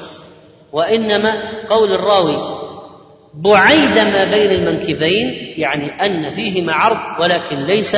وإنما 0.75 1.33
قول 1.67 1.93
الراوي 1.93 2.37
بعيد 3.33 3.97
ما 3.97 4.23
بين 4.23 4.51
المنكبين 4.51 5.53
يعني 5.57 6.05
أن 6.05 6.29
فيهما 6.29 6.73
عرض 6.73 7.19
ولكن 7.19 7.65
ليس 7.65 7.97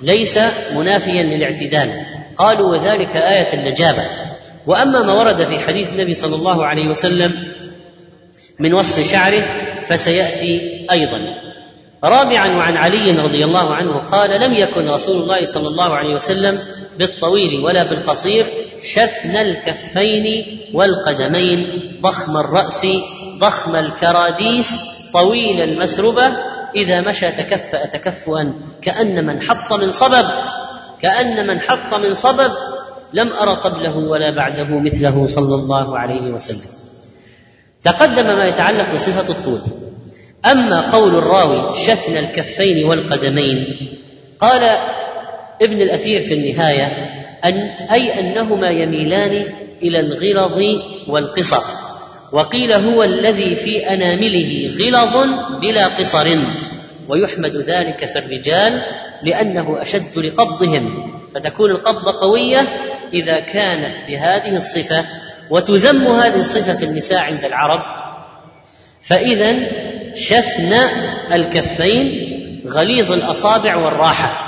ليس 0.00 0.38
منافيا 0.76 1.22
للاعتدال. 1.22 1.92
قالوا 2.36 2.70
وذلك 2.70 3.16
آية 3.16 3.54
النجابة 3.54 4.02
وأما 4.66 5.02
ما 5.02 5.12
ورد 5.12 5.44
في 5.44 5.58
حديث 5.58 5.92
النبي 5.92 6.14
صلى 6.14 6.34
الله 6.36 6.64
عليه 6.64 6.88
وسلم 6.88 7.32
من 8.58 8.74
وصف 8.74 9.12
شعره 9.12 9.42
فسيأتي 9.88 10.86
أيضا. 10.90 11.20
رابعا 12.04 12.56
وعن 12.56 12.76
علي 12.76 13.10
رضي 13.10 13.44
الله 13.44 13.74
عنه 13.74 14.06
قال 14.06 14.40
لم 14.40 14.54
يكن 14.54 14.88
رسول 14.88 15.22
الله 15.22 15.44
صلى 15.44 15.68
الله 15.68 15.94
عليه 15.94 16.14
وسلم 16.14 16.58
بالطويل 16.98 17.64
ولا 17.64 17.82
بالقصير 17.82 18.44
شثن 18.82 19.36
الكفين 19.36 20.24
والقدمين 20.74 21.58
ضخم 22.02 22.36
الرأس 22.36 22.86
ضخم 23.38 23.76
الكراديس 23.76 24.80
طويل 25.12 25.60
المسربة 25.60 26.26
إذا 26.76 27.00
مشى 27.00 27.30
تكفأ 27.30 27.86
تكفؤا 27.86 28.54
كأن 28.82 29.26
من 29.26 29.40
حط 29.42 29.72
من 29.72 29.90
صبب 29.90 30.24
كأن 31.02 31.46
من 31.46 31.60
حط 31.60 31.94
من 31.94 32.14
صبب 32.14 32.52
لم 33.12 33.32
أر 33.32 33.50
قبله 33.50 33.96
ولا 33.96 34.30
بعده 34.30 34.80
مثله 34.80 35.26
صلى 35.26 35.54
الله 35.54 35.98
عليه 35.98 36.32
وسلم. 36.32 36.70
تقدم 37.84 38.26
ما 38.26 38.46
يتعلق 38.46 38.94
بصفة 38.94 39.32
الطول. 39.32 39.60
أما 40.46 40.90
قول 40.90 41.14
الراوي 41.14 41.76
شثن 41.76 42.16
الكفين 42.16 42.84
والقدمين 42.84 43.56
قال 44.38 44.76
ابن 45.62 45.82
الأثير 45.82 46.20
في 46.20 46.34
النهاية 46.34 47.17
أن 47.44 47.70
أي 47.92 48.20
أنهما 48.20 48.68
يميلان 48.68 49.52
إلى 49.82 50.00
الغلظ 50.00 50.62
والقصر. 51.08 51.62
وقيل 52.32 52.72
هو 52.72 53.02
الذي 53.02 53.54
في 53.54 53.94
أنامله 53.94 54.70
غلظ 54.80 55.16
بلا 55.60 55.86
قصر 55.86 56.28
ويحمد 57.08 57.56
ذلك 57.56 58.04
في 58.04 58.18
الرجال 58.18 58.82
لأنه 59.22 59.82
أشد 59.82 60.18
لقبضهم. 60.18 61.12
فتكون 61.34 61.70
القبضة 61.70 62.20
قوية 62.20 62.60
إذا 63.12 63.40
كانت 63.40 63.96
بهذه 64.08 64.56
الصفة 64.56 65.04
وتذم 65.50 66.06
هذه 66.06 66.38
الصفة 66.38 66.74
في 66.74 66.84
النساء 66.84 67.18
عند 67.18 67.44
العرب. 67.44 67.80
فإذا 69.02 69.56
شثن 70.14 70.72
الكفين 71.32 72.28
غليظ 72.68 73.12
الأصابع 73.12 73.76
والراحة. 73.76 74.47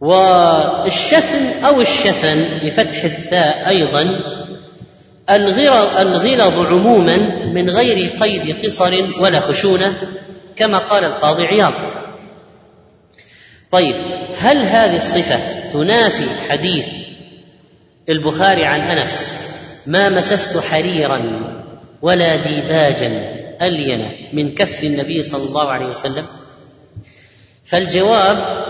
والشثن 0.00 1.64
أو 1.64 1.80
الشثن 1.80 2.44
بفتح 2.64 3.04
الثاء 3.04 3.68
أيضا 3.68 4.04
الغلظ 5.30 6.58
عموما 6.66 7.16
من 7.54 7.70
غير 7.70 8.08
قيد 8.20 8.64
قصر 8.64 8.94
ولا 9.20 9.40
خشونة 9.40 9.94
كما 10.56 10.78
قال 10.78 11.04
القاضي 11.04 11.46
عياض. 11.46 11.72
طيب 13.70 13.94
هل 14.36 14.56
هذه 14.56 14.96
الصفة 14.96 15.38
تنافي 15.72 16.26
حديث 16.48 16.86
البخاري 18.08 18.64
عن 18.64 18.80
أنس 18.80 19.34
ما 19.86 20.08
مسست 20.08 20.58
حريرا 20.58 21.20
ولا 22.02 22.36
ديباجا 22.36 23.36
ألين 23.62 24.28
من 24.32 24.54
كف 24.54 24.84
النبي 24.84 25.22
صلى 25.22 25.42
الله 25.42 25.68
عليه 25.68 25.86
وسلم 25.86 26.26
فالجواب 27.64 28.69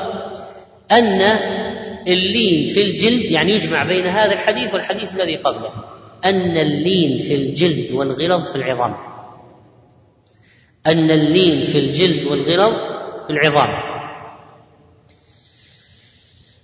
أن 0.92 1.22
اللين 2.06 2.74
في 2.74 2.82
الجلد 2.82 3.30
يعني 3.30 3.50
يجمع 3.52 3.84
بين 3.84 4.06
هذا 4.06 4.32
الحديث 4.32 4.74
والحديث 4.74 5.14
الذي 5.14 5.36
قبله. 5.36 5.70
أن 6.24 6.56
اللين 6.56 7.18
في 7.18 7.34
الجلد 7.34 7.92
والغلظ 7.92 8.50
في 8.50 8.56
العظام. 8.56 8.96
أن 10.86 11.10
اللين 11.10 11.62
في 11.62 11.78
الجلد 11.78 12.26
والغلظ 12.26 12.76
في 13.26 13.30
العظام. 13.30 13.68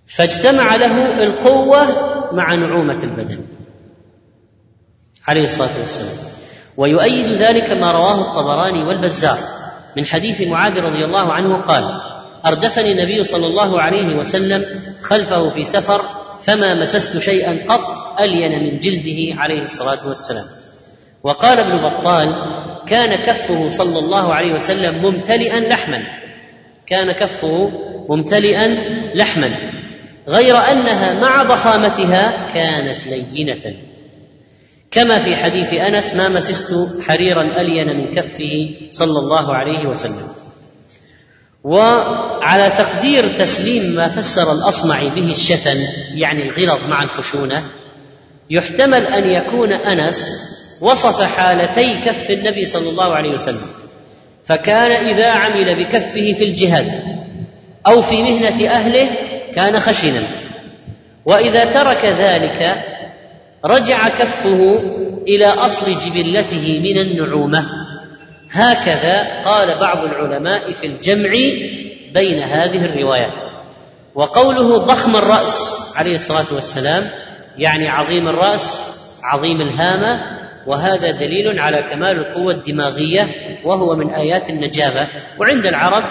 فاجتمع 0.07 0.77
له 0.77 1.23
القوة 1.23 1.87
مع 2.35 2.55
نعومة 2.55 3.03
البدن. 3.03 3.47
عليه 5.29 5.43
الصلاة 5.43 5.79
والسلام. 5.81 6.37
ويؤيد 6.77 7.33
ذلك 7.33 7.71
ما 7.71 7.93
رواه 7.93 8.31
الطبراني 8.31 8.83
والبزار 8.85 9.39
من 9.97 10.07
حديث 10.07 10.41
معاذ 10.41 10.81
رضي 10.81 11.05
الله 11.05 11.33
عنه 11.33 11.63
قال 11.63 12.16
أردفني 12.47 12.93
النبي 12.93 13.25
صلى 13.25 13.47
الله 13.47 13.81
عليه 13.81 14.17
وسلم 14.17 14.65
خلفه 15.03 15.49
في 15.49 15.65
سفر 15.65 16.03
فما 16.43 16.75
مسست 16.75 17.19
شيئا 17.19 17.57
قط 17.69 18.21
ألين 18.21 18.53
من 18.63 18.79
جلده 18.79 19.41
عليه 19.41 19.63
الصلاة 19.63 20.09
والسلام. 20.09 20.45
وقال 21.23 21.59
ابن 21.59 21.77
بطال 21.77 22.35
كان 22.89 23.15
كفه 23.15 23.71
صلى 23.71 23.99
الله 23.99 24.35
عليه 24.35 24.53
وسلم 24.53 24.95
ممتلئا 25.03 25.61
لحما. 25.61 26.03
كان 26.87 27.13
كفه 27.13 27.49
ممتلئا 28.09 28.69
لحما. 29.15 29.51
غير 30.29 30.57
أنها 30.57 31.21
مع 31.21 31.43
ضخامتها 31.43 32.53
كانت 32.55 33.07
لينة. 33.07 33.75
كما 34.91 35.19
في 35.19 35.37
حديث 35.37 35.73
أنس 35.75 36.15
ما 36.15 36.29
مسست 36.29 37.03
حريرا 37.03 37.43
ألين 37.43 37.87
من 37.87 38.15
كفه 38.15 38.71
صلى 38.91 39.19
الله 39.19 39.55
عليه 39.55 39.87
وسلم. 39.87 40.46
وعلى 41.67 42.71
تقدير 42.71 43.29
تسليم 43.29 43.97
ما 43.97 44.09
فسر 44.09 44.53
الأصمعي 44.53 45.09
به 45.17 45.31
الشفن 45.31 45.87
يعني 46.15 46.43
الغلظ 46.43 46.85
مع 46.85 47.03
الخشونة 47.03 47.63
يحتمل 48.51 49.07
أن 49.07 49.31
يكون 49.31 49.73
أنس 49.73 50.41
وصف 50.81 51.39
حالتي 51.39 52.01
كف 52.05 52.31
النبي 52.31 52.67
صلى 52.67 52.91
الله 52.91 53.15
عليه 53.15 53.31
وسلم 53.31 53.67
فكان 54.45 54.93
إذا 54.93 55.31
عمل 55.31 55.85
بكفه 55.85 56.33
في 56.33 56.45
الجهاد 56.45 57.01
أو 57.87 58.03
في 58.03 58.23
مهنة 58.23 58.71
أهله 58.71 59.11
كان 59.55 59.81
خشنا. 59.81 60.23
وإذا 61.25 61.65
ترك 61.65 62.05
ذلك 62.05 62.85
رجع 63.65 64.09
كفه 64.09 64.79
إلى 65.29 65.47
أصل 65.47 65.93
جبلته 66.07 66.81
من 66.83 66.99
النعومة. 66.99 67.86
هكذا 68.51 69.41
قال 69.45 69.79
بعض 69.79 70.05
العلماء 70.05 70.73
في 70.73 70.87
الجمع 70.87 71.31
بين 72.15 72.39
هذه 72.39 72.85
الروايات. 72.85 73.51
وقوله 74.15 74.79
ضخم 74.79 75.17
الرأس 75.17 75.93
عليه 75.97 76.15
الصلاة 76.15 76.47
والسلام 76.53 77.05
يعني 77.59 77.89
عظيم 77.89 78.29
الرأس 78.29 78.81
عظيم 79.23 79.61
الهامه 79.61 80.37
وهذا 80.67 81.11
دليل 81.11 81.61
على 81.61 81.83
كمال 81.83 82.19
القوة 82.19 82.53
الدماغية 82.53 83.29
وهو 83.65 83.97
من 83.97 84.11
آيات 84.11 84.51
النجابة. 84.51 85.07
وعند 85.39 85.67
العرب 85.67 86.05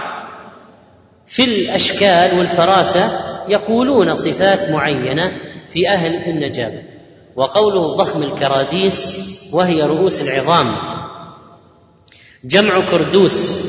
في 1.27 1.43
الأشكال 1.43 2.37
والفراسة 2.39 3.19
يقولون 3.49 4.15
صفات 4.15 4.69
معينة 4.69 5.31
في 5.67 5.89
أهل 5.89 6.15
النجابة. 6.15 6.83
وقوله 7.35 7.95
ضخم 7.95 8.23
الكراديس 8.23 9.15
وهي 9.53 9.81
رؤوس 9.83 10.21
العظام. 10.21 10.67
جمع 12.47 12.79
كردوس 12.91 13.65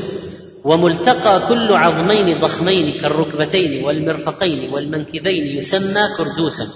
وملتقى 0.63 1.47
كل 1.47 1.73
عظمين 1.73 2.39
ضخمين 2.39 3.01
كالركبتين 3.01 3.85
والمرفقين 3.85 4.73
والمنكبين 4.73 5.57
يسمى 5.57 6.01
كردوسا. 6.17 6.67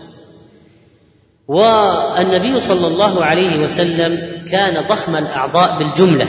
والنبي 1.47 2.59
صلى 2.59 2.87
الله 2.87 3.25
عليه 3.25 3.59
وسلم 3.59 4.41
كان 4.51 4.87
ضخم 4.87 5.15
الأعضاء 5.15 5.77
بالجملة. 5.79 6.27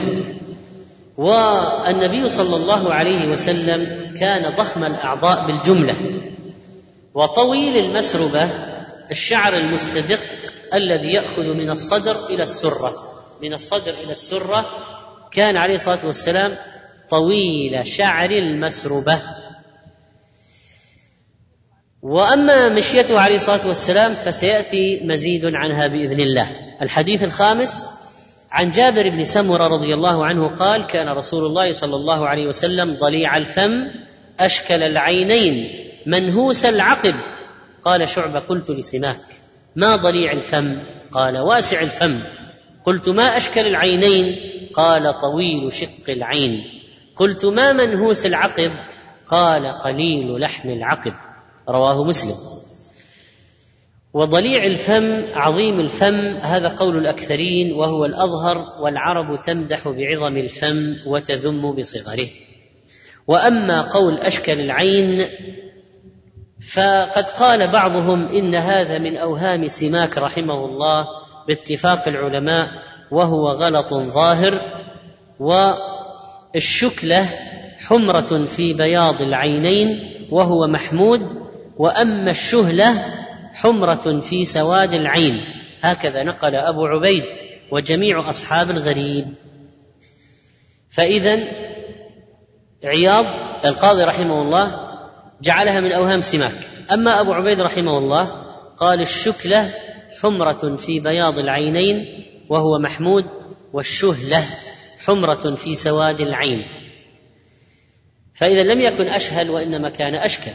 والنبي 1.16 2.28
صلى 2.28 2.56
الله 2.56 2.94
عليه 2.94 3.28
وسلم 3.28 3.86
كان 4.20 4.54
ضخم 4.56 4.84
الأعضاء 4.84 5.46
بالجملة. 5.46 5.94
وطويل 7.14 7.78
المسربة 7.78 8.48
الشعر 9.10 9.56
المستدق 9.56 10.20
الذي 10.74 11.08
يأخذ 11.08 11.42
من 11.42 11.70
الصدر 11.70 12.16
إلى 12.30 12.42
السرة 12.42 12.92
من 13.42 13.54
الصدر 13.54 13.94
إلى 14.04 14.12
السرة 14.12 14.66
كان 15.32 15.56
عليه 15.56 15.74
الصلاة 15.74 16.06
والسلام 16.06 16.52
طويل 17.10 17.86
شعر 17.86 18.30
المسربه 18.30 19.22
وأما 22.02 22.68
مشيته 22.68 23.20
عليه 23.20 23.36
الصلاة 23.36 23.66
والسلام 23.66 24.14
فسيأتي 24.14 25.00
مزيد 25.04 25.54
عنها 25.54 25.86
بإذن 25.86 26.20
الله. 26.20 26.48
الحديث 26.82 27.24
الخامس 27.24 27.86
عن 28.50 28.70
جابر 28.70 29.08
بن 29.08 29.24
سمرة 29.24 29.66
رضي 29.66 29.94
الله 29.94 30.26
عنه 30.26 30.54
قال 30.56 30.86
كان 30.86 31.08
رسول 31.16 31.46
الله 31.46 31.72
صلى 31.72 31.96
الله 31.96 32.28
عليه 32.28 32.46
وسلم 32.46 32.94
ضليع 32.94 33.36
الفم 33.36 33.72
أشكل 34.40 34.82
العينين 34.82 35.54
منهوس 36.06 36.64
العقب. 36.64 37.14
قال 37.84 38.08
شعبة 38.08 38.38
قلت 38.38 38.70
لسماك 38.70 39.20
ما 39.76 39.96
ضليع 39.96 40.32
الفم؟ 40.32 40.66
قال 41.12 41.38
واسع 41.38 41.80
الفم. 41.80 42.20
قلت 42.84 43.08
ما 43.08 43.36
أشكل 43.36 43.66
العينين؟ 43.66 44.36
قال 44.74 45.18
طويل 45.18 45.72
شق 45.72 46.10
العين. 46.10 46.64
قلت 47.16 47.44
ما 47.44 47.72
منهوس 47.72 48.26
العقب؟ 48.26 48.70
قال 49.26 49.66
قليل 49.66 50.40
لحم 50.40 50.68
العقب. 50.68 51.14
رواه 51.68 52.04
مسلم. 52.04 52.34
وضليع 54.14 54.64
الفم 54.64 55.24
عظيم 55.34 55.80
الفم 55.80 56.36
هذا 56.36 56.68
قول 56.68 56.96
الأكثرين 56.96 57.72
وهو 57.72 58.04
الأظهر 58.04 58.66
والعرب 58.80 59.42
تمدح 59.42 59.88
بعظم 59.88 60.36
الفم 60.36 60.96
وتذم 61.06 61.72
بصغره. 61.72 62.28
وأما 63.26 63.82
قول 63.82 64.18
أشكل 64.18 64.60
العين 64.60 65.20
فقد 66.72 67.24
قال 67.24 67.68
بعضهم 67.68 68.26
إن 68.26 68.54
هذا 68.54 68.98
من 68.98 69.16
أوهام 69.16 69.68
سماك 69.68 70.18
رحمه 70.18 70.64
الله 70.64 71.21
باتفاق 71.48 72.08
العلماء 72.08 72.66
وهو 73.10 73.48
غلط 73.48 73.94
ظاهر 73.94 74.60
والشكلة 76.54 77.28
حمرة 77.86 78.44
في 78.44 78.74
بياض 78.74 79.22
العينين 79.22 79.88
وهو 80.30 80.66
محمود 80.66 81.42
وأما 81.76 82.30
الشهلة 82.30 83.04
حمرة 83.54 84.20
في 84.20 84.44
سواد 84.44 84.94
العين. 84.94 85.44
هكذا 85.80 86.22
نقل 86.22 86.54
أبو 86.54 86.86
عبيد 86.86 87.24
وجميع 87.70 88.30
أصحاب 88.30 88.70
الغريب. 88.70 89.26
فاذا 90.90 91.38
عياض 92.84 93.26
القاضي 93.64 94.04
رحمه 94.04 94.42
الله 94.42 94.88
جعلها 95.42 95.80
من 95.80 95.92
أوهام 95.92 96.20
سماك. 96.20 96.54
أما 96.92 97.20
أبو 97.20 97.32
عبيد 97.32 97.60
رحمه 97.60 97.98
الله 97.98 98.42
قال 98.76 99.00
الشكلة 99.00 99.70
حمرة 100.20 100.76
في 100.76 101.00
بياض 101.00 101.38
العينين 101.38 101.96
وهو 102.48 102.78
محمود 102.78 103.24
والشهلة 103.72 104.46
حمرة 105.04 105.54
في 105.54 105.74
سواد 105.74 106.20
العين. 106.20 106.64
فإذا 108.34 108.62
لم 108.62 108.80
يكن 108.80 109.08
أشهل 109.08 109.50
وإنما 109.50 109.88
كان 109.90 110.14
أشكل. 110.14 110.50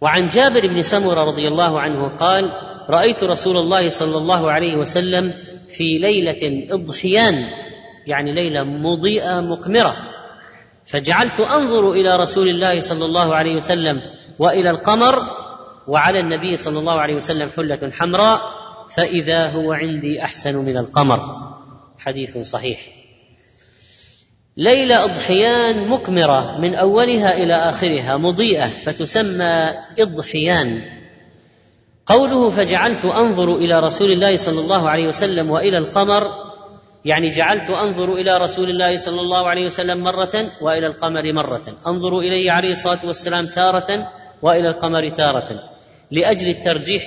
وعن 0.00 0.28
جابر 0.28 0.66
بن 0.66 0.82
سمرة 0.82 1.24
رضي 1.24 1.48
الله 1.48 1.80
عنه 1.80 2.16
قال 2.16 2.52
رأيت 2.90 3.24
رسول 3.24 3.56
الله 3.56 3.88
صلى 3.88 4.18
الله 4.18 4.50
عليه 4.50 4.76
وسلم 4.76 5.32
في 5.68 5.98
ليلة 5.98 6.74
إضحيان 6.74 7.48
يعني 8.06 8.34
ليلة 8.34 8.64
مضيئة 8.64 9.40
مقمرة. 9.40 9.96
فجعلت 10.86 11.40
أنظر 11.40 11.90
إلى 11.90 12.16
رسول 12.16 12.48
الله 12.48 12.80
صلى 12.80 13.04
الله 13.04 13.34
عليه 13.34 13.56
وسلم 13.56 14.00
وإلى 14.38 14.70
القمر 14.70 15.22
وعلى 15.88 16.20
النبي 16.20 16.56
صلى 16.56 16.78
الله 16.78 17.00
عليه 17.00 17.14
وسلم 17.14 17.48
حلة 17.56 17.90
حمراء 17.90 18.61
فإذا 18.90 19.46
هو 19.46 19.72
عندي 19.72 20.22
أحسن 20.22 20.56
من 20.56 20.76
القمر. 20.76 21.20
حديث 21.98 22.38
صحيح. 22.38 22.80
ليلة 24.56 25.04
أضحيان 25.04 25.88
مقمرة 25.88 26.58
من 26.60 26.74
أولها 26.74 27.42
إلى 27.42 27.54
آخرها 27.54 28.16
مضيئة 28.16 28.68
فتسمى 28.68 29.70
إضحيان. 29.98 30.82
قوله 32.06 32.50
فجعلت 32.50 33.04
أنظر 33.04 33.54
إلى 33.56 33.80
رسول 33.80 34.12
الله 34.12 34.36
صلى 34.36 34.60
الله 34.60 34.90
عليه 34.90 35.08
وسلم 35.08 35.50
وإلى 35.50 35.78
القمر 35.78 36.26
يعني 37.04 37.26
جعلت 37.26 37.70
أنظر 37.70 38.12
إلى 38.12 38.38
رسول 38.38 38.70
الله 38.70 38.96
صلى 38.96 39.20
الله 39.20 39.48
عليه 39.48 39.66
وسلم 39.66 39.98
مرة 39.98 40.50
وإلى 40.60 40.86
القمر 40.86 41.32
مرة. 41.32 41.76
أنظر 41.86 42.18
اليه 42.18 42.50
عليه 42.50 42.72
الصلاة 42.72 43.06
والسلام 43.06 43.46
تارة 43.46 44.12
وإلى 44.42 44.68
القمر 44.68 45.08
تارة 45.08 45.62
لأجل 46.10 46.48
الترجيح 46.48 47.06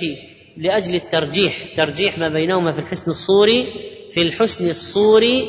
لأجل 0.56 0.94
الترجيح 0.94 1.76
ترجيح 1.76 2.18
ما 2.18 2.28
بينهما 2.28 2.72
في 2.72 2.78
الحسن 2.78 3.10
الصوري 3.10 3.72
في 4.10 4.22
الحسن 4.22 4.70
الصوري 4.70 5.48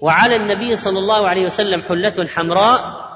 وعلى 0.00 0.36
النبي 0.36 0.76
صلى 0.76 0.98
الله 0.98 1.28
عليه 1.28 1.46
وسلم 1.46 1.82
حلة 1.88 2.26
حمراء 2.28 3.10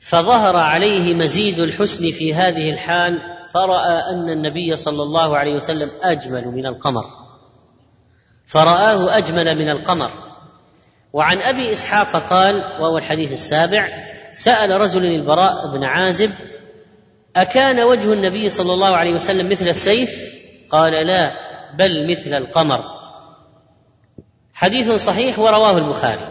فظهر 0.00 0.56
عليه 0.56 1.14
مزيد 1.14 1.58
الحسن 1.58 2.10
في 2.10 2.34
هذه 2.34 2.70
الحال 2.70 3.20
فرأى 3.52 4.10
أن 4.10 4.30
النبي 4.30 4.76
صلى 4.76 5.02
الله 5.02 5.36
عليه 5.36 5.54
وسلم 5.54 5.90
أجمل 6.02 6.48
من 6.48 6.66
القمر. 6.66 7.04
فرآه 8.46 9.16
أجمل 9.16 9.58
من 9.58 9.68
القمر. 9.70 10.10
وعن 11.12 11.42
أبي 11.42 11.72
إسحاق 11.72 12.16
قال 12.16 12.56
وهو 12.80 12.98
الحديث 12.98 13.32
السابع 13.32 13.88
سأل 14.32 14.80
رجل 14.80 15.04
البراء 15.04 15.72
بن 15.72 15.84
عازب 15.84 16.30
أكان 17.42 17.80
وجه 17.80 18.12
النبي 18.12 18.48
صلى 18.48 18.74
الله 18.74 18.96
عليه 18.96 19.12
وسلم 19.12 19.50
مثل 19.50 19.68
السيف؟ 19.68 20.34
قال 20.70 20.92
لا 21.06 21.32
بل 21.78 22.10
مثل 22.10 22.34
القمر. 22.34 22.84
حديث 24.54 24.90
صحيح 24.90 25.38
ورواه 25.38 25.78
البخاري. 25.78 26.26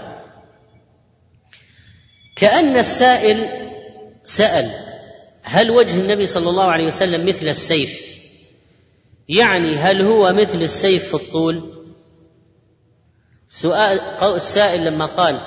كأن 2.36 2.78
السائل 2.78 3.46
سأل 4.24 4.72
هل 5.44 5.72
وجه 5.72 5.96
النبي 5.96 6.26
صلى 6.26 6.50
الله 6.50 6.64
عليه 6.64 6.88
وسلم 6.88 7.26
مثل 7.26 7.48
السيف؟ 7.48 8.18
يعني 9.30 9.78
هل 9.78 10.02
هو 10.02 10.34
مثل 10.34 10.62
السيف 10.62 11.08
في 11.08 11.14
الطول؟ 11.14 11.74
سؤال 13.50 14.00
السائل 14.36 14.86
لما 14.86 15.06
قال 15.06 15.40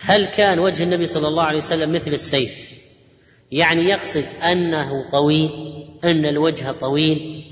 هل 0.00 0.26
كان 0.26 0.58
وجه 0.58 0.82
النبي 0.82 1.06
صلى 1.06 1.28
الله 1.28 1.42
عليه 1.42 1.58
وسلم 1.58 1.92
مثل 1.92 2.12
السيف؟ 2.12 2.83
يعني 3.54 3.82
يقصد 3.82 4.24
أنه 4.52 5.10
طويل 5.10 5.50
أن 6.04 6.26
الوجه 6.26 6.72
طويل. 6.72 7.44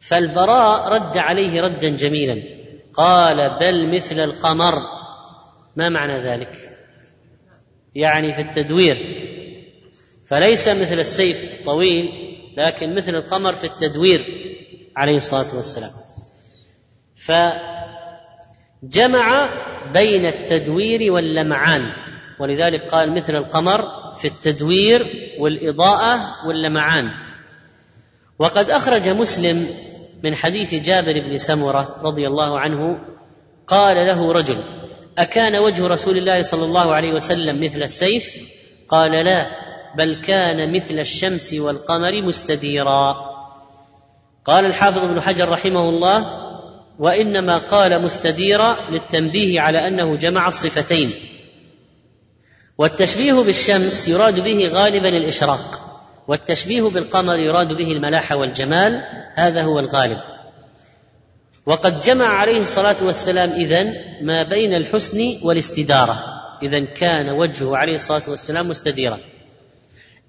فالبراء 0.00 0.88
رد 0.88 1.18
عليه 1.18 1.60
ردا 1.60 1.88
جميلا. 1.88 2.42
قال 2.94 3.58
بل 3.60 3.94
مثل 3.94 4.20
القمر. 4.20 4.82
ما 5.76 5.88
معنى 5.88 6.18
ذلك؟ 6.18 6.78
يعني 7.94 8.32
في 8.32 8.42
التدوير. 8.42 8.96
فليس 10.26 10.68
مثل 10.68 11.00
السيف 11.00 11.62
طويل 11.66 12.08
لكن 12.56 12.94
مثل 12.94 13.14
القمر 13.14 13.52
في 13.52 13.64
التدوير 13.64 14.24
عليه 14.96 15.16
الصلاة 15.16 15.56
والسلام. 15.56 15.90
فجمع 18.82 19.50
بين 19.92 20.26
التدوير 20.26 21.12
واللمعان. 21.12 21.90
ولذلك 22.40 22.82
قال 22.90 23.14
مثل 23.14 23.36
القمر 23.36 24.07
في 24.18 24.28
التدوير 24.28 25.06
والإضاءة 25.40 26.46
واللمعان. 26.46 27.10
وقد 28.38 28.70
أخرج 28.70 29.08
مسلم 29.08 29.66
من 30.24 30.34
حديث 30.34 30.74
جابر 30.74 31.12
بن 31.30 31.36
سمرة 31.36 31.96
رضي 32.02 32.26
الله 32.26 32.60
عنه 32.60 32.98
قال 33.66 33.96
له 33.96 34.32
رجل 34.32 34.58
أكان 35.18 35.56
وجه 35.56 35.86
رسول 35.86 36.16
الله 36.16 36.42
صلى 36.42 36.64
الله 36.64 36.94
عليه 36.94 37.12
وسلم 37.12 37.64
مثل 37.64 37.82
السيف؟ 37.82 38.36
قال 38.88 39.24
لا 39.24 39.46
بل 39.96 40.14
كان 40.14 40.76
مثل 40.76 40.98
الشمس 40.98 41.54
والقمر 41.54 42.22
مستديرا. 42.22 43.16
قال 44.44 44.64
الحافظ 44.64 45.04
ابن 45.04 45.20
حجر 45.20 45.48
رحمه 45.48 45.88
الله 45.88 46.26
وإنما 46.98 47.58
قال 47.58 48.02
مستديرا 48.02 48.76
للتنبيه 48.90 49.60
على 49.60 49.78
أنه 49.88 50.16
جمع 50.16 50.48
الصفتين. 50.48 51.12
والتشبيه 52.78 53.32
بالشمس 53.32 54.08
يراد 54.08 54.44
به 54.44 54.68
غالبا 54.68 55.08
الإشراق 55.08 55.80
والتشبيه 56.28 56.82
بالقمر 56.82 57.38
يراد 57.38 57.72
به 57.72 57.92
الملاحه 57.92 58.36
والجمال 58.36 59.04
هذا 59.34 59.62
هو 59.62 59.78
الغالب. 59.78 60.18
وقد 61.66 62.00
جمع 62.00 62.26
عليه 62.26 62.60
الصلاة 62.60 62.96
والسلام 63.02 63.50
إذن 63.50 63.94
ما 64.22 64.42
بين 64.42 64.74
الحسن 64.74 65.36
والاستدارة 65.42 66.24
اذا 66.62 66.84
كان 66.84 67.28
وجهه 67.28 67.76
عليه 67.76 67.94
الصلاة 67.94 68.22
والسلام 68.28 68.68
مستديرا. 68.68 69.18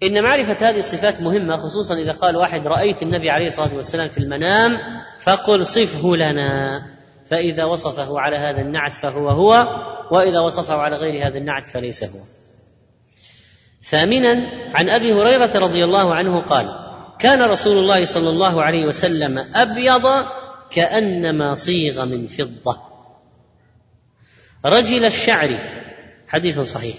إن 0.04 0.24
معرفة 0.24 0.70
هذه 0.70 0.80
الصفات 0.80 1.22
مهمة 1.22 1.58
خصوصا 1.58 1.96
إذا 1.96 2.12
قال 2.12 2.38
واحد 2.38 2.68
رأيت 2.68 3.04
النبي 3.04 3.30
عليه 3.30 3.48
الصلاة 3.48 3.76
والسلام 3.76 4.08
في 4.08 4.18
المنام 4.18 4.78
فقل 5.20 5.66
صفه 5.66 6.16
لنا 6.16 6.82
فإذا 7.26 7.66
وصفه 7.66 8.20
على 8.20 8.38
هذا 8.38 8.62
النعت 8.62 8.94
فهو 8.94 9.30
هو 9.30 9.68
وإذا 10.12 10.40
وصفه 10.40 10.76
على 10.76 10.96
غير 10.96 11.28
هذا 11.28 11.38
النعت 11.38 11.68
فليس 11.68 12.04
هو. 12.04 12.39
ثامنا 13.90 14.32
عن 14.76 14.90
أبي 14.90 15.14
هريرة 15.14 15.60
رضي 15.60 15.84
الله 15.84 16.16
عنه 16.16 16.42
قال 16.42 16.80
كان 17.20 17.42
رسول 17.42 17.78
الله 17.78 18.06
صلى 18.06 18.30
الله 18.30 18.64
عليه 18.64 18.86
وسلم 18.86 19.46
أبيض 19.56 20.08
كأنما 20.70 21.56
صيغ 21.56 22.06
من 22.06 22.28
فضة. 22.28 22.78
رجل 24.66 25.06
الشعر 25.06 25.50
حديث 26.28 26.60
صحيح. 26.60 26.96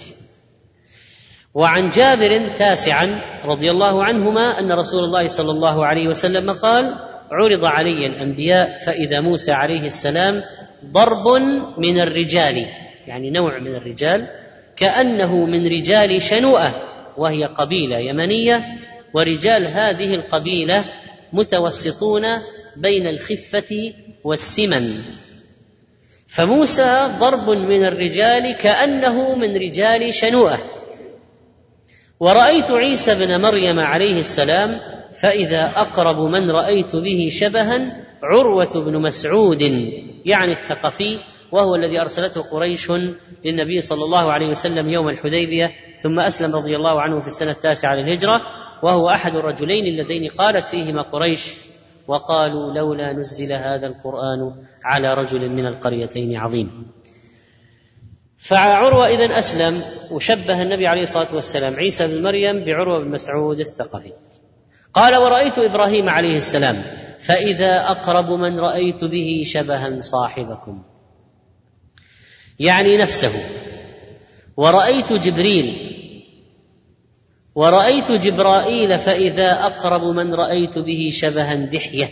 وعن 1.55 1.91
جابر 1.91 2.57
تاسعا 2.57 3.21
رضي 3.45 3.71
الله 3.71 4.05
عنهما 4.05 4.59
أن 4.59 4.73
رسول 4.79 5.05
الله 5.05 5.29
صلى 5.29 5.51
الله 5.51 5.87
عليه 5.87 6.09
وسلم 6.09 6.51
قال 6.51 6.95
عرض 7.31 7.65
علي 7.65 8.07
الأنبياء 8.07 8.79
فإذا 8.79 9.21
موسى 9.21 9.53
عليه 9.53 9.87
السلام 9.87 10.43
ضرب 10.85 11.29
من 11.79 12.01
الرجال 12.01 12.67
يعني 13.07 13.31
نوع 13.31 13.59
من 13.59 13.75
الرجال 13.75 14.40
كأنه 14.81 15.45
من 15.45 15.67
رجال 15.67 16.23
شنوءة 16.23 16.83
وهي 17.17 17.45
قبيلة 17.45 17.99
يمنية 17.99 18.65
ورجال 19.15 19.67
هذه 19.67 20.15
القبيلة 20.15 20.85
متوسطون 21.33 22.27
بين 22.77 23.07
الخفة 23.07 23.93
والسمن. 24.25 24.95
فموسى 26.29 27.09
ضرب 27.19 27.51
من 27.51 27.85
الرجال 27.85 28.57
كأنه 28.57 29.35
من 29.35 29.57
رجال 29.57 30.15
شنوءة. 30.15 30.59
ورأيت 32.21 32.71
عيسى 32.71 33.27
بن 33.27 33.41
مريم 33.41 33.81
عليه 33.81 34.19
السلام 34.19 34.79
فإذا 35.15 35.73
أقرب 35.77 36.19
من 36.19 36.51
رأيت 36.51 36.97
به 36.97 37.29
شبها 37.33 38.05
عروة 38.23 38.73
بن 38.75 39.03
مسعود 39.03 39.63
يعني 40.25 40.53
الثقفي 40.53 41.19
وهو 41.53 41.75
الذي 41.75 42.01
أرسلته 42.01 42.43
قريش 42.43 42.91
للنبي 43.45 43.81
صلى 43.81 44.05
الله 44.05 44.33
عليه 44.33 44.47
وسلم 44.47 44.91
يوم 44.91 45.09
الحديبية 45.09 45.73
ثم 46.03 46.21
أسلم 46.21 46.57
رضي 46.57 46.77
الله 46.77 47.01
عنه 47.01 47.21
في 47.21 47.27
السنة 47.27 47.51
التاسعة 47.51 47.95
للهجرة 47.95 48.41
وهو 48.83 49.09
أحد 49.09 49.37
الرجلين 49.37 49.87
اللذين 49.87 50.29
قالت 50.29 50.67
فيهما 50.67 51.03
قريش 51.03 51.55
وقالوا 52.09 52.75
لولا 52.75 53.13
نزل 53.13 53.53
هذا 53.53 53.87
القرآن 53.87 54.55
على 54.85 55.15
رجل 55.15 55.49
من 55.49 55.67
القريتين 55.67 56.37
عظيم. 56.37 56.87
فعروة 58.39 59.07
إذا 59.07 59.39
أسلم 59.39 59.83
وشبه 60.11 60.63
النبي 60.63 60.87
عليه 60.87 61.03
الصلاة 61.03 61.35
والسلام 61.35 61.75
عيسى 61.75 62.07
بن 62.07 62.23
مريم 62.23 62.65
بعروة 62.65 63.05
بن 63.05 63.11
مسعود 63.11 63.61
الثقفي. 63.61 64.13
قال 64.95 65.17
ورأيت 65.17 65.59
إبراهيم 65.59 66.09
عليه 66.09 66.35
السلام 66.35 66.77
فإذا 67.21 67.91
أقرب 67.91 68.27
من 68.27 68.59
رأيت 68.59 69.05
به 69.05 69.43
شبها 69.47 70.01
صاحبكم. 70.01 70.83
يعني 72.61 72.97
نفسه. 72.97 73.33
ورأيت 74.57 75.13
جبريل. 75.13 75.97
ورأيت 77.55 78.13
جبرائيل 78.13 78.99
فإذا 78.99 79.53
أقرب 79.53 80.05
من 80.05 80.35
رأيت 80.35 80.79
به 80.79 81.11
شبها 81.13 81.55
دحية. 81.55 82.09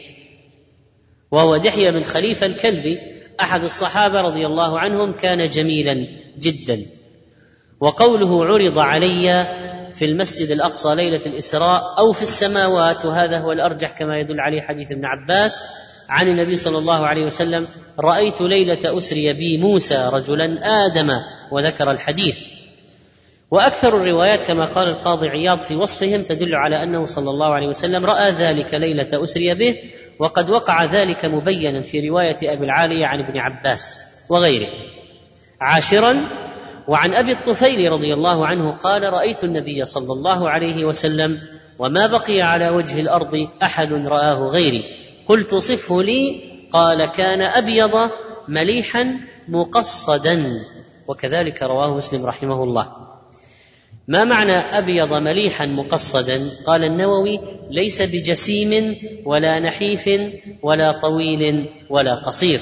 وهو 1.31 1.57
دحية 1.57 1.91
من 1.91 2.05
خليفة 2.05 2.47
الكلبي. 2.47 2.99
أحد 3.41 3.65
الصحابة 3.65 4.21
رضي 4.21 4.47
الله 4.47 4.79
عنهم 4.79 5.13
كان 5.13 5.49
جميلا 5.49 6.07
جدا. 6.39 6.87
وقوله 7.81 8.45
عرض 8.45 8.79
علي 8.79 9.47
في 9.93 10.05
المسجد 10.05 10.51
الأقصى 10.51 10.95
ليلة 10.95 11.21
الإسراء 11.27 11.83
أو 11.99 12.13
في 12.13 12.23
السماوات 12.23 13.05
وهذا 13.05 13.39
هو 13.39 13.53
الأرجح 13.53 13.99
كما 13.99 14.19
يدل 14.19 14.41
عليه 14.41 14.61
حديث 14.61 14.93
ابن 14.93 15.05
عباس. 15.05 15.65
عن 16.09 16.29
النبي 16.29 16.57
صلى 16.57 16.79
الله 16.79 17.07
عليه 17.07 17.25
وسلم 17.25 17.67
رأيت 18.01 18.41
ليلة 18.41 18.99
أسري 18.99 19.33
بي 19.33 19.57
موسى 19.57 20.11
رجلا 20.13 20.59
آدم 20.87 21.11
وذكر 21.53 21.91
الحديث. 21.91 22.39
وأكثر 23.51 23.97
الروايات 23.97 24.43
كما 24.43 24.65
قال 24.65 24.89
القاضي 24.89 25.29
عياض 25.29 25.59
في 25.59 25.77
وصفهم 25.77 26.23
تدل 26.23 26.55
على 26.55 26.83
أنه 26.83 27.05
صلى 27.05 27.31
الله 27.31 27.55
عليه 27.55 27.67
وسلم 27.67 28.07
رأى 28.07 28.31
ذلك 28.31 28.75
ليلة 28.75 29.23
أسري 29.23 29.55
به 29.55 29.77
وقد 30.19 30.51
وقع 30.51 30.85
ذلك 30.85 31.25
مبينا 31.25 31.83
في 31.83 32.09
رواية 32.09 32.37
أبي 32.43 32.65
العالية 32.65 33.07
عن 33.07 33.21
ابن 33.21 33.39
عباس 33.39 34.05
وغيره. 34.31 34.69
عاشرا 35.61 36.17
وعن 36.89 37.15
أبي 37.15 37.33
الطفيل 37.33 37.93
رضي 37.93 38.15
الله 38.15 38.47
عنه 38.47 38.73
قال 38.73 39.03
رأيت 39.03 39.45
النبي 39.45 39.85
صلى 39.85 40.13
الله 40.13 40.51
عليه 40.51 40.85
وسلم 40.85 41.39
وما 41.79 42.07
بقي 42.07 42.41
على 42.41 42.69
وجه 42.69 43.01
الأرض 43.01 43.49
أحد 43.63 43.93
رآه 43.93 44.49
غيري. 44.49 44.85
قلت 45.29 45.55
صفه 45.55 46.03
لي. 46.03 46.41
قال 46.73 47.07
كان 47.13 47.43
أبيض 47.43 48.11
مليحا 48.49 49.17
مقصدا. 49.49 50.45
وكذلك 51.09 51.63
رواه 51.63 51.95
مسلم 51.97 52.27
رحمه 52.27 52.65
الله. 52.65 52.93
ما 54.09 54.25
معنى 54.25 54.57
أبيض 54.57 55.15
مليحا 55.15 55.67
مقصدا؟ 55.67 56.51
قال 56.67 56.85
النووي 56.85 57.41
ليس 57.71 58.03
بجسيم 58.03 58.97
ولا 59.25 59.61
نحيف 59.61 60.11
ولا 60.63 60.93
طويل 60.93 61.69
ولا 61.91 62.15
قصير. 62.15 62.61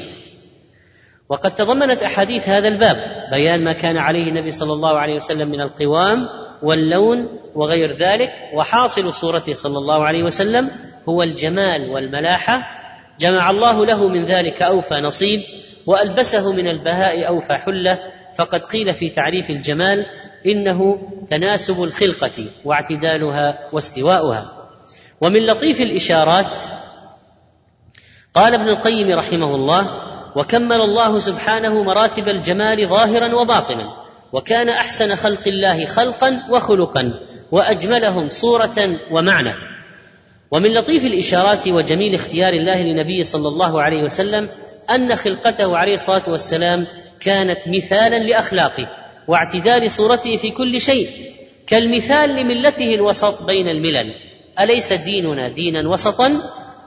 وقد 1.29 1.55
تضمنت 1.55 2.03
أحاديث 2.03 2.49
هذا 2.49 2.69
الباب 2.69 3.29
بيان 3.33 3.65
ما 3.65 3.73
كان 3.73 3.97
عليه 3.97 4.29
النبي 4.29 4.51
صلى 4.51 4.73
الله 4.73 4.99
عليه 4.99 5.17
وسلم 5.17 5.49
من 5.49 5.61
القوام 5.61 6.17
واللون 6.63 7.29
وغير 7.55 7.93
ذلك 7.93 8.33
وحاصل 8.55 9.15
صورته 9.15 9.55
صلى 9.55 9.79
الله 9.79 10.05
عليه 10.05 10.23
وسلم 10.23 10.71
هو 11.09 11.23
الجمال 11.23 11.91
والملاحة. 11.91 12.83
جمع 13.21 13.51
الله 13.51 13.87
له 13.87 14.09
من 14.09 14.23
ذلك 14.23 14.63
أوفى 14.63 14.95
نصيب 14.95 15.41
وألبسه 15.87 16.53
من 16.53 16.69
البهاء 16.69 17.29
أوفى 17.29 17.55
حلة. 17.55 17.99
فقد 18.35 18.65
قيل 18.65 18.95
في 18.95 19.09
تعريف 19.09 19.51
الجمال 19.51 20.07
إنه 20.47 20.99
تناسب 21.29 21.83
الخلقة 21.83 22.45
واعتدالها 22.65 23.59
واستواؤها. 23.73 24.69
ومن 25.21 25.45
لطيف 25.45 25.81
الإشارات 25.81 26.63
قال 28.35 28.55
ابن 28.55 28.69
القيم 28.69 29.19
رحمه 29.19 29.55
الله 29.55 30.03
وكمل 30.37 30.81
الله 30.81 31.19
سبحانه 31.19 31.83
مراتب 31.83 32.29
الجمال 32.29 32.87
ظاهرا 32.87 33.35
وباطنا 33.35 33.97
وكان 34.33 34.69
أحسن 34.69 35.15
خلق 35.15 35.49
الله 35.49 35.85
خلقا 35.85 36.43
وخلقا 36.51 37.15
وأجملهم 37.53 38.29
صورة 38.29 38.97
ومعنى. 39.11 39.76
ومن 40.51 40.73
لطيف 40.73 41.07
الإشارات 41.07 41.69
وجميل 41.69 42.15
اختيار 42.15 42.53
الله 42.53 42.83
لنبيه 42.83 43.23
صلى 43.23 43.49
الله 43.49 43.83
عليه 43.83 44.03
وسلم 44.03 44.49
أن 44.91 45.17
خلقته 45.17 45.77
عليه 45.79 45.95
الصلاة 45.95 46.23
والسلام 46.29 46.87
كانت 47.21 47.69
مثالا 47.69 48.17
لأخلاقه 48.17 48.89
واعتدال 49.29 49.91
صورته 49.91 50.37
في 50.37 50.51
كل 50.51 50.81
شيء 50.81 51.09
كالمثال 51.67 52.31
لملته 52.31 52.95
الوسط 52.95 53.47
بين 53.47 53.69
الملل. 53.69 54.07
أليس 54.61 54.93
ديننا 54.93 55.49
دينا 55.49 55.89
وسطا 55.89 56.41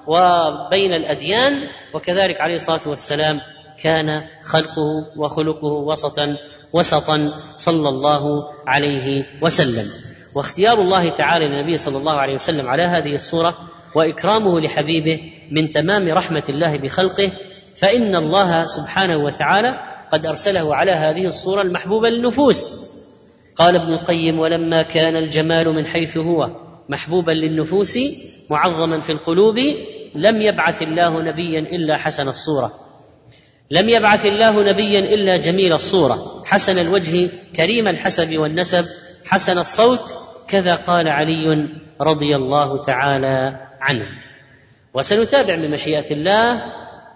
وبين 0.07 0.93
الأديان؟ 0.93 1.53
وكذلك 1.93 2.41
عليه 2.41 2.55
الصلاة 2.55 2.81
والسلام 2.85 3.39
كان 3.83 4.21
خلقه 4.43 5.05
وخلقه 5.17 5.67
وسطا 5.67 6.35
وسطا 6.73 7.31
صلى 7.55 7.89
الله 7.89 8.47
عليه 8.67 9.23
وسلم. 9.41 10.08
واختيار 10.35 10.81
الله 10.81 11.09
تعالى 11.09 11.45
للنبي 11.45 11.77
صلى 11.77 11.97
الله 11.97 12.13
عليه 12.13 12.35
وسلم 12.35 12.67
على 12.67 12.83
هذه 12.83 13.15
الصورة 13.15 13.57
وإكرامه 13.95 14.59
لحبيبه 14.59 15.19
من 15.51 15.69
تمام 15.69 16.09
رحمة 16.09 16.43
الله 16.49 16.77
بخلقه 16.77 17.31
فإن 17.75 18.15
الله 18.15 18.65
سبحانه 18.65 19.17
وتعالى 19.17 19.79
قد 20.11 20.25
أرسله 20.25 20.75
على 20.75 20.91
هذه 20.91 21.25
الصورة 21.25 21.61
المحبوبة 21.61 22.09
للنفوس. 22.09 22.89
قال 23.55 23.75
ابن 23.75 23.93
القيم 23.93 24.39
ولما 24.39 24.81
كان 24.81 25.15
الجمال 25.15 25.75
من 25.75 25.85
حيث 25.85 26.17
هو 26.17 26.49
محبوبا 26.89 27.31
للنفوس 27.31 27.99
معظما 28.49 28.99
في 28.99 29.11
القلوب 29.11 29.55
لم 30.15 30.41
يبعث 30.41 30.81
الله 30.81 31.23
نبيا 31.23 31.59
إلا 31.59 31.97
حسن 31.97 32.27
الصورة. 32.27 32.71
لم 33.71 33.89
يبعث 33.89 34.25
الله 34.25 34.63
نبيا 34.63 34.99
إلا 34.99 35.37
جميل 35.37 35.73
الصورة 35.73 36.43
حسن 36.45 36.77
الوجه 36.77 37.29
كريم 37.55 37.87
الحسب 37.87 38.37
والنسب 38.37 38.85
حسن 39.29 39.57
الصوت 39.57 39.99
كذا 40.47 40.75
قال 40.75 41.07
علي 41.07 41.69
رضي 42.01 42.35
الله 42.35 42.77
تعالى 42.77 43.67
عنه. 43.81 44.07
وسنتابع 44.93 45.55
بمشيئه 45.55 46.13
الله 46.13 46.61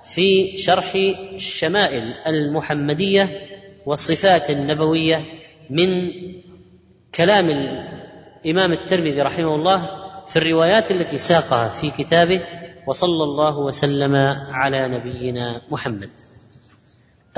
في 0.04 0.58
شرح 0.58 0.96
الشمائل 1.36 2.14
المحمدية 2.28 3.30
والصفات 3.86 4.50
النبوية 4.50 5.26
من 5.70 6.12
كلام 7.16 7.50
الإمام 7.50 8.72
الترمذي 8.72 9.22
رحمه 9.22 9.56
الله 9.56 9.90
في 10.28 10.36
الروايات 10.36 10.92
التي 10.92 11.18
ساقها 11.18 11.70
في 11.70 11.92
كتابه 11.92 12.42
وصلى 12.88 13.24
الله 13.24 13.60
وسلم 13.60 14.16
على 14.52 14.88
نبينا 14.88 15.62
محمد. 15.72 16.10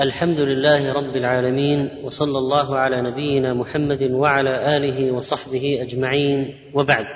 الحمد 0.00 0.40
لله 0.40 0.92
رب 0.92 1.16
العالمين 1.16 2.04
وصلى 2.04 2.38
الله 2.38 2.78
على 2.78 3.02
نبينا 3.02 3.54
محمد 3.54 4.02
وعلى 4.02 4.76
آله 4.76 5.12
وصحبه 5.12 5.78
أجمعين 5.82 6.54
وبعد. 6.74 7.06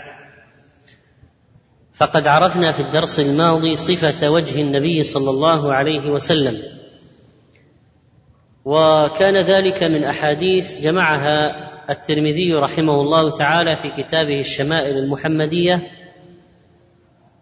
فقد 1.94 2.26
عرفنا 2.26 2.72
في 2.72 2.80
الدرس 2.80 3.20
الماضي 3.20 3.76
صفة 3.76 4.30
وجه 4.30 4.60
النبي 4.60 5.02
صلى 5.02 5.30
الله 5.30 5.72
عليه 5.72 6.10
وسلم. 6.10 6.56
وكان 8.64 9.36
ذلك 9.36 9.82
من 9.82 10.04
أحاديث 10.04 10.80
جمعها 10.80 11.68
الترمذي 11.90 12.54
رحمه 12.54 13.00
الله 13.02 13.30
تعالى 13.30 13.76
في 13.76 13.90
كتابه 13.90 14.40
الشمائل 14.40 14.96
المحمدية. 14.98 15.90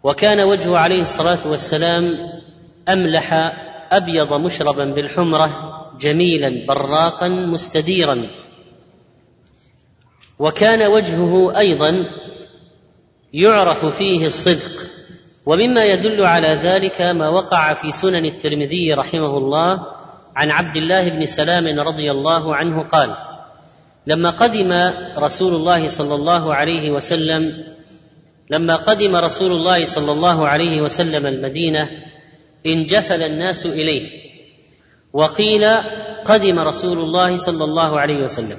وكان 0.03 0.39
وجهه 0.39 0.77
عليه 0.77 1.01
الصلاة 1.01 1.47
والسلام 1.47 2.17
أملح 2.89 3.53
أبيض 3.91 4.33
مشربا 4.33 4.85
بالحمرة 4.85 5.49
جميلا 5.99 6.65
براقا 6.67 7.27
مستديرا. 7.27 8.27
وكان 10.39 10.87
وجهه 10.87 11.57
أيضا 11.57 11.91
يعرف 13.33 13.85
فيه 13.85 14.25
الصدق. 14.25 14.89
ومما 15.45 15.83
يدل 15.83 16.25
على 16.25 16.47
ذلك 16.47 17.01
ما 17.01 17.29
وقع 17.29 17.73
في 17.73 17.91
سنن 17.91 18.25
الترمذي 18.25 18.93
رحمه 18.93 19.37
الله 19.37 19.85
عن 20.35 20.51
عبد 20.51 20.77
الله 20.77 21.09
بن 21.09 21.25
سلام 21.25 21.79
رضي 21.79 22.11
الله 22.11 22.55
عنه 22.55 22.87
قال 22.87 23.15
لما 24.07 24.29
قدم 24.29 24.91
رسول 25.17 25.55
الله 25.55 25.87
صلى 25.87 26.15
الله 26.15 26.55
عليه 26.55 26.91
وسلم 26.91 27.63
لما 28.49 28.75
قدم 28.75 29.15
رسول 29.15 29.51
الله 29.51 29.85
صلى 29.85 30.11
الله 30.11 30.47
عليه 30.47 30.81
وسلم 30.81 31.25
المدينة 31.25 31.89
انجفل 32.65 33.23
الناس 33.23 33.65
إليه. 33.65 34.09
وقيل 35.13 35.65
قدم 36.25 36.59
رسول 36.59 36.97
الله 36.97 37.37
صلى 37.37 37.63
الله 37.63 37.99
عليه 37.99 38.23
وسلم. 38.23 38.57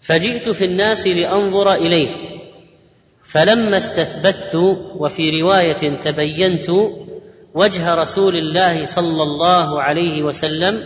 فجئت 0.00 0.48
في 0.48 0.64
الناس 0.64 1.06
لأنظر 1.06 1.72
إليه. 1.72 2.08
فلما 3.24 3.76
استثبت 3.76 4.54
وفي 4.98 5.40
رواية 5.42 5.96
تبينت 5.96 6.66
وجه 7.54 7.94
رسول 7.94 8.36
الله 8.36 8.84
صلى 8.84 9.22
الله 9.22 9.82
عليه 9.82 10.22
وسلم 10.22 10.84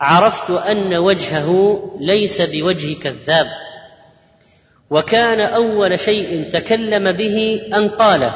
عرفت 0.00 0.50
أن 0.50 0.94
وجهه 0.94 1.80
ليس 2.00 2.40
بوجه 2.40 2.94
كذاب. 2.94 3.46
وكان 4.90 5.40
أول 5.40 6.00
شيء 6.00 6.50
تكلم 6.52 7.12
به 7.12 7.60
أن 7.74 7.88
قال 7.88 8.30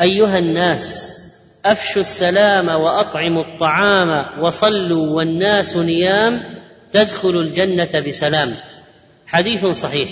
أيها 0.00 0.38
الناس 0.38 1.12
أفشوا 1.64 2.00
السلام 2.00 2.68
وأطعموا 2.68 3.42
الطعام 3.42 4.42
وصلوا 4.42 5.16
والناس 5.16 5.76
نيام 5.76 6.32
تدخلوا 6.92 7.42
الجنة 7.42 8.02
بسلام. 8.06 8.54
حديث 9.26 9.66
صحيح. 9.66 10.08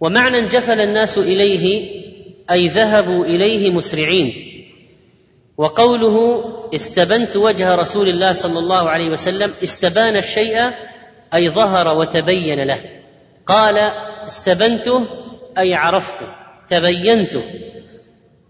ومعنى 0.00 0.38
انجفل 0.38 0.80
الناس 0.80 1.18
إليه 1.18 1.90
أي 2.50 2.68
ذهبوا 2.68 3.24
إليه 3.24 3.70
مسرعين. 3.70 4.32
وقوله 5.56 6.44
استبنت 6.74 7.36
وجه 7.36 7.74
رسول 7.74 8.08
الله 8.08 8.32
صلى 8.32 8.58
الله 8.58 8.90
عليه 8.90 9.10
وسلم 9.10 9.52
استبان 9.62 10.16
الشيء 10.16 10.70
أي 11.34 11.50
ظهر 11.50 11.98
وتبين 11.98 12.64
له. 12.64 12.80
قال 13.46 13.78
استبنته 14.26 15.06
أي 15.58 15.74
عرفته 15.74 16.26
تبينته. 16.68 17.42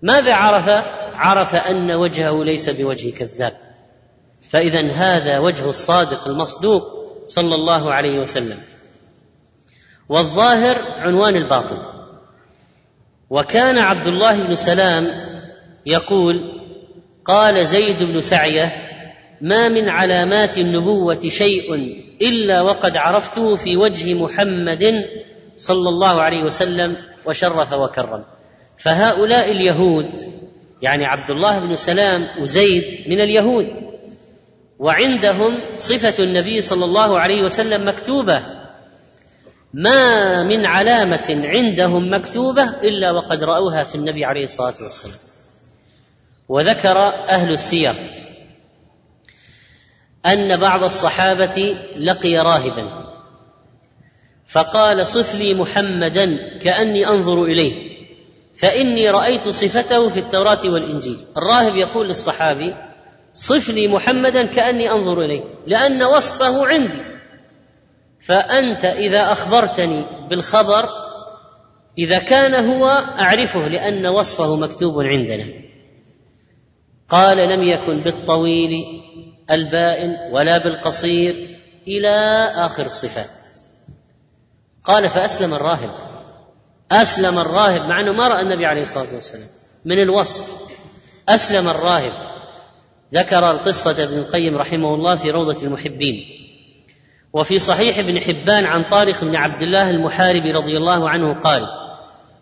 ماذا 0.03 0.35
عرف؟ 0.35 0.69
عرف 1.15 1.55
أن 1.55 1.91
وجهه 1.91 2.45
ليس 2.45 2.71
بوجه 2.71 3.11
كذاب. 3.11 3.57
فاذا 4.51 4.91
هذا 4.91 5.39
وجه 5.39 5.71
الصادق 5.71 6.29
المصدوق 6.29 6.83
صلى 7.27 7.55
الله 7.55 7.95
عليه 7.95 8.21
وسلم. 8.21 8.59
والظاهر 10.09 10.79
عنوان 10.99 11.37
الباطن 11.37 11.79
وكان 13.31 13.79
عبد 13.79 14.07
الله 14.07 14.43
بن 14.43 14.55
سلام 14.55 15.09
يقول 15.87 16.63
قال 17.25 17.67
زيد 17.67 18.03
بن 18.03 18.21
سعية 18.21 18.73
ما 19.41 19.69
من 19.69 19.89
علامات 19.89 20.59
النبوة 20.59 21.21
شيء 21.29 21.75
إلا 22.23 22.63
وقد 22.63 22.97
عرفته 22.97 23.57
في 23.57 23.77
وجه 23.77 24.15
محمد 24.15 25.05
صلى 25.57 25.89
الله 25.89 26.23
عليه 26.23 26.45
وسلم 26.45 26.97
وشرف 27.27 27.73
وكرم. 27.73 28.25
فهؤلاء 28.79 29.51
اليهود 29.53 30.33
يعني 30.83 31.05
عبد 31.05 31.31
الله 31.31 31.59
بن 31.59 31.77
سلام 31.77 32.27
وزيد 32.41 32.85
من 33.07 33.21
اليهود. 33.21 33.67
وعندهم 34.79 35.79
صفة 35.79 36.25
النبي 36.25 36.61
صلى 36.61 36.85
الله 36.85 37.19
عليه 37.19 37.43
وسلم 37.43 37.89
مكتوبة. 37.89 38.43
ما 39.75 40.43
من 40.43 40.67
علامة 40.67 41.43
عندهم 41.45 42.15
مكتوبة 42.15 42.81
إلا 42.81 43.13
وقد 43.13 43.45
رأوها 43.45 43.85
في 43.85 43.95
النبي 43.95 44.25
عليه 44.25 44.43
الصلاة 44.43 44.75
والسلام. 44.83 45.19
وذكر 46.49 46.99
أهل 47.29 47.53
السير 47.53 47.95
أن 50.27 50.57
بعض 50.57 50.85
الصحابة 50.85 51.77
لقي 51.97 52.37
راهبا. 52.37 53.13
فقال 54.47 55.07
صف 55.07 55.35
لي 55.35 55.55
محمدا 55.55 56.59
كأني 56.59 57.09
أنظر 57.09 57.45
إليه. 57.45 57.92
فإني 58.55 59.11
رأيت 59.11 59.49
صفته 59.49 60.09
في 60.09 60.21
التوراة 60.21 60.61
والإنجيل. 60.65 61.19
الراهب 61.37 61.77
يقول 61.77 62.09
للصحابي 62.09 62.75
صفني 63.35 63.89
محمدا 63.89 64.47
كأني 64.47 64.91
أنظر 64.91 65.21
إليه 65.25 65.45
لأن 65.67 66.03
وصفه 66.03 66.67
عندي. 66.67 67.03
فأنت 68.21 68.85
إذا 68.85 69.33
أخبرتني 69.33 70.05
بالخبر 70.31 70.89
إذا 71.99 72.19
كان 72.19 72.55
هو 72.71 72.89
أعرفه 73.19 73.69
لأن 73.69 74.07
وصفه 74.07 74.57
مكتوب 74.57 75.01
عندنا. 75.01 75.45
قال 77.09 77.37
لم 77.37 77.63
يكن 77.63 78.03
بالطويل 78.05 78.71
البائن 79.51 80.33
ولا 80.33 80.59
بالقصير 80.59 81.35
إلى 81.89 82.47
آخر 82.57 82.87
الصفات. 82.87 83.47
قال 84.85 85.09
فأسلم 85.09 85.55
الراهب. 85.55 85.91
أسلم 86.93 87.39
الراهب 87.39 87.89
مع 87.89 88.01
إنه 88.01 88.13
ما 88.13 88.29
رأى 88.29 88.43
النبي 88.43 88.67
عليه 88.67 88.83
الصلاة 88.83 89.15
والسلام 89.15 89.47
من 89.85 90.03
الوصف. 90.03 90.63
أسلم 91.29 91.69
الراهب. 91.69 92.13
ذكر 93.15 93.51
القصة 93.51 94.05
ابن 94.05 94.19
القيم 94.19 94.59
رحمه 94.59 94.95
الله 94.95 95.17
في 95.17 95.31
روضة 95.31 95.63
المحبين. 95.63 96.15
وفي 97.33 97.59
صحيح 97.59 97.99
ابن 97.99 98.21
حبان 98.21 98.67
عن 98.67 98.85
طارق 98.85 99.25
بن 99.25 99.37
عبد 99.37 99.63
الله 99.63 99.91
المحاربي 99.91 100.53
رضي 100.53 100.77
الله 100.77 101.11
عنه 101.11 101.41
قال 101.41 101.67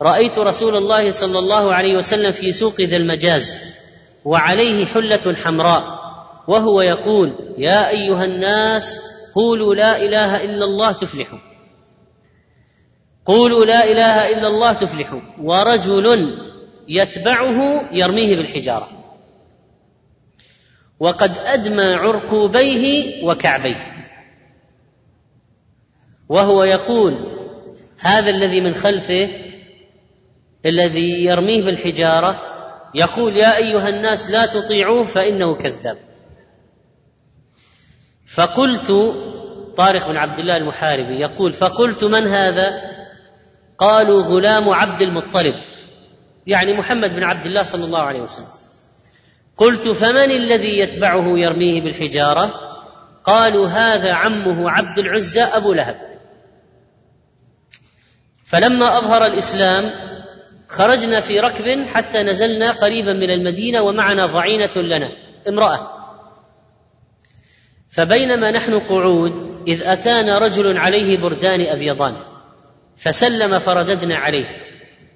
رأيت 0.03 0.39
رسول 0.39 0.77
الله 0.77 1.11
صلى 1.11 1.39
الله 1.39 1.75
عليه 1.75 1.95
وسلم 1.95 2.33
في 2.33 2.53
سوق 2.53 2.81
ذا 2.81 2.97
المجاز 2.97 3.59
وعليه 4.25 4.87
حلة 4.87 5.35
حمراء 5.45 5.83
وهو 6.49 6.81
يقول 6.81 7.55
يا 7.59 7.89
أيها 7.89 8.25
الناس 8.25 9.01
قولوا 9.35 9.75
لا 9.75 9.97
إله 10.03 10.45
إلا 10.45 10.65
الله 10.65 10.93
تفلحوا 10.93 11.39
قولوا 13.25 13.65
لا 13.65 13.85
إله 13.85 14.39
إلا 14.39 14.49
الله 14.49 14.73
تفلحوا. 14.73 15.21
ورجل 15.41 16.39
يتبعه 16.89 17.89
يرميه 17.93 18.37
بالحجارة. 18.37 18.89
وقد 21.01 21.33
أدمى 21.39 21.95
عرقوبيه 21.95 23.25
وكعبيه. 23.25 24.07
وهو 26.29 26.65
يقول 26.65 27.17
هذا 27.99 28.31
الذي 28.31 28.61
من 28.61 28.75
خلفه 28.75 29.29
الذي 30.67 31.25
يرميه 31.25 31.63
بالحجارة 31.63 32.41
يقول 32.95 33.37
يا 33.37 33.57
أيها 33.57 33.89
الناس 33.89 34.31
لا 34.31 34.47
تطيعوه 34.47 35.07
فإنه 35.07 35.57
كذاب. 35.57 35.99
فقلت 38.27 39.15
طارق 39.77 40.09
بن 40.09 40.17
عبد 40.17 40.39
الله 40.39 40.57
المحاربي 40.57 41.21
يقول 41.21 41.53
فقلت 41.53 42.05
من 42.05 42.27
هذا؟ 42.27 42.71
قالوا 43.81 44.23
غلام 44.23 44.71
عبد 44.71 45.03
المطلب. 45.03 45.55
يعني 46.47 46.73
محمد 46.73 47.15
بن 47.15 47.23
عبد 47.23 47.47
الله 47.47 47.63
صلى 47.63 47.85
الله 47.85 48.03
عليه 48.03 48.21
وسلم. 48.21 48.47
قلت 49.57 49.89
فمن 49.89 50.31
الذي 50.31 50.79
يتبعه 50.79 51.39
يرميه 51.39 51.83
بالحجارة؟ 51.83 52.53
قالوا 53.25 53.67
هذا 53.67 54.13
عمه 54.13 54.71
عبد 54.71 54.99
العزى 54.99 55.43
أبو 55.43 55.73
لهب. 55.73 55.97
فلما 58.45 58.99
أظهر 58.99 59.25
الإسلام 59.25 59.85
خرجنا 60.69 61.21
في 61.21 61.41
ركب 61.41 61.87
حتى 61.87 62.23
نزلنا 62.23 62.71
قريبا 62.71 63.13
من 63.13 63.31
المدينة 63.31 63.81
ومعنا 63.81 64.27
ضعينة 64.27 64.77
لنا 64.77 65.11
امرأة. 65.49 65.91
فبينما 67.91 68.51
نحن 68.51 68.79
قعود 68.79 69.65
إذ 69.69 69.83
أتانا 69.83 70.39
رجل 70.39 70.79
عليه 70.79 71.19
بردان 71.19 71.61
أبيضان. 71.61 72.30
فسلم 73.03 73.59
فرددنا 73.59 74.17
عليه. 74.17 74.47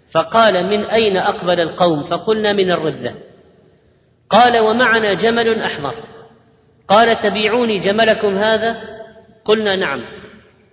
فقال 0.09 0.67
من 0.67 0.85
أين 0.85 1.17
أقبل 1.17 1.61
القوم؟ 1.61 2.05
فقلنا 2.05 2.53
من 2.53 2.71
الربذة. 2.71 3.15
قال 4.31 4.59
ومعنا 4.59 5.15
جمل 5.15 5.61
أحمر. 5.61 5.95
قال 6.89 7.19
تبيعوني 7.19 7.79
جملكم 7.79 8.39
هذا؟ 8.39 8.83
قلنا 9.45 9.77
نعم. 9.77 10.01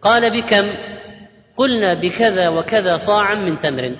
قال 0.02 0.42
بكم؟ 0.42 0.70
قلنا 1.58 1.94
بكذا 1.94 2.50
وكذا 2.50 2.98
صاعا 2.98 3.36
من 3.36 3.60
تمر. 3.60 3.96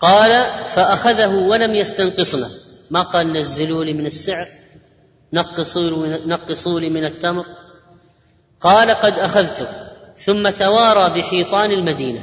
قال 0.00 0.50
فأخذه 0.66 1.34
ولم 1.34 1.74
يستنقصنا. 1.74 2.48
ما 2.90 3.02
قال 3.02 3.32
نزلوا 3.32 3.84
لي 3.84 3.92
من 3.92 4.06
السعر؟ 4.06 4.46
نقصوا 6.26 6.80
لي 6.80 6.88
من 6.88 7.04
التمر؟ 7.04 7.44
قال 8.60 8.90
قد 8.90 9.18
اخذته 9.18 9.89
ثم 10.24 10.50
توارى 10.50 11.20
بحيطان 11.20 11.70
المدينة 11.70 12.22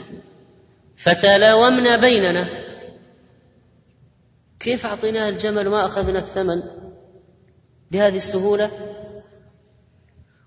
فتلاومنا 0.98 1.98
بيننا. 1.98 2.48
كيف 4.60 4.86
أعطيناه 4.86 5.30
الجمل 5.30 5.68
وما 5.68 5.86
أخذنا 5.86 6.20
الثمن 6.20 6.62
بهذه 7.92 8.16
السهولة؟ 8.16 8.72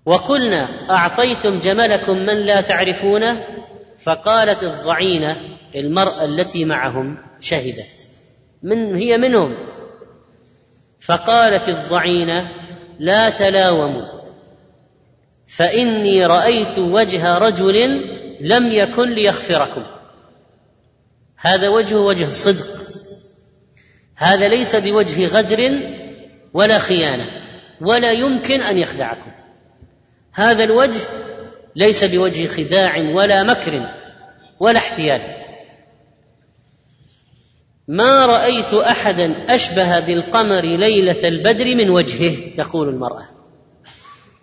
وقلنا 0.07 0.90
أعطيتم 0.90 1.59
جملكم 1.59 2.16
من 2.16 2.46
لا 2.46 2.61
تعرفونه 2.61 3.46
فقالت 3.98 4.62
الضعينة 4.62 5.36
المرأة 5.74 6.24
التي 6.24 6.64
معهم 6.64 7.18
شهدت. 7.40 8.11
من 8.62 8.94
هي 8.94 9.16
منهم؟ 9.16 9.57
فقالت 11.01 11.68
الضعينة 11.68 12.48
لا 12.98 13.30
تلاوموا. 13.30 14.20
فإني 15.51 16.26
رأيت 16.26 16.78
وجه 16.78 17.38
رجل 17.38 17.76
لم 18.40 18.72
يكن 18.72 19.11
ليغفركم 19.11 19.82
هذا 21.36 21.68
وجه 21.68 21.96
وجه 21.96 22.24
الصدق 22.24 22.66
هذا 24.16 24.48
ليس 24.48 24.76
بوجه 24.76 25.26
غدر 25.26 25.80
ولا 26.55 26.78
خيانة 26.78 27.24
ولا 27.80 28.12
يمكن 28.12 28.61
أن 28.61 28.78
يخدعكم. 28.78 29.30
هذا 30.32 30.64
الوجه 30.64 31.01
ليس 31.76 32.05
بوجه 32.05 32.46
خداع 32.46 32.98
ولا 32.98 33.42
مكر 33.42 33.88
ولا 34.61 34.78
احتيال. 34.78 35.20
ما 37.88 38.26
رأيت 38.26 38.74
أحدا 38.74 39.55
أشبه 39.55 40.01
بالقمر 40.01 40.61
ليلة 40.61 41.28
البدر 41.28 41.64
من 41.64 41.90
وجهه 41.90 42.55
تقول 42.57 42.88
المرأة. 42.88 43.39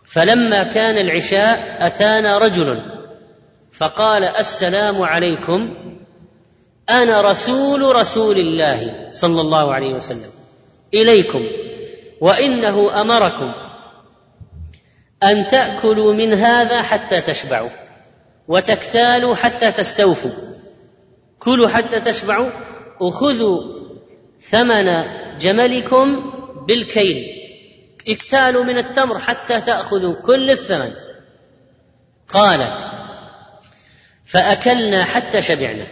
فلما 0.07 0.63
كان 0.63 0.97
العشاء 0.97 1.77
أتانا 1.79 2.37
رجل 2.37 2.81
فقال 3.71 4.23
السلام 4.23 5.01
عليكم 5.01 5.73
أنا 6.89 7.21
رسول 7.21 7.95
رسول 7.95 8.37
الله 8.37 9.07
صلى 9.11 9.41
الله 9.41 9.73
عليه 9.73 9.93
وسلم 9.93 10.29
إليكم 10.93 11.39
وإنه 12.21 13.01
أمركم 13.01 13.53
أن 15.23 15.47
تأكلوا 15.47 16.13
من 16.13 16.33
هذا 16.33 16.81
حتى 16.81 17.21
تشبعوا 17.21 17.69
وتكتالوا 18.47 19.35
حتى 19.35 19.71
تستوفوا. 19.71 20.31
كلوا 21.39 21.67
حتى 21.67 21.99
تشبعوا 21.99 22.49
وخذوا 23.01 23.61
ثمن 24.39 24.85
جملكم 25.37 26.31
بالكيل. 26.67 27.46
اكتالوا 28.07 28.63
من 28.63 28.77
التمر 28.77 29.19
حتى 29.19 29.61
تأخذوا 29.61 30.15
كل 30.21 30.51
الثمن. 30.51 30.91
قال 32.29 32.67
فأكلنا 34.25 35.03
حتى 35.03 35.41
شبعنا 35.41 35.83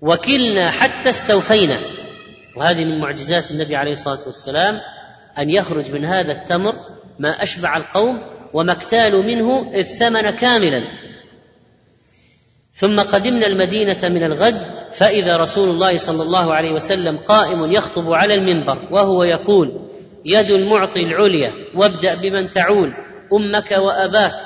وكلنا 0.00 0.70
حتى 0.70 1.10
استوفينا. 1.10 1.76
وهذه 2.56 2.84
من 2.84 3.00
معجزات 3.00 3.50
النبي 3.50 3.76
عليه 3.76 3.92
الصلاة 3.92 4.26
والسلام 4.26 4.80
أن 5.38 5.50
يخرج 5.50 5.92
من 5.92 6.04
هذا 6.04 6.32
التمر 6.32 6.74
ما 7.18 7.42
أشبع 7.42 7.76
القوم 7.76 8.22
وما 8.54 8.72
اكتالوا 8.72 9.22
منه 9.22 9.74
الثمن 9.74 10.30
كاملا. 10.30 10.82
ثم 12.74 13.00
قدمنا 13.00 13.46
المدينة 13.46 13.98
من 14.02 14.22
الغد 14.22 14.80
فإذا 14.92 15.36
رسول 15.36 15.68
الله 15.68 15.96
صلى 15.96 16.22
الله 16.22 16.54
عليه 16.54 16.72
وسلم 16.72 17.16
قائم 17.16 17.72
يخطب 17.72 18.12
على 18.12 18.34
المنبر 18.34 18.88
وهو 18.90 19.24
يقول 19.24 19.89
يد 20.24 20.50
المعطي 20.50 21.00
العليا 21.00 21.52
وابدأ 21.74 22.14
بمن 22.14 22.50
تعول 22.50 22.94
أمك 23.32 23.70
وأباك 23.70 24.40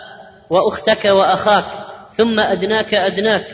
وأختك 0.50 1.04
وأخاك 1.04 1.64
ثم 2.12 2.40
أدناك 2.40 2.94
أدناك. 2.94 3.44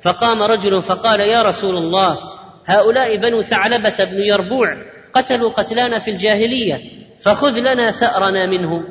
فقام 0.00 0.42
رجل 0.42 0.82
فقال 0.82 1.20
يا 1.20 1.42
رسول 1.42 1.76
الله 1.76 2.18
هؤلاء 2.66 3.16
بنو 3.16 3.42
ثعلبة 3.42 4.04
بن 4.04 4.20
يربوع 4.20 4.76
قتلوا 5.12 5.50
قتلانا 5.50 5.98
في 5.98 6.10
الجاهلية 6.10 6.80
فخذ 7.18 7.58
لنا 7.58 7.90
ثأرنا 7.90 8.46
منهم. 8.46 8.84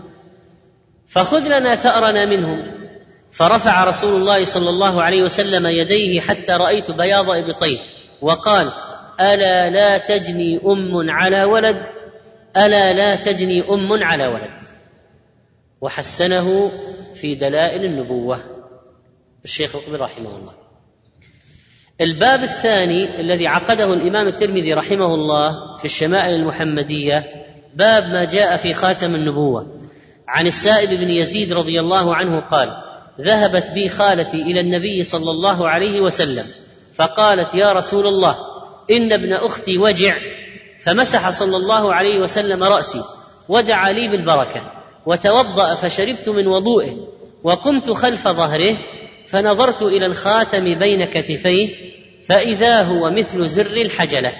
فخذ 1.07 1.59
لنا 1.59 1.75
ثأرنا 1.75 2.25
منهم. 2.25 2.77
فرفع 3.31 3.83
رسول 3.83 4.21
الله 4.21 4.43
صلى 4.43 4.69
الله 4.69 5.03
عليه 5.03 5.23
وسلم 5.23 5.67
يديه 5.67 6.19
حتى 6.19 6.51
رأيت 6.51 6.91
بياض 6.91 7.29
إبطيه 7.29 7.77
وقال 8.21 8.69
ألا 9.19 9.69
لا 9.69 9.97
تجني 9.97 10.59
أم 10.65 11.09
على 11.09 11.43
ولد؟ 11.43 11.96
ألا 12.65 12.93
لا 12.93 13.15
تجني 13.15 13.69
أم 13.69 14.03
على 14.03 14.27
ولد. 14.27 14.63
وحسنه 15.81 16.71
في 17.15 17.35
دلائل 17.35 17.85
النبوة. 17.85 18.43
الشيخ 19.45 19.75
القبي 19.75 19.95
رحمه 19.95 20.37
الله. 20.37 20.53
الباب 22.01 22.43
الثاني 22.43 23.19
الذي 23.19 23.47
عقده 23.47 23.93
الإمام 23.93 24.27
الترمذي 24.27 24.73
رحمه 24.73 25.13
الله 25.13 25.77
في 25.77 25.85
الشمائل 25.85 26.35
المحمدية 26.35 27.25
باب 27.75 28.03
ما 28.03 28.23
جاء 28.23 28.57
في 28.57 28.73
خاتم 28.73 29.15
النبوة. 29.15 29.77
عن 30.27 30.47
السائب 30.47 30.89
بن 30.89 31.09
يزيد 31.09 31.53
رضي 31.53 31.79
الله 31.79 32.15
عنه 32.15 32.47
قال 32.47 32.83
ذهبت 33.21 33.71
بي 33.71 33.89
خالتي 33.89 34.37
إلى 34.37 34.59
النبي 34.59 35.03
صلى 35.03 35.31
الله 35.31 35.69
عليه 35.69 36.01
وسلم 36.01 36.45
فقالت 36.93 37.55
يا 37.55 37.73
رسول 37.73 38.07
الله 38.07 38.37
إن 38.91 39.13
ابن 39.13 39.33
أختي 39.33 39.77
وجع 39.77 40.15
فمسح 40.87 41.29
صلى 41.29 41.57
الله 41.57 41.93
عليه 41.93 42.19
وسلم 42.19 42.63
رأسي 42.63 43.03
ودعا 43.49 43.91
لي 43.91 44.07
بالبركة 44.07 44.71
وتوضأ 45.05 45.75
فشربت 45.75 46.29
من 46.29 46.47
وضوئه 46.47 47.07
وقمت 47.43 47.91
خلف 47.91 48.27
ظهره 48.27 48.77
فنظرت 49.25 49.81
إلى 49.81 50.05
الخاتم 50.05 50.63
بين 50.63 51.05
كتفيه 51.05 51.75
فإذا 52.23 52.81
هو 52.81 53.11
مثل 53.11 53.47
زر 53.47 53.81
الحجلة. 53.81 54.33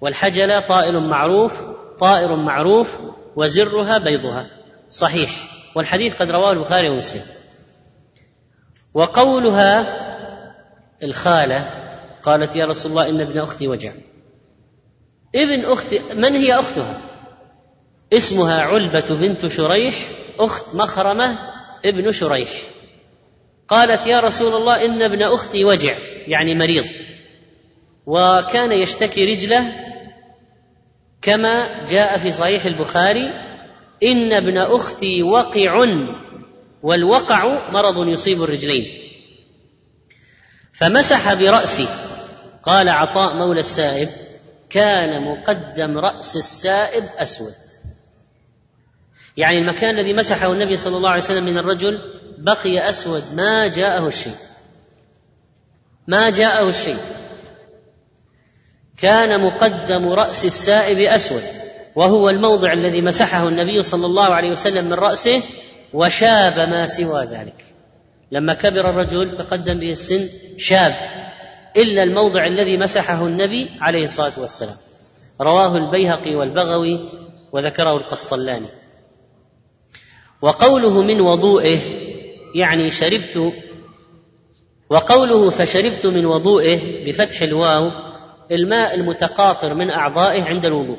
والحجلة 0.00 0.60
طائر 0.60 1.00
معروف 1.00 1.62
طائر 1.98 2.36
معروف 2.36 2.96
وزرها 3.36 3.98
بيضها. 3.98 4.46
صحيح. 4.90 5.30
والحديث 5.76 6.14
قد 6.14 6.30
رواه 6.30 6.52
البخاري 6.52 6.88
ومسلم. 6.88 7.22
وقولها 8.94 9.86
الخالة 11.02 11.70
قالت 12.22 12.56
يا 12.56 12.66
رسول 12.66 12.90
الله 12.90 13.08
إن 13.08 13.20
ابن 13.20 13.38
أختي 13.38 13.68
وجع. 13.68 13.92
ابن 15.34 15.64
أختي 15.64 16.00
من 16.14 16.34
هي 16.34 16.54
اختها 16.54 17.00
اسمها 18.12 18.62
علبة 18.62 19.04
بنت 19.10 19.46
شريح 19.46 19.94
أخت 20.38 20.74
مخرمة 20.74 21.38
ابن 21.84 22.12
شريح. 22.12 22.50
قالت 23.68 24.06
يا 24.06 24.20
رسول 24.20 24.54
الله 24.54 24.84
إن 24.84 25.02
ابن 25.02 25.22
أختي 25.22 25.64
وجع 25.64 25.96
يعني 26.26 26.54
مريض. 26.54 26.84
وكان 28.06 28.72
يشتكي 28.72 29.24
رجله 29.24 29.72
كما 31.22 31.84
جاء 31.84 32.18
في 32.18 32.32
صحيح 32.32 32.64
البخاري 32.64 33.32
إن 34.02 34.32
ابن 34.32 34.58
أختي 34.58 35.22
وقع 35.22 35.86
والوقع 36.82 37.70
مرض 37.70 38.08
يصيب 38.08 38.42
الرجلين. 38.42 38.86
فمسح 40.72 41.34
براسي 41.34 41.88
قال 42.62 42.88
عطاء 42.88 43.34
مولى 43.36 43.60
السائب. 43.60 44.08
كان 44.74 45.24
مقدم 45.24 45.98
رأس 45.98 46.36
السائب 46.36 47.04
أسود. 47.18 47.52
يعني 49.36 49.58
المكان 49.58 49.98
الذي 49.98 50.12
مسحه 50.12 50.52
النبي 50.52 50.76
صلى 50.76 50.96
الله 50.96 51.10
عليه 51.10 51.22
وسلم 51.22 51.44
من 51.44 51.58
الرجل 51.58 51.98
بقي 52.38 52.90
أسود 52.90 53.34
ما 53.34 53.68
جاءه 53.68 54.06
الشيء. 54.06 54.36
ما 56.06 56.30
جاءه 56.30 56.68
الشيء. 56.68 56.98
كان 58.98 59.40
مقدم 59.40 60.08
رأس 60.08 60.44
السائب 60.44 60.98
أسود 60.98 61.42
وهو 61.94 62.30
الموضع 62.30 62.72
الذي 62.72 63.02
مسحه 63.02 63.48
النبي 63.48 63.82
صلى 63.82 64.06
الله 64.06 64.34
عليه 64.34 64.50
وسلم 64.50 64.84
من 64.84 64.92
رأسه 64.92 65.42
وشاب 65.92 66.58
ما 66.58 66.86
سوى 66.86 67.24
ذلك. 67.24 67.64
لما 68.32 68.54
كبر 68.54 68.90
الرجل 68.90 69.34
تقدم 69.34 69.80
به 69.80 69.90
السن 69.90 70.28
شاب. 70.58 70.94
إلا 71.76 72.02
الموضع 72.02 72.46
الذي 72.46 72.76
مسحه 72.76 73.26
النبي 73.26 73.70
عليه 73.80 74.04
الصلاة 74.04 74.32
والسلام. 74.40 74.76
رواه 75.40 75.76
البيهقي 75.76 76.34
والبغوي 76.34 76.98
وذكره 77.52 77.96
القسطلاني. 77.96 78.66
وقوله 80.42 81.02
من 81.02 81.20
وضوئه 81.20 81.80
يعني 82.54 82.90
شربت 82.90 83.52
وقوله 84.90 85.50
فشربت 85.50 86.06
من 86.06 86.26
وضوئه 86.26 87.06
بفتح 87.06 87.42
الواو 87.42 87.90
الماء 88.52 88.94
المتقاطر 88.94 89.74
من 89.74 89.90
أعضائه 89.90 90.42
عند 90.42 90.64
الوضوء. 90.64 90.98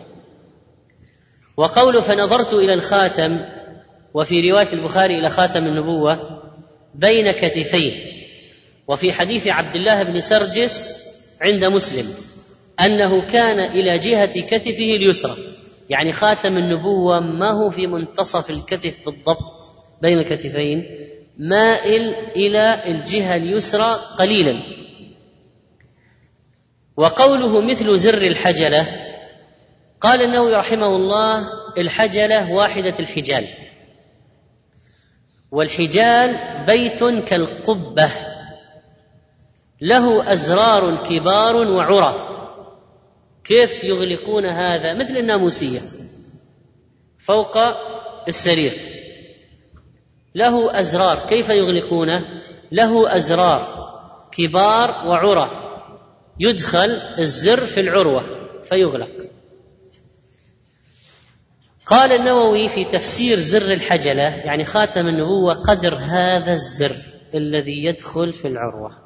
وقوله 1.58 2.02
فنظرت 2.02 2.54
إلى 2.54 2.74
الخاتم 2.74 3.40
وفي 4.14 4.52
رواية 4.52 4.74
البخاري 4.74 5.20
إلى 5.20 5.30
خاتم 5.30 5.66
النبوة 5.66 6.42
بين 6.96 7.32
كتفيه. 7.32 8.16
وفي 8.88 9.14
حديث 9.14 9.48
عبد 9.48 9.76
الله 9.76 10.04
بن 10.04 10.22
سرجس 10.22 11.06
عند 11.42 11.66
مسلم 11.66 12.06
أنه 12.80 13.22
كان 13.22 13.60
إلى 13.60 14.00
جهة 14.00 14.42
كتفه 14.48 14.96
اليسرى 14.96 15.36
يعني 15.90 16.12
خاتم 16.12 16.58
النبوة 16.58 17.20
ما 17.20 17.52
هو 17.52 17.70
في 17.70 17.88
منتصف 17.88 18.50
الكتف 18.50 19.06
بالضبط 19.06 19.72
بين 20.02 20.20
الكتفين 20.20 20.84
مائل 21.38 22.02
إلى 22.36 22.84
الجهة 22.88 23.36
اليسرى 23.36 24.00
قليلا. 24.20 24.62
وقوله 26.98 27.62
مثل 27.62 27.98
زر 27.98 28.22
الحجلة 28.22 28.88
قال 30.02 30.22
النووي 30.22 30.56
رحمه 30.56 30.96
الله 30.96 31.48
الحجلة 31.78 32.52
واحدة 32.52 32.94
الحجال 33.00 33.46
والحجال 35.52 36.38
بيت 36.66 37.04
كالقبة. 37.04 38.10
له 39.82 40.34
أزرار 40.34 40.96
كبار 41.10 41.56
وعرى. 41.56 42.16
كيف 43.44 43.84
يغلقون 43.84 44.46
هذا؟ 44.46 44.94
مثل 44.94 45.18
الناموسية. 45.18 45.80
فوق 47.20 47.58
السرير. 48.28 48.74
له 50.36 50.80
أزرار. 50.80 51.18
كيف 51.30 51.50
يغلقونه 51.50 52.26
له 52.72 53.16
أزرار 53.16 53.62
كبار 54.32 54.90
وعرى. 54.90 55.62
يدخل 56.40 57.02
الزر 57.20 57.66
في 57.66 57.80
العروة 57.80 58.24
فيغلق. 58.64 59.12
قال 61.86 62.12
النووي 62.12 62.70
في 62.70 62.84
تفسير 62.84 63.40
زر 63.40 63.74
الحجلة 63.74 64.36
يعني 64.36 64.64
خاتم 64.64 65.08
النبوة 65.08 65.54
قدر 65.54 65.96
هذا 65.96 66.52
الزر 66.52 66.96
الذي 67.36 67.86
يدخل 67.86 68.32
في 68.32 68.48
العروة. 68.48 69.05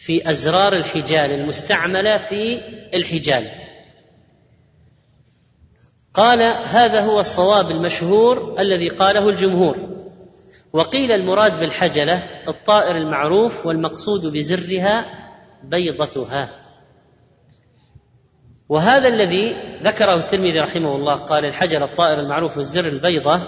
في 0.00 0.30
أزرار 0.30 0.72
الحجال 0.72 1.32
المستعملة 1.32 2.16
في 2.16 2.60
الحجال. 2.94 3.48
قال 6.14 6.42
هذا 6.64 7.00
هو 7.00 7.20
الصواب 7.20 7.70
المشهور 7.70 8.56
الذي 8.58 8.88
قاله 8.88 9.28
الجمهور. 9.28 9.76
وقيل 10.72 11.12
المراد 11.12 11.58
بالحجلة 11.58 12.48
الطائر 12.48 12.96
المعروف 12.96 13.66
والمقصود 13.66 14.26
بزرها 14.26 15.06
بيضتها. 15.64 16.50
وهذا 18.68 19.08
الذي 19.08 19.76
ذكره 19.82 20.14
الترمذي 20.14 20.60
رحمه 20.60 20.96
الله 20.96 21.14
قال 21.14 21.44
الحجر 21.44 21.84
الطائر 21.84 22.20
المعروف 22.20 22.56
والزر 22.56 22.88
البيضة. 22.88 23.40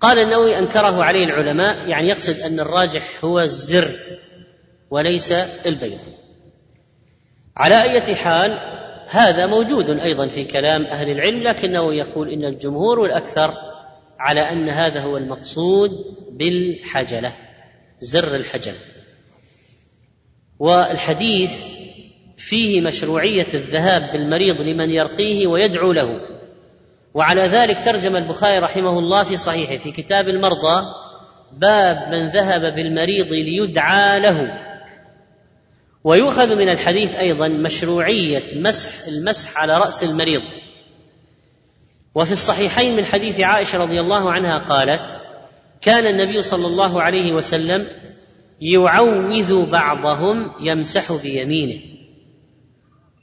قال 0.00 0.18
النووي 0.18 0.58
أنكره 0.58 1.04
عليه 1.04 1.24
العلماء 1.24 1.88
يعني 1.88 2.08
يقصد 2.08 2.40
أن 2.40 2.60
الراجح 2.60 3.24
هو 3.24 3.40
الزر. 3.40 3.90
وليس 4.90 5.32
البيض. 5.66 5.98
على 7.56 7.82
أية 7.82 8.14
حال 8.14 8.58
هذا 9.08 9.46
موجود 9.46 9.90
أيضا 9.90 10.26
في 10.26 10.44
كلام 10.44 10.84
أهل 10.84 11.10
العلم 11.10 11.42
لكنه 11.42 11.94
يقول 11.94 12.28
إن 12.30 12.44
الجمهور 12.44 12.98
والأكثر 12.98 13.54
على 14.18 14.40
أن 14.40 14.68
هذا 14.68 15.00
هو 15.00 15.16
المقصود 15.16 15.90
بالحجلة 16.32 17.32
زر 18.00 18.36
الحجلة 18.36 18.76
والحديث 20.58 21.62
فيه 22.36 22.80
مشروعية 22.80 23.46
الذهاب 23.54 24.12
بالمريض 24.12 24.60
لمن 24.60 24.90
يرقيه 24.90 25.46
ويدعو 25.46 25.92
له. 25.92 26.20
وعلى 27.14 27.42
ذلك 27.42 27.84
ترجم 27.84 28.16
البخاري 28.16 28.58
رحمه 28.58 28.98
الله 28.98 29.22
في 29.22 29.36
صحيحه 29.36 29.76
في 29.76 29.92
كتاب 29.92 30.28
المرضى 30.28 30.86
باب 31.52 31.96
من 32.12 32.26
ذهب 32.26 32.60
بالمريض 32.60 33.32
ليدعى 33.32 34.20
له. 34.20 34.65
ويؤخذ 36.06 36.56
من 36.56 36.68
الحديث 36.68 37.14
أيضا 37.14 37.48
مشروعية 37.48 38.46
مسح 38.54 39.06
المسح 39.08 39.58
على 39.58 39.76
رأس 39.78 40.04
المريض. 40.04 40.42
وفي 42.14 42.32
الصحيحين 42.32 42.96
من 42.96 43.04
حديث 43.04 43.40
عائشة 43.40 43.82
رضي 43.82 44.00
الله 44.00 44.32
عنها 44.32 44.58
قالت 44.58 45.20
كان 45.80 46.06
النبي 46.06 46.42
صلى 46.42 46.66
الله 46.66 47.02
عليه 47.02 47.32
وسلم 47.32 47.86
يعوذ 48.60 49.70
بعضهم 49.70 50.52
يمسح 50.60 51.12
بيمينه. 51.22 51.80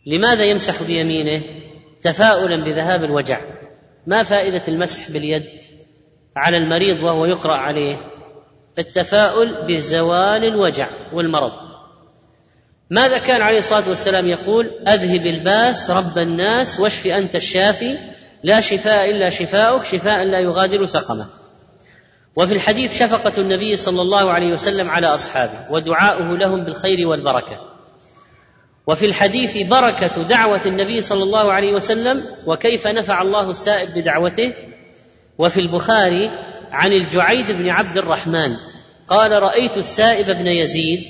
لماذا 0.05 0.43
يمسح 0.43 0.83
بيمينه؟ 0.83 1.43
تفاؤلا 2.01 2.55
بذهاب 2.55 3.03
الوجع. 3.03 3.41
ما 4.07 4.23
فائدة 4.23 4.61
المسح 4.67 5.11
باليد 5.11 5.45
على 6.35 6.57
المريض 6.57 7.03
وهو 7.03 7.25
يقرأ 7.25 7.55
عليه؟ 7.55 8.11
التفاؤل 8.79 9.67
بزوال 9.67 10.45
الوجع 10.45 10.89
والمرض. 11.13 11.82
ماذا 12.89 13.17
كان 13.17 13.41
عليه 13.41 13.57
الصلاة 13.57 13.89
والسلام 13.89 14.27
يقول؟ 14.27 14.71
أذهب 14.87 15.27
الباس 15.27 15.89
رب 15.89 16.17
الناس 16.17 16.79
واشف 16.79 17.07
أنت 17.07 17.35
الشافي 17.35 17.97
لا 18.43 18.61
شفاء 18.61 19.11
إلا 19.11 19.29
شفاؤك 19.29 19.85
شفاء 19.85 20.23
لا 20.23 20.39
يغادر 20.39 20.85
سقما 20.85 21.25
وفي 22.35 22.53
الحديث 22.53 22.99
شفقة 22.99 23.41
النبي 23.41 23.75
صلى 23.75 24.01
الله 24.01 24.31
عليه 24.31 24.53
وسلم 24.53 24.89
على 24.89 25.07
أصحابه 25.07 25.71
ودعاؤه 25.71 26.37
لهم 26.37 26.65
بالخير 26.65 27.07
والبركة. 27.07 27.61
وفي 28.87 29.05
الحديث 29.05 29.57
بركة 29.57 30.23
دعوة 30.23 30.61
النبي 30.65 31.01
صلى 31.01 31.23
الله 31.23 31.51
عليه 31.51 31.73
وسلم 31.73 32.23
وكيف 32.47 32.87
نفع 32.87 33.21
الله 33.21 33.49
السائب 33.49 33.89
بدعوته. 33.95 34.53
وفي 35.37 35.59
البخاري 35.59 36.31
عن 36.71 36.91
الجعيد 36.91 37.51
بن 37.51 37.69
عبد 37.69 37.97
الرحمن 37.97 38.55
قال 39.07 39.31
رأيت 39.31 39.77
السائب 39.77 40.37
بن 40.37 40.47
يزيد 40.47 41.03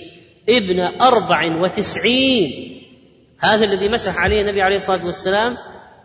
ابن 0.50 0.80
أربع 1.02 1.62
وتسعين. 1.62 2.80
هذا 3.40 3.66
الذي 3.66 3.90
مسح 3.90 4.18
عليه 4.18 4.42
النبي 4.42 4.62
عليه 4.62 4.76
الصلاة 4.76 5.06
والسلام. 5.06 5.58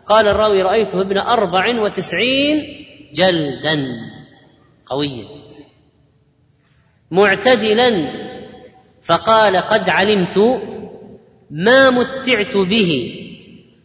قال 0.05 0.27
الراوي 0.27 0.61
رأيته 0.61 1.01
ابن 1.01 1.17
أربع 1.17 1.81
وتسعين 1.83 2.85
جلدا. 3.13 3.77
قويا. 4.85 5.25
معتدلا. 7.11 8.11
فقال 9.01 9.57
قد 9.57 9.89
علمت 9.89 10.61
ما 11.51 11.89
متعت 11.89 12.57
به 12.57 13.15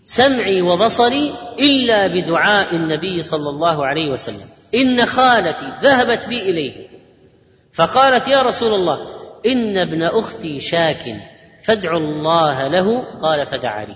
سمعي 0.02 0.62
وبصري 0.62 1.32
إلا 1.60 2.06
بدعاء 2.06 2.76
النبي 2.76 3.22
صلى 3.22 3.50
الله 3.50 3.86
عليه 3.86 4.10
وسلم. 4.10 4.48
إن 4.74 5.06
خالتي 5.06 5.72
ذهبت 5.82 6.28
بي 6.28 6.42
إليه. 6.42 6.88
فقالت 7.72 8.28
يا 8.28 8.42
رسول 8.42 8.74
الله 8.74 9.13
إن 9.46 9.78
ابن 9.78 10.02
أختي 10.02 10.60
شاك 10.60 11.16
فادعوا 11.64 11.98
الله 11.98 12.68
له 12.68 13.18
قال 13.18 13.46
فدعا 13.46 13.84
لي. 13.84 13.94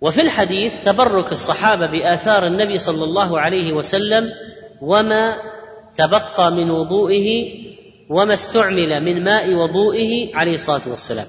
وفي 0.00 0.20
الحديث 0.20 0.84
تبرك 0.84 1.32
الصحابة 1.32 1.86
بآثار 1.86 2.46
النبي 2.46 2.78
صلى 2.78 3.04
الله 3.04 3.40
عليه 3.40 3.72
وسلم 3.72 4.32
وما 4.80 5.36
تبقى 5.94 6.52
من 6.52 6.70
وضوئه 6.70 7.52
وما 8.10 8.34
استعمل 8.34 9.02
من 9.02 9.24
ماء 9.24 9.54
وضوئه 9.54 10.36
عليه 10.36 10.54
الصلاة 10.54 10.80
والسلام. 10.86 11.26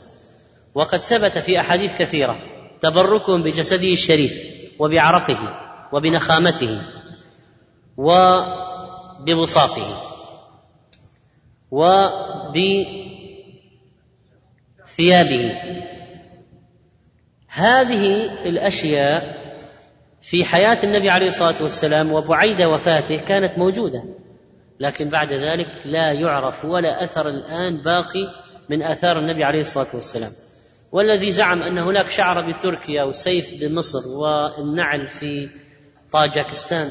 وقد 0.76 1.02
ثبت 1.02 1.38
في 1.38 1.60
أحاديث 1.60 1.94
كثيرة 1.94 2.40
تبركهم 2.82 3.44
بجسده 3.44 3.94
الشريف 3.94 4.44
وبعرقه 4.80 5.40
وبنخامته 5.94 6.82
وببساطه. 7.98 10.02
وبثيابه 11.72 13.08
هذه 17.48 18.24
الأشياء 18.46 19.38
في 20.22 20.46
حياة 20.46 20.78
النبي 20.84 21.10
عليه 21.10 21.28
الصلاة 21.28 21.64
والسلام 21.64 22.12
وبعيد 22.12 22.62
وفاته 22.62 23.18
كانت 23.18 23.58
موجودة 23.58 24.04
لكن 24.80 25.10
بعد 25.10 25.34
ذلك 25.34 25.82
لا 25.86 26.12
يعرف 26.12 26.66
ولا 26.66 27.04
أثر 27.04 27.30
الآن 27.30 27.82
باقي 27.82 28.34
من 28.70 28.84
آثار 28.84 29.20
النبي 29.20 29.44
عليه 29.44 29.60
الصلاة 29.60 29.88
والسلام. 29.94 30.32
والذي 30.92 31.32
زعم 31.32 31.62
أن 31.62 31.78
هناك 31.78 32.10
شعر 32.10 32.52
بتركيا 32.52 33.04
وسيف 33.04 33.62
بمصر 33.62 34.00
والنعل 34.22 35.08
في 35.08 35.50
طاجكستان 36.12 36.90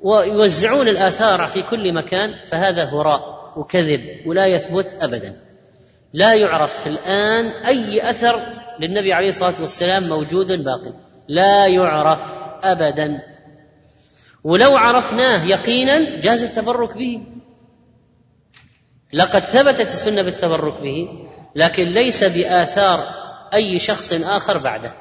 ويوزعون 0.00 0.88
الآثار 0.88 1.46
في 1.46 1.62
كل 1.62 1.94
مكان 1.94 2.44
فهذا 2.44 2.84
هراء. 2.84 3.39
وكذب 3.56 4.26
ولا 4.26 4.46
يثبت 4.46 5.02
ابدا. 5.02 5.36
لا 6.12 6.34
يعرف 6.34 6.86
الآن 6.86 7.46
أي 7.46 8.10
أثر 8.10 8.40
للنبي 8.80 9.12
عليه 9.12 9.28
الصلاة 9.28 9.60
والسلام 9.60 10.08
موجود 10.08 10.52
باق. 10.52 10.94
لا 11.28 11.66
يعرف 11.66 12.20
ابدا. 12.62 13.22
ولو 14.44 14.76
عرفناه 14.76 15.44
يقينا 15.44 16.20
جاز 16.20 16.42
التبرك 16.42 16.96
به. 16.96 17.22
لقد 19.12 19.40
ثبتت 19.40 19.86
السنة 19.86 20.22
بالتبرك 20.22 20.80
به 20.80 21.08
لكن 21.54 21.84
ليس 21.84 22.24
بآثار 22.24 23.14
أي 23.54 23.78
شخص 23.78 24.12
آخر 24.12 24.58
بعده. 24.58 24.92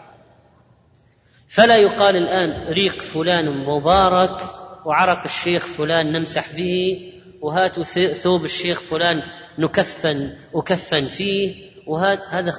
فلا 1.48 1.76
يقال 1.76 2.16
الآن 2.16 2.74
ريق 2.74 3.02
فلان 3.02 3.66
مبارك 3.66 4.42
وعرق 4.86 5.24
الشيخ 5.24 5.66
فلان 5.66 6.12
نمسح 6.12 6.56
به. 6.56 7.14
وهاتوا 7.42 7.84
ثوب 8.14 8.46
الشيخ 8.46 8.80
فلان 8.80 9.22
نكفن 9.60 10.34
أكفن 10.56 11.08
فيه. 11.08 11.70
وهات 11.88 12.20
هذا 12.30 12.52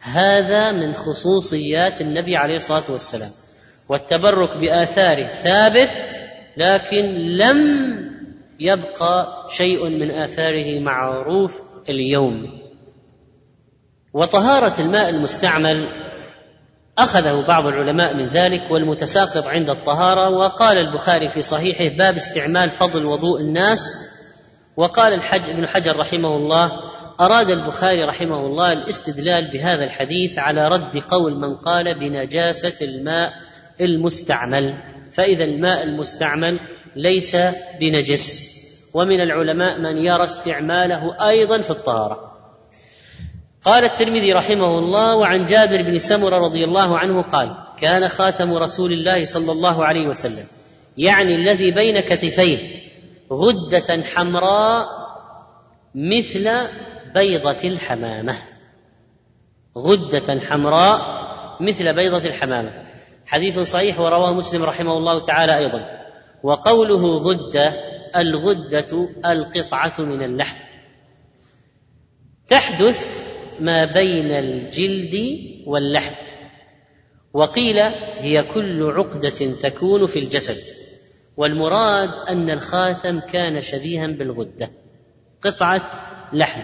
هذا 0.00 0.72
من 0.72 0.92
خصوصيات 0.94 2.00
النبي 2.00 2.36
عليه 2.36 2.56
الصلاة 2.56 2.90
والسلام. 2.92 3.30
والتبرك 3.88 4.56
بآثاره 4.56 5.26
ثابت 5.26 6.18
لكن 6.56 7.04
لم 7.16 7.86
يبقى 8.60 9.46
شيء 9.50 9.88
من 9.88 10.10
آثاره 10.10 10.80
معروف 10.80 11.60
اليوم. 11.88 12.60
وطهارة 14.12 14.80
الماء 14.80 15.08
المستعمل 15.08 15.84
أخذه 16.98 17.44
بعض 17.48 17.66
العلماء 17.66 18.14
من 18.14 18.26
ذلك 18.26 18.60
والمتساقط 18.70 19.46
عند 19.46 19.70
الطهارة 19.70 20.30
وقال 20.30 20.78
البخاري 20.78 21.28
في 21.28 21.42
صحيحه 21.42 21.96
باب 21.96 22.16
استعمال 22.16 22.70
فضل 22.70 23.04
وضوء 23.04 23.40
الناس. 23.40 23.96
وقال 24.76 25.12
الحج 25.14 25.50
ابن 25.50 25.68
حجر 25.68 25.96
رحمه 25.96 26.36
الله 26.36 26.72
أراد 27.20 27.50
البخاري 27.50 28.04
رحمه 28.04 28.46
الله 28.46 28.72
الاستدلال 28.72 29.44
بهذا 29.44 29.84
الحديث 29.84 30.38
على 30.38 30.68
رد 30.68 30.98
قول 30.98 31.34
من 31.34 31.56
قال 31.56 31.98
بنجاسة 31.98 32.86
الماء 32.86 33.32
المستعمل. 33.80 34.74
فإذا 35.12 35.44
الماء 35.44 35.82
المستعمل 35.82 36.58
ليس 36.96 37.36
بنجس. 37.80 38.56
ومن 38.94 39.20
العلماء 39.20 39.78
من 39.78 39.96
يرى 39.96 40.24
استعماله 40.24 41.28
أيضا 41.28 41.58
في 41.60 41.70
الطهارة. 41.70 42.25
قال 43.66 43.84
الترمذي 43.84 44.32
رحمه 44.32 44.78
الله 44.78 45.14
وعن 45.14 45.44
جابر 45.44 45.82
بن 45.82 45.98
سمرة 45.98 46.38
رضي 46.38 46.64
الله 46.64 46.98
عنه 46.98 47.22
قال 47.22 47.56
كان 47.78 48.08
خاتم 48.08 48.54
رسول 48.54 48.92
الله 48.92 49.24
صلى 49.24 49.52
الله 49.52 49.84
عليه 49.84 50.08
وسلم 50.08 50.44
يعني 50.96 51.34
الذي 51.34 51.70
بين 51.70 52.00
كتفيه 52.00 52.58
غدة 53.32 54.02
حمراء 54.02 54.86
مثل 55.94 56.68
بيضة 57.14 57.58
الحمامة. 57.64 58.38
غدة 59.78 60.40
حمراء 60.40 61.00
مثل 61.60 61.94
بيضة 61.94 62.28
الحمامة. 62.28 62.84
حديث 63.26 63.58
صحيح 63.58 64.00
ورواه 64.00 64.32
مسلم 64.32 64.62
رحمه 64.62 64.96
الله 64.98 65.24
تعالى 65.24 65.58
أيضا. 65.58 65.80
وقوله 66.42 67.16
غدة 67.16 67.74
الغدة 68.16 69.08
القطعة 69.26 69.94
من 69.98 70.22
اللحم. 70.22 70.56
تحدث 72.48 73.25
ما 73.60 73.84
بين 73.84 74.30
الجلد 74.30 75.40
واللحم. 75.66 76.14
وقيل 77.32 77.78
هي 78.14 78.42
كل 78.42 78.90
عقدة 78.90 79.52
تكون 79.52 80.06
في 80.06 80.18
الجسد. 80.18 80.56
والمراد 81.36 82.08
أن 82.28 82.50
الخاتم 82.50 83.20
كان 83.20 83.62
شبيها 83.62 84.06
بالغدة. 84.06 84.70
قطعة 85.42 85.90
لحم. 86.32 86.62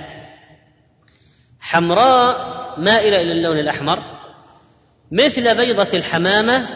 حمراء 1.61 2.81
مائلة 2.81 3.17
إلى 3.21 3.33
اللون 3.33 3.59
الأحمر. 3.59 4.03
مثل 5.11 5.57
بيضة 5.57 5.89
الحمامة 5.95 6.69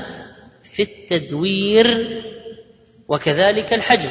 في 0.63 0.83
التدوير 0.83 1.87
وكذلك 3.09 3.73
الحجم. 3.73 4.11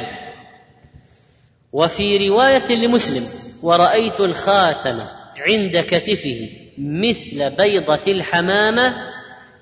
وفي 1.72 2.28
رواية 2.28 2.72
لمسلم 2.72 3.24
ورأيت 3.62 4.20
الخاتم 4.20 5.00
عند 5.40 5.76
كتفه 5.76 6.48
مثل 6.78 7.50
بيضة 7.50 8.12
الحمامة 8.12 8.96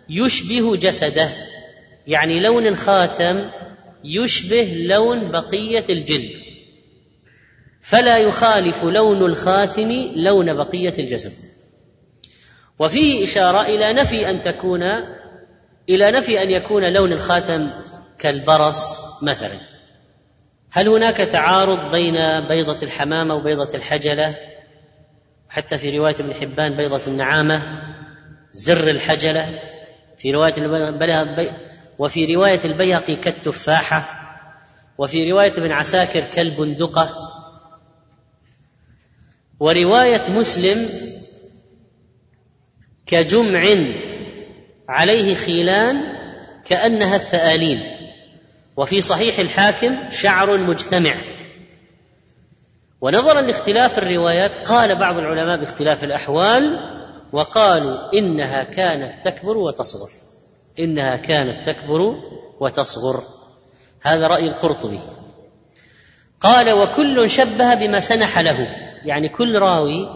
يشبه 0.08 0.76
جسده 0.76 1.28
يعني 2.06 2.40
لون 2.40 2.66
الخاتم 2.66 3.50
يشبه 4.04 4.84
لون 4.86 5.30
بقية 5.30 5.84
الجلد. 5.90 6.44
فلا 7.80 8.18
يخالف 8.18 8.84
لون 8.84 9.24
الخاتم 9.30 9.92
لون 10.16 10.54
بقية 10.54 10.94
الجسد. 10.98 11.32
وفيه 12.78 13.24
إشارة 13.24 13.62
إلى 13.62 13.92
نفي 13.92 14.30
أن 14.30 14.40
تكون 14.40 14.82
إلى 15.88 16.10
نفي 16.10 16.42
أن 16.42 16.50
يكون 16.50 16.92
لون 16.92 17.12
الخاتم 17.12 17.70
كالبرص 18.18 19.00
مثلا. 19.22 19.58
هل 20.70 20.88
هناك 20.88 21.16
تعارض 21.16 21.90
بين 21.90 22.16
بيضة 22.48 22.82
الحمامة 22.82 23.34
وبيضة 23.34 23.74
الحجلة؟ 23.74 24.36
حتى 25.54 25.78
في 25.78 25.98
رواية 25.98 26.14
ابن 26.20 26.34
حبان 26.34 26.76
بيضة 26.76 27.00
النعامة 27.06 27.82
زر 28.52 28.90
الحجلة 28.90 29.58
في 30.18 30.30
رواية 30.30 30.54
وفي 31.98 32.34
رواية 32.34 32.60
البيهقي 32.64 33.16
كالتفاحة 33.16 34.08
وفي 34.98 35.32
رواية 35.32 35.52
ابن 35.52 35.72
عساكر 35.72 36.24
كالبندقة. 36.34 37.10
ورواية 39.60 40.30
مسلم 40.30 40.88
كجمع 43.06 43.76
عليه 44.88 45.34
خيلان 45.34 46.02
كأنها 46.64 47.16
الثآلين 47.16 47.82
وفي 48.76 49.00
صحيح 49.00 49.38
الحاكم 49.38 49.96
شعر 50.10 50.56
مجتمع 50.56 51.14
ونظرا 53.04 53.40
لاختلاف 53.40 53.98
الروايات 53.98 54.68
قال 54.68 54.94
بعض 54.94 55.18
العلماء 55.18 55.56
باختلاف 55.56 56.04
الأحوال 56.04 56.62
وقالوا 57.32 58.12
إنها 58.14 58.64
كانت 58.64 59.28
تكبر 59.28 59.56
وتصغر. 59.56 60.08
إنها 60.78 61.16
كانت 61.16 61.66
تكبر 61.66 62.00
وتصغر. 62.60 63.22
هذا 64.02 64.26
رأي 64.26 64.48
القرطبي. 64.48 65.00
قال 66.40 66.72
وكل 66.72 67.30
شبه 67.30 67.74
بما 67.74 68.00
سنح 68.00 68.38
له. 68.38 68.68
يعني 69.04 69.28
كل 69.28 69.58
راوي 69.58 70.08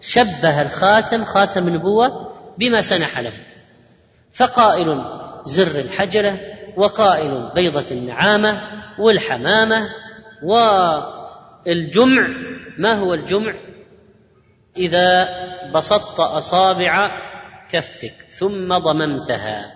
شبه 0.00 0.62
الخاتم 0.62 1.24
خاتم 1.24 1.68
النبوة 1.68 2.32
بما 2.58 2.82
سنح 2.82 3.18
له. 3.18 3.32
فقائل 4.32 5.04
زر 5.44 5.80
الحجلة 5.80 6.40
وقائل 6.76 7.50
بيضة 7.54 7.90
النعامة 7.90 8.60
والحمامة 8.98 9.88
والجمع 11.66 12.28
ما 12.78 12.92
هو 12.92 13.14
الجمع؟ 13.14 13.54
إذا 14.76 15.28
بسطت 15.74 16.20
أصابع 16.20 17.20
كفك 17.68 18.14
ثم 18.28 18.78
ضممتها 18.78 19.74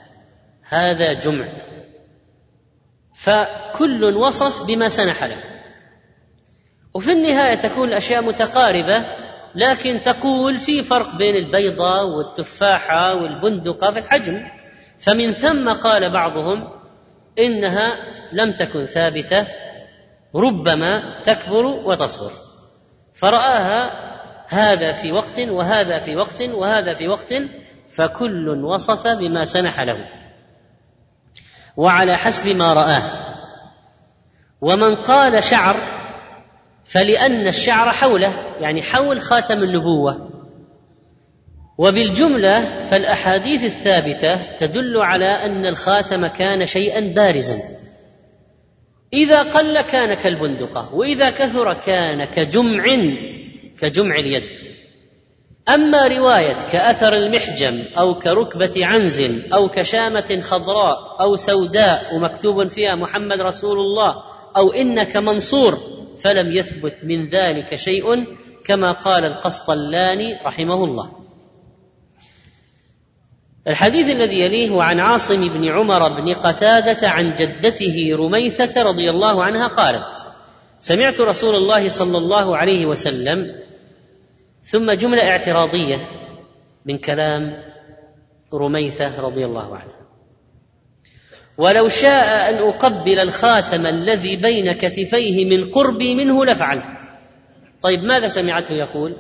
هذا 0.69 1.12
جمع. 1.12 1.45
فكل 3.15 4.05
وصف 4.05 4.67
بما 4.67 4.89
سنح 4.89 5.25
له. 5.25 5.37
وفي 6.95 7.12
النهاية 7.12 7.55
تكون 7.55 7.89
الأشياء 7.89 8.23
متقاربة 8.23 9.07
لكن 9.55 10.03
تقول 10.03 10.59
في 10.59 10.83
فرق 10.83 11.17
بين 11.17 11.37
البيضه 11.37 12.03
والتفاحة 12.03 13.15
والبندقة 13.15 13.91
في 13.91 13.99
الحجم. 13.99 14.47
فمن 14.99 15.31
ثم 15.31 15.73
قال 15.73 16.12
بعضهم 16.12 16.69
إنها 17.39 17.93
لم 18.33 18.53
تكن 18.53 18.85
ثابتة 18.85 19.47
ربما 20.35 21.20
تكبر 21.23 21.65
وتصغر 21.65 22.31
فرآها 23.15 24.11
هذا 24.48 24.93
في 24.93 25.12
وقت 25.12 25.39
وهذا 25.39 25.98
في 25.98 26.16
وقت 26.16 26.43
وهذا 26.43 26.94
في 26.94 27.09
وقت 27.09 27.35
فكل 27.89 28.65
وصف 28.65 29.07
بما 29.07 29.44
سنح 29.44 29.81
له. 29.81 30.05
وعلى 31.77 32.16
حسب 32.16 32.57
ما 32.57 32.73
رآه. 32.73 33.02
ومن 34.61 34.94
قال 34.97 35.44
شعر 35.44 35.77
فلأن 36.85 37.47
الشعر 37.47 37.93
حوله 37.93 38.35
يعني 38.59 38.82
حول 38.82 39.20
خاتم 39.20 39.62
النبوة. 39.62 40.31
وبالجملة 41.78 42.85
فالأحاديث 42.85 43.65
الثابتة 43.65 44.57
تدل 44.57 44.97
على 44.97 45.27
أن 45.27 45.66
الخاتم 45.66 46.27
كان 46.27 46.66
شيئا 46.66 47.01
بارزا. 47.01 47.80
إذا 49.12 49.43
قل 49.43 49.81
كان 49.81 50.15
كالبندقة 50.15 50.95
وإذا 50.95 51.31
كثر 51.31 51.74
كان 51.74 52.24
كجمع 52.24 52.85
كجمع 53.78 54.15
اليد. 54.15 54.43
أما 55.69 56.07
رواية 56.07 56.57
كأثر 56.73 57.16
المحجم 57.16 57.82
أو 57.99 58.15
كركبة 58.15 58.87
عنز 58.87 59.20
أو 59.53 59.69
كشامة 59.69 60.41
خضراء 60.41 61.16
أو 61.20 61.37
سوداء 61.37 62.15
ومكتوب 62.15 62.66
فيها 62.66 62.95
محمد 62.95 63.41
رسول 63.41 63.78
الله 63.78 64.23
أو 64.57 64.73
إنك 64.73 65.16
منصور 65.16 65.78
فلم 66.19 66.53
يثبت 66.53 67.05
من 67.05 67.28
ذلك 67.28 67.74
شيء 67.74 68.24
كما 68.65 68.93
قال 68.93 69.24
القسطلاني 69.24 70.39
رحمه 70.47 70.85
الله. 70.85 71.19
الحديث 73.69 74.11
الذي 74.11 74.41
يليه 74.41 74.70
هو 74.70 74.81
عن 74.81 75.01
عاصم 75.01 75.49
بن 75.49 75.69
عمر 75.69 76.09
بن 76.09 76.32
قتادة 76.32 77.09
عن 77.09 77.35
جدته 77.35 78.16
رميثة 78.16 78.82
رضي 78.82 79.11
الله 79.11 79.45
عنها 79.45 79.69
قالت 79.69 80.27
سمعت 80.78 81.20
رسول 81.20 81.55
الله 81.55 81.89
صلى 81.89 82.19
الله 82.19 82.57
عليه 82.57 82.87
وسلم 82.87 83.55
ثم 84.62 84.93
جملة 84.93 85.31
اعتراضية 85.31 85.97
من 86.87 86.99
كلام 86.99 87.62
رميثة 88.55 89.20
رضي 89.20 89.45
الله 89.45 89.77
عنها. 89.77 90.01
ولو 91.59 91.89
شاء 91.89 92.51
أن 92.51 92.69
أقبل 92.69 93.19
الخاتم 93.19 93.87
الذي 93.87 94.37
بين 94.37 94.73
كتفيه 94.73 95.45
من 95.45 95.70
قربي 95.70 96.15
منه 96.15 96.45
لفعلت. 96.45 97.01
طيب 97.81 98.03
ماذا 98.03 98.28
سمعته 98.28 98.74
يقول؟ 98.74 99.16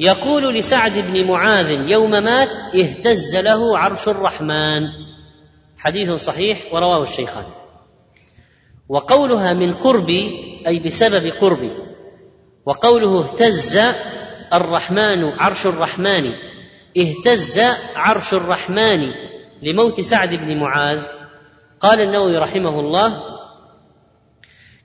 يقول 0.00 0.54
لسعد 0.54 0.92
بن 0.98 1.26
معاذ 1.26 1.70
يوم 1.88 2.10
مات 2.10 2.48
اهتز 2.74 3.36
له 3.36 3.78
عرش 3.78 4.08
الرحمن. 4.08 4.82
حديث 5.78 6.12
صحيح 6.12 6.58
ورواه 6.72 7.02
الشيخان. 7.02 7.44
وقولها 8.88 9.52
من 9.52 9.72
قربي 9.72 10.30
أي 10.66 10.78
بسبب 10.78 11.32
قربي. 11.40 11.70
وقوله 12.66 13.24
اهتز 13.24 13.80
الرحمن 14.52 15.24
عرش 15.38 15.66
الرحمن. 15.66 16.32
اهتز 16.98 17.60
عرش 17.96 18.34
الرحمن 18.34 19.12
لموت 19.62 20.00
سعد 20.00 20.34
بن 20.34 20.56
معاذ. 20.56 21.02
قال 21.80 22.00
النووي 22.00 22.38
رحمه 22.38 22.80
الله 22.80 23.22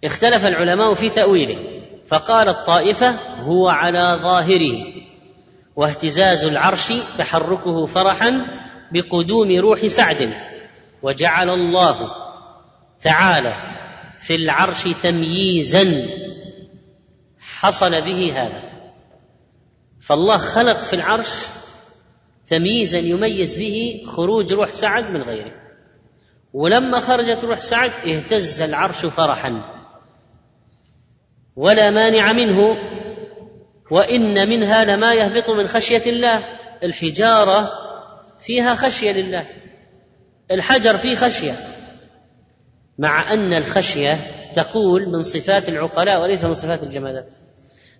اختلف 0.04 0.46
العلماء 0.46 0.94
في 0.94 1.10
تأويله. 1.10 1.77
فقال 2.08 2.50
الطائفة 2.50 3.10
هو 3.42 3.68
على 3.70 4.20
ظاهره 4.22 4.86
واهتزاز 5.76 6.44
العرش 6.44 6.94
تحركه 7.18 7.86
فرحا 7.86 8.32
بقدوم 8.92 9.60
روح 9.60 9.86
سعد 9.86 10.34
وجعل 11.04 11.50
الله 11.50 12.12
تعالى 13.02 13.54
في 14.18 14.36
العرش 14.36 14.84
تمييزا 14.84 16.08
حصل 17.40 18.02
به 18.02 18.34
هذا. 18.36 18.64
فالله 20.02 20.38
خلق 20.38 20.80
في 20.80 20.96
العرش 20.96 21.30
تمييزا 22.48 23.00
يميز 23.00 23.56
به 23.56 24.04
خروج 24.08 24.54
روح 24.54 24.72
سعد 24.74 25.04
من 25.04 25.22
غيره. 25.22 25.52
ولما 26.54 27.00
خرجت 27.00 27.44
روح 27.44 27.60
سعد 27.60 27.92
اهتز 28.06 28.62
العرش 28.62 29.06
فرحا. 29.06 29.77
ولا 31.58 31.90
مانع 31.90 32.34
منه 32.34 32.78
وإن 33.92 34.50
منها 34.50 34.86
لما 34.86 35.14
يهبط 35.14 35.50
من 35.50 35.68
خشية 35.68 36.12
الله. 36.12 36.44
الحجارة 36.84 37.72
فيها 38.40 38.76
خشية 38.76 39.12
لله 39.12 39.46
الحجر 40.52 40.98
فيه 40.98 41.16
خشية 41.16 41.54
مع 42.98 43.34
أن 43.34 43.54
الخشية 43.54 44.18
تقول 44.56 45.10
من 45.10 45.24
صفات 45.24 45.70
العقلاء 45.70 46.22
وليس 46.22 46.44
من 46.46 46.56
صفات 46.56 46.84
الجمادات. 46.84 47.36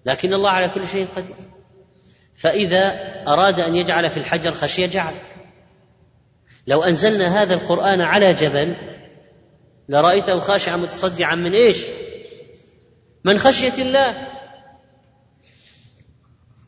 لكن 0.06 0.34
الله 0.34 0.50
على 0.50 0.70
كل 0.76 0.88
شيء 0.88 1.08
قدير. 1.16 1.36
فإذا 2.36 2.92
أراد 3.28 3.60
أن 3.60 3.76
يجعل 3.76 4.10
في 4.10 4.18
الحجر 4.18 4.52
خشية 4.52 4.86
جعل. 4.86 5.14
لو 6.68 6.84
أنزلنا 6.84 7.42
هذا 7.42 7.54
القرآن 7.54 8.02
على 8.02 8.34
جبل 8.34 8.74
لرأيته 9.90 10.40
خاشعا 10.40 10.78
متصدعا 10.78 11.36
من 11.36 11.54
إيش؟ 11.54 11.78
من 13.28 13.40
خشية 13.40 13.82
الله. 13.82 14.28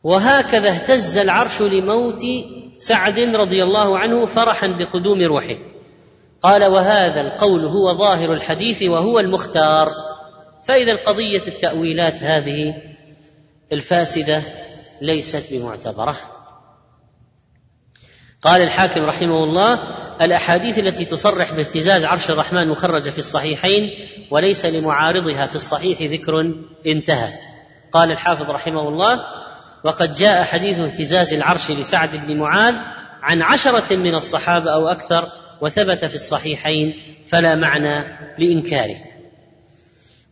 وهكذا 0.04 0.70
اهتز 0.70 1.18
العرش 1.18 1.62
لموت 1.62 2.22
سعد 2.76 3.18
رضي 3.18 3.62
الله 3.62 3.98
عنه 3.98 4.26
فرحا 4.26 4.66
بقدوم 4.66 5.22
روحه. 5.22 5.58
قال 6.42 6.64
وهذا 6.64 7.20
القول 7.20 7.64
هو 7.64 7.92
ظاهر 7.92 8.32
الحديث 8.32 8.82
وهو 8.82 9.18
المختار. 9.18 9.92
فإذا 10.64 10.96
قضيه 10.96 11.42
التأويلات 11.46 12.22
هذه 12.22 12.74
الفاسدة 13.72 14.42
ليست 15.00 15.54
بمعتبرة. 15.54 16.16
قال 18.42 18.62
الحاكم 18.62 19.04
رحمه 19.04 19.44
الله 19.44 19.78
الأحاديث 20.20 20.78
التي 20.78 21.04
تصرح 21.04 21.52
باهتزاز 21.52 22.04
عرش 22.04 22.30
الرحمن 22.30 22.68
مخرجه 22.68 23.10
في 23.10 23.18
الصحيحين 23.18 23.90
وليس 24.30 24.66
لمعارضها 24.66 25.46
في 25.46 25.54
الصحيح 25.54 26.02
ذكر 26.02 26.54
انتهى. 26.86 27.32
قال 27.92 28.10
الحافظ 28.10 28.50
رحمه 28.50 28.88
الله 28.88 29.20
وقد 29.84 30.14
جاء 30.14 30.44
حديث 30.44 30.78
اهتزاز 30.78 31.32
العرش 31.32 31.70
لسعد 31.70 32.26
بن 32.26 32.36
معاذ 32.36 32.74
عن 33.22 33.42
عشرة 33.42 33.96
من 33.96 34.14
الصحابة 34.14 34.70
أو 34.70 34.88
أكثر 34.88 35.28
وثبت 35.60 36.04
في 36.04 36.14
الصحيحين 36.14 36.94
فلا 37.26 37.54
معنى 37.54 38.18
لإنكاره. 38.38 38.96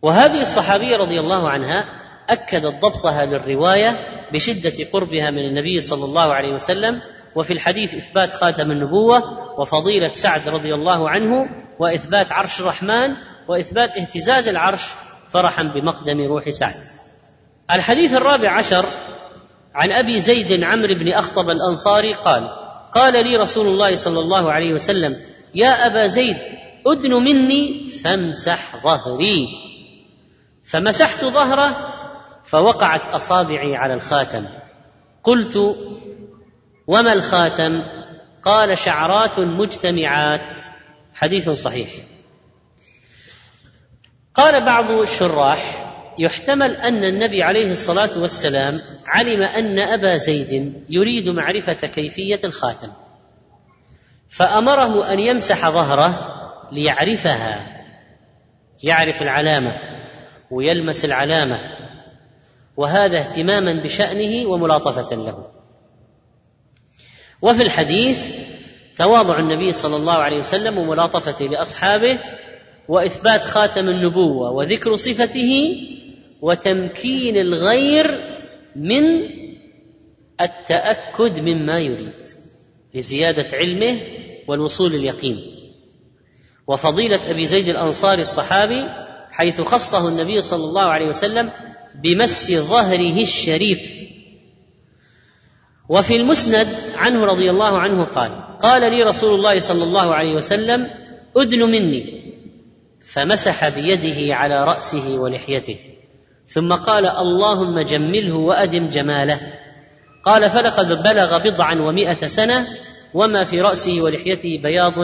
وهذه 0.02 0.40
الصحابية 0.40 0.97
رضي 0.97 1.20
الله 1.20 1.48
عنها 1.48 1.85
أكدت 2.28 2.81
ضبطها 2.82 3.27
للرواية 3.27 3.97
بشدة 4.32 4.85
قربها 4.93 5.31
من 5.31 5.47
النبي 5.47 5.81
صلى 5.81 6.05
الله 6.05 6.32
عليه 6.32 6.52
وسلم 6.52 7.01
وفي 7.39 7.52
الحديث 7.52 7.94
إثبات 7.94 8.32
خاتم 8.32 8.70
النبوة 8.70 9.23
وفضيلة 9.60 10.09
سعد 10.09 10.48
رضي 10.48 10.74
الله 10.74 11.10
عنه 11.10 11.32
وإثبات 11.78 12.32
عرش 12.32 12.60
الرحمن 12.60 13.15
وإثبات 13.48 13.97
اهتزاز 13.97 14.48
العرش 14.48 14.82
فرحا 15.31 15.62
بمقدم 15.62 16.20
روح 16.20 16.48
سعد. 16.48 16.74
الحديث 17.70 18.15
الرابع 18.15 18.51
عشر 18.51 18.85
عن 19.74 19.93
أبي 19.93 20.20
زيد 20.20 20.65
عمرو 20.65 20.94
بن 20.94 21.12
أخطب 21.12 21.51
الأنصاري 21.51 22.12
قال 22.12 22.51
قال 22.93 23.12
لي 23.12 23.36
رسول 23.36 23.66
الله 23.66 23.97
صلى 23.97 24.20
الله 24.20 24.52
عليه 24.52 24.74
وسلم 24.74 25.16
يا 25.55 25.86
أبا 25.86 26.06
زيد 26.06 26.36
أدن 26.86 27.10
مني 27.10 27.85
فامسح 27.85 28.82
ظهري. 28.82 29.47
فمسحت 30.65 31.24
ظهره 31.24 31.94
فوقعت 32.44 33.15
أصابعي 33.15 33.77
على 33.77 33.94
الخاتم. 33.94 34.44
قلت 35.23 35.77
وما 36.89 37.12
الخاتم؟ 37.12 37.82
قال 38.43 38.78
شعرات 38.78 39.39
مجتمعات. 39.39 40.60
حديث 41.15 41.51
صحيح. 41.51 41.90
قال 44.35 44.65
بعض 44.65 44.90
الشراح 44.90 45.85
يحتمل 46.19 46.77
أن 46.77 47.05
النبي 47.05 47.43
عليه 47.43 47.73
الصلاة 47.73 48.19
والسلام 48.19 48.81
علم 49.06 49.43
أن 49.43 49.78
أبا 49.78 50.16
زيد 50.16 50.82
يريد 50.89 51.28
معرفة 51.28 51.73
كيفية 51.73 52.40
الخاتم. 52.44 52.89
فأمره 54.28 55.12
أن 55.12 55.19
يمسح 55.19 55.70
ظهره 55.70 56.35
ليعرفها 56.73 57.78
يعرف 58.82 59.23
العلامة 59.23 59.77
ويلمس 60.51 61.05
العلامة 61.05 61.59
وهذا 62.77 63.19
اهتماما 63.19 63.82
بشأنه 63.82 64.48
وملاطفة 64.48 65.16
له. 65.16 65.57
وفي 67.43 67.62
الحديث 67.62 68.35
تواضع 68.97 69.39
النبي 69.39 69.73
صلى 69.73 69.97
الله 69.97 70.12
عليه 70.12 70.39
وسلم 70.39 70.78
وملاطفته 70.78 71.47
لأصحابه 71.47 72.19
وإثبات 72.89 73.44
خاتم 73.44 73.89
النبوة 73.89 74.51
وذكر 74.51 74.97
صفته 74.97 75.77
وتمكين 76.43 77.36
الغير 77.36 78.20
من 78.77 79.02
التأكد 80.40 81.40
مما 81.40 81.78
يريد 81.78 82.28
لزيادة 82.94 83.56
علمه 83.56 84.01
والوصول 84.48 84.93
لليقين 84.93 85.40
وفضيلة 86.66 87.31
أبي 87.31 87.47
زيد 87.47 87.69
الأنصاري 87.69 88.23
الصحابي 88.23 88.85
حيث 89.31 89.60
خصه 89.60 90.09
النبي 90.09 90.40
صلى 90.40 90.65
الله 90.65 90.82
عليه 90.82 91.09
وسلم 91.09 91.51
بمس 92.02 92.52
ظهره 92.52 93.23
الشريف 93.23 94.09
وفي 95.89 96.16
المسند 96.16 96.66
عنه 96.97 97.24
رضي 97.24 97.51
الله 97.51 97.78
عنه 97.78 98.05
قال 98.05 98.32
قال 98.62 98.90
لي 98.90 99.02
رسول 99.02 99.35
الله 99.35 99.59
صلى 99.59 99.85
الله 99.85 100.15
عليه 100.15 100.35
وسلم 100.35 100.89
أدن 101.36 101.59
مني. 101.59 102.32
فمسح 103.12 103.69
بيده 103.69 104.35
على 104.35 104.65
رأسه 104.65 105.20
ولحيته. 105.20 105.77
ثم 106.47 106.73
قال 106.73 107.06
اللهم 107.06 107.81
جمله 107.81 108.35
وأدم 108.35 108.89
جماله. 108.89 109.40
قال 110.24 110.51
فلقد 110.51 111.02
بلغ 111.02 111.39
بضعا 111.39 111.74
ومائه 111.74 112.27
سنة 112.27 112.66
وما 113.15 113.44
في 113.44 113.60
رأسه 113.60 114.02
ولحيته 114.02 114.60
بياض 114.62 114.94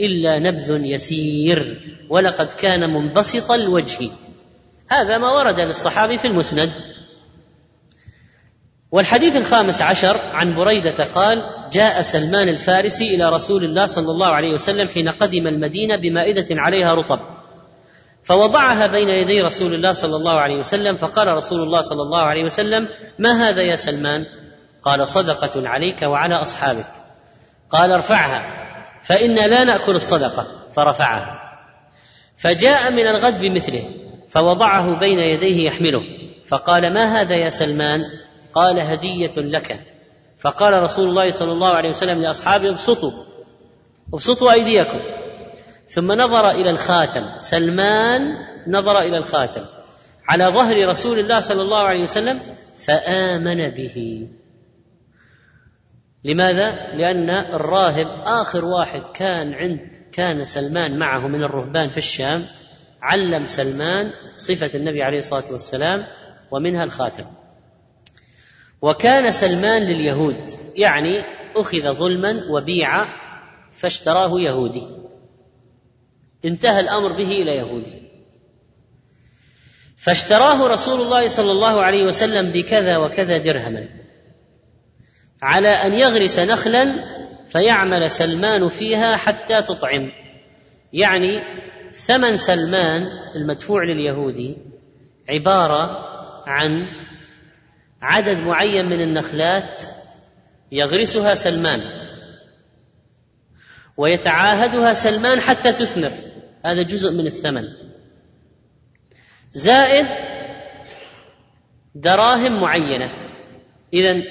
إلا 0.00 0.38
نبذ 0.38 0.80
يسير 0.84 1.80
ولقد 2.08 2.46
كان 2.46 2.80
منبسط 2.80 3.50
الوجه. 3.50 4.10
هذا 4.88 5.18
ما 5.18 5.32
ورد 5.32 5.60
للصحابي 5.60 6.18
في 6.18 6.28
المسند. 6.28 6.70
والحديث 8.94 9.36
الخامس 9.36 9.82
عشر 9.82 10.16
عن 10.34 10.54
بريدة 10.54 11.04
قال 11.04 11.42
جاء 11.72 12.02
سلمان 12.02 12.48
الفارسي 12.48 13.14
إلى 13.14 13.30
رسول 13.30 13.64
الله 13.64 13.86
صلى 13.86 14.10
الله 14.10 14.26
عليه 14.26 14.52
وسلم 14.52 14.88
حين 14.88 15.08
قدم 15.08 15.46
المدينة 15.46 15.96
بمائدة 15.96 16.46
عليها 16.50 16.94
رطب 16.94 17.20
فوضعها 18.22 18.86
بين 18.86 19.08
يدي 19.08 19.42
رسول 19.42 19.74
الله 19.74 19.92
صلى 19.92 20.16
الله 20.16 20.40
عليه 20.40 20.56
وسلم 20.56 20.96
فقال 20.96 21.28
رسول 21.28 21.62
الله 21.62 21.80
صلى 21.80 22.02
الله 22.02 22.22
عليه 22.22 22.44
وسلم 22.44 22.88
ما 23.18 23.48
هذا 23.48 23.62
يا 23.62 23.76
سلمان؟ 23.76 24.26
قال 24.82 25.08
صدقة 25.08 25.68
عليك 25.68 26.02
وعلى 26.02 26.34
أصحابك. 26.34 26.86
قال 27.70 27.92
ارفعها. 27.92 28.46
فإنا 29.02 29.46
لا 29.46 29.64
نأكل 29.64 29.94
الصدقة. 29.96 30.46
فرفعها. 30.76 31.40
فجاء 32.36 32.90
من 32.92 33.06
الغد 33.06 33.40
بمثله 33.40 33.84
فوضعه 34.28 34.98
بين 34.98 35.18
يديه 35.18 35.66
يحمله. 35.66 36.02
فقال 36.44 36.92
ما 36.92 37.20
هذا 37.20 37.34
يا 37.34 37.48
سلمان؟ 37.48 38.04
قال 38.54 38.80
هدية 38.80 39.32
لك. 39.36 39.80
فقال 40.38 40.82
رسول 40.82 41.08
الله 41.08 41.30
صلى 41.30 41.52
الله 41.52 41.68
عليه 41.68 41.88
وسلم 41.88 42.22
لأصحابه 42.22 42.68
ابسطوا. 42.68 43.12
ابسطوا 44.14 44.52
أيديكم. 44.52 45.00
ثم 45.88 46.12
نظر 46.12 46.50
إلى 46.50 46.70
الخاتم. 46.70 47.24
سلمان 47.38 48.34
نظر 48.66 48.98
إلى 49.00 49.18
الخاتم. 49.18 49.64
على 50.28 50.44
ظهر 50.44 50.88
رسول 50.88 51.18
الله 51.18 51.40
صلى 51.40 51.62
الله 51.62 51.78
عليه 51.78 52.02
وسلم 52.02 52.40
فآمن 52.78 53.70
به. 53.70 54.28
لماذا؟ 56.24 56.70
لأن 56.96 57.30
الراهب 57.30 58.06
آخر 58.24 58.64
واحد 58.64 59.02
كان 59.14 59.54
عند 59.54 59.80
كان 60.12 60.44
سلمان 60.44 60.98
معه 60.98 61.28
من 61.28 61.44
الرهبان 61.44 61.88
في 61.88 61.98
الشام 61.98 62.44
علم 63.02 63.46
سلمان 63.46 64.10
صفة 64.36 64.78
النبي 64.78 65.02
عليه 65.02 65.18
الصلاة 65.18 65.52
والسلام 65.52 66.04
ومنها 66.50 66.84
الخاتم. 66.84 67.24
وكان 68.84 69.30
سلمان 69.30 69.82
لليهود 69.82 70.50
يعني 70.76 71.24
أخذ 71.56 71.92
ظلما 71.92 72.42
وبيع 72.50 73.06
فاشتراه 73.72 74.40
يهودي. 74.40 74.86
انتهى 76.44 76.80
الأمر 76.80 77.12
به 77.12 77.42
إلى 77.42 77.56
يهودي. 77.56 78.02
فاشتراه 79.96 80.68
رسول 80.68 81.00
الله 81.00 81.28
صلى 81.28 81.52
الله 81.52 81.82
عليه 81.82 82.04
وسلم 82.04 82.50
بكذا 82.50 82.96
وكذا 82.96 83.38
درهما. 83.38 83.88
على 85.42 85.68
أن 85.68 85.92
يغرس 85.92 86.38
نخلا 86.38 86.92
فيعمل 87.46 88.10
سلمان 88.10 88.68
فيها 88.68 89.16
حتى 89.16 89.62
تطعم. 89.62 90.12
يعني 90.92 91.42
ثمن 91.92 92.36
سلمان 92.36 93.06
المدفوع 93.36 93.84
لليهودي 93.84 94.56
عبارة 95.28 95.98
عن 96.46 96.70
عدد 98.04 98.38
معين 98.38 98.84
من 98.86 99.00
النخلات 99.00 99.80
يغرسها 100.72 101.34
سلمان 101.34 101.80
ويتعاهدها 103.96 104.92
سلمان 104.92 105.40
حتى 105.40 105.72
تثمر. 105.72 106.12
هذا 106.64 106.82
جزء 106.82 107.12
من 107.12 107.26
الثمن. 107.26 107.64
زائد 109.52 110.06
دراهم 111.94 112.60
معينة. 112.60 113.10
اذا 113.92 114.22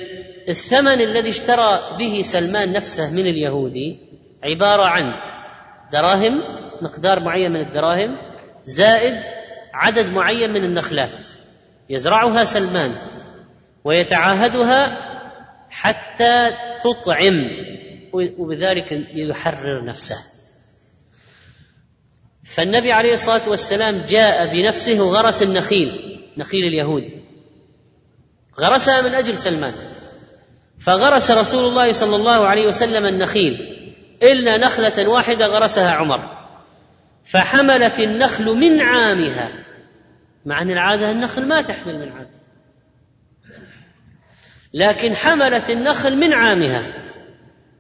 الثمن 0.50 1.02
الذي 1.02 1.30
اشترى 1.30 1.96
به 2.00 2.22
سلمان 2.22 2.74
نفسه 2.74 3.14
من 3.14 3.28
اليهودي 3.28 4.00
عبارة 4.44 4.84
عن 4.84 5.14
دراهم 5.92 6.42
مقدار 6.82 7.20
معين 7.20 7.52
من 7.52 7.62
الدراهم 7.62 8.18
زائد 8.64 9.16
عدد 9.74 10.10
معين 10.10 10.50
من 10.50 10.64
النخلات. 10.64 11.28
يزرعها 11.90 12.44
سلمان. 12.46 12.92
ويتعاهدها 13.84 14.98
حتى 15.70 16.52
تطعم 16.84 17.50
وبذلك 18.14 18.92
يحرر 19.14 19.86
نفسه. 19.86 20.18
فالنبي 22.44 22.92
عليه 22.92 23.14
الصلاة 23.14 23.50
والسلام 23.50 24.02
جاء 24.10 24.54
بنفسه 24.54 25.04
وغرس 25.04 25.44
النخيل 25.44 26.20
نخيل 26.38 26.64
اليهودي 26.66 27.14
غرسها 28.60 29.02
من 29.02 29.10
أجل 29.10 29.38
سلمان. 29.38 29.74
فغرس 30.80 31.32
رسول 31.32 31.70
الله 31.70 31.92
صلى 31.92 32.16
الله 32.16 32.48
عليه 32.48 32.68
وسلم 32.68 33.06
النخيل. 33.06 33.54
إلا 34.24 34.58
نخلة 34.58 35.10
واحدة 35.10 35.48
غرسها 35.48 35.92
عمر. 35.92 36.44
فحملت 37.26 38.00
النخل 38.00 38.46
من 38.46 38.82
عامها 38.82 39.66
مع 40.46 40.62
أن 40.62 40.72
العادة 40.72 41.12
النخل 41.12 41.46
ما 41.46 41.62
تحمل 41.62 42.00
من 42.00 42.12
عامها 42.12 42.43
لكن 44.74 45.16
حملت 45.16 45.70
النخل 45.70 46.18
من 46.18 46.34
عامها 46.34 46.94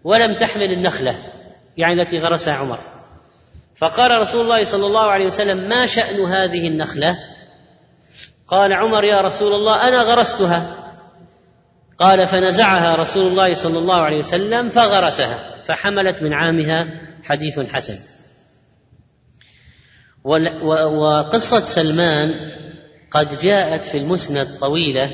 ولم 0.03 0.38
تحمل 0.38 0.72
النخلة 0.72 1.15
يعني 1.78 2.02
التي 2.02 2.18
غرسها 2.18 2.53
عمر. 2.53 2.80
فقال 3.76 4.22
رسول 4.22 4.41
الله 4.41 4.64
صلى 4.64 4.86
الله 4.86 5.11
عليه 5.11 5.26
وسلم 5.26 5.70
ما 5.70 5.86
شأن 5.86 6.20
هذه 6.26 6.68
النخلة؟ 6.68 7.18
قال 8.48 8.74
عمر 8.74 9.03
يا 9.03 9.22
رسول 9.22 9.53
الله 9.53 9.88
أنا 9.88 10.02
غرستها. 10.02 10.76
قال 11.98 12.28
فنزعها 12.28 12.95
رسول 12.95 13.32
الله 13.32 13.53
صلى 13.53 13.80
الله 13.80 13.95
عليه 13.95 14.20
وسلم 14.20 14.70
فغرسها 14.70 15.40
فحملت 15.65 16.24
من 16.24 16.34
عامها. 16.34 16.86
حديث 17.24 17.60
حسن. 17.60 17.98
وقصة 21.02 21.60
سلمان 21.60 22.34
قد 23.11 23.40
جاءت 23.40 23.86
في 23.86 23.98
المسند 23.98 24.48
طويلة 24.61 25.11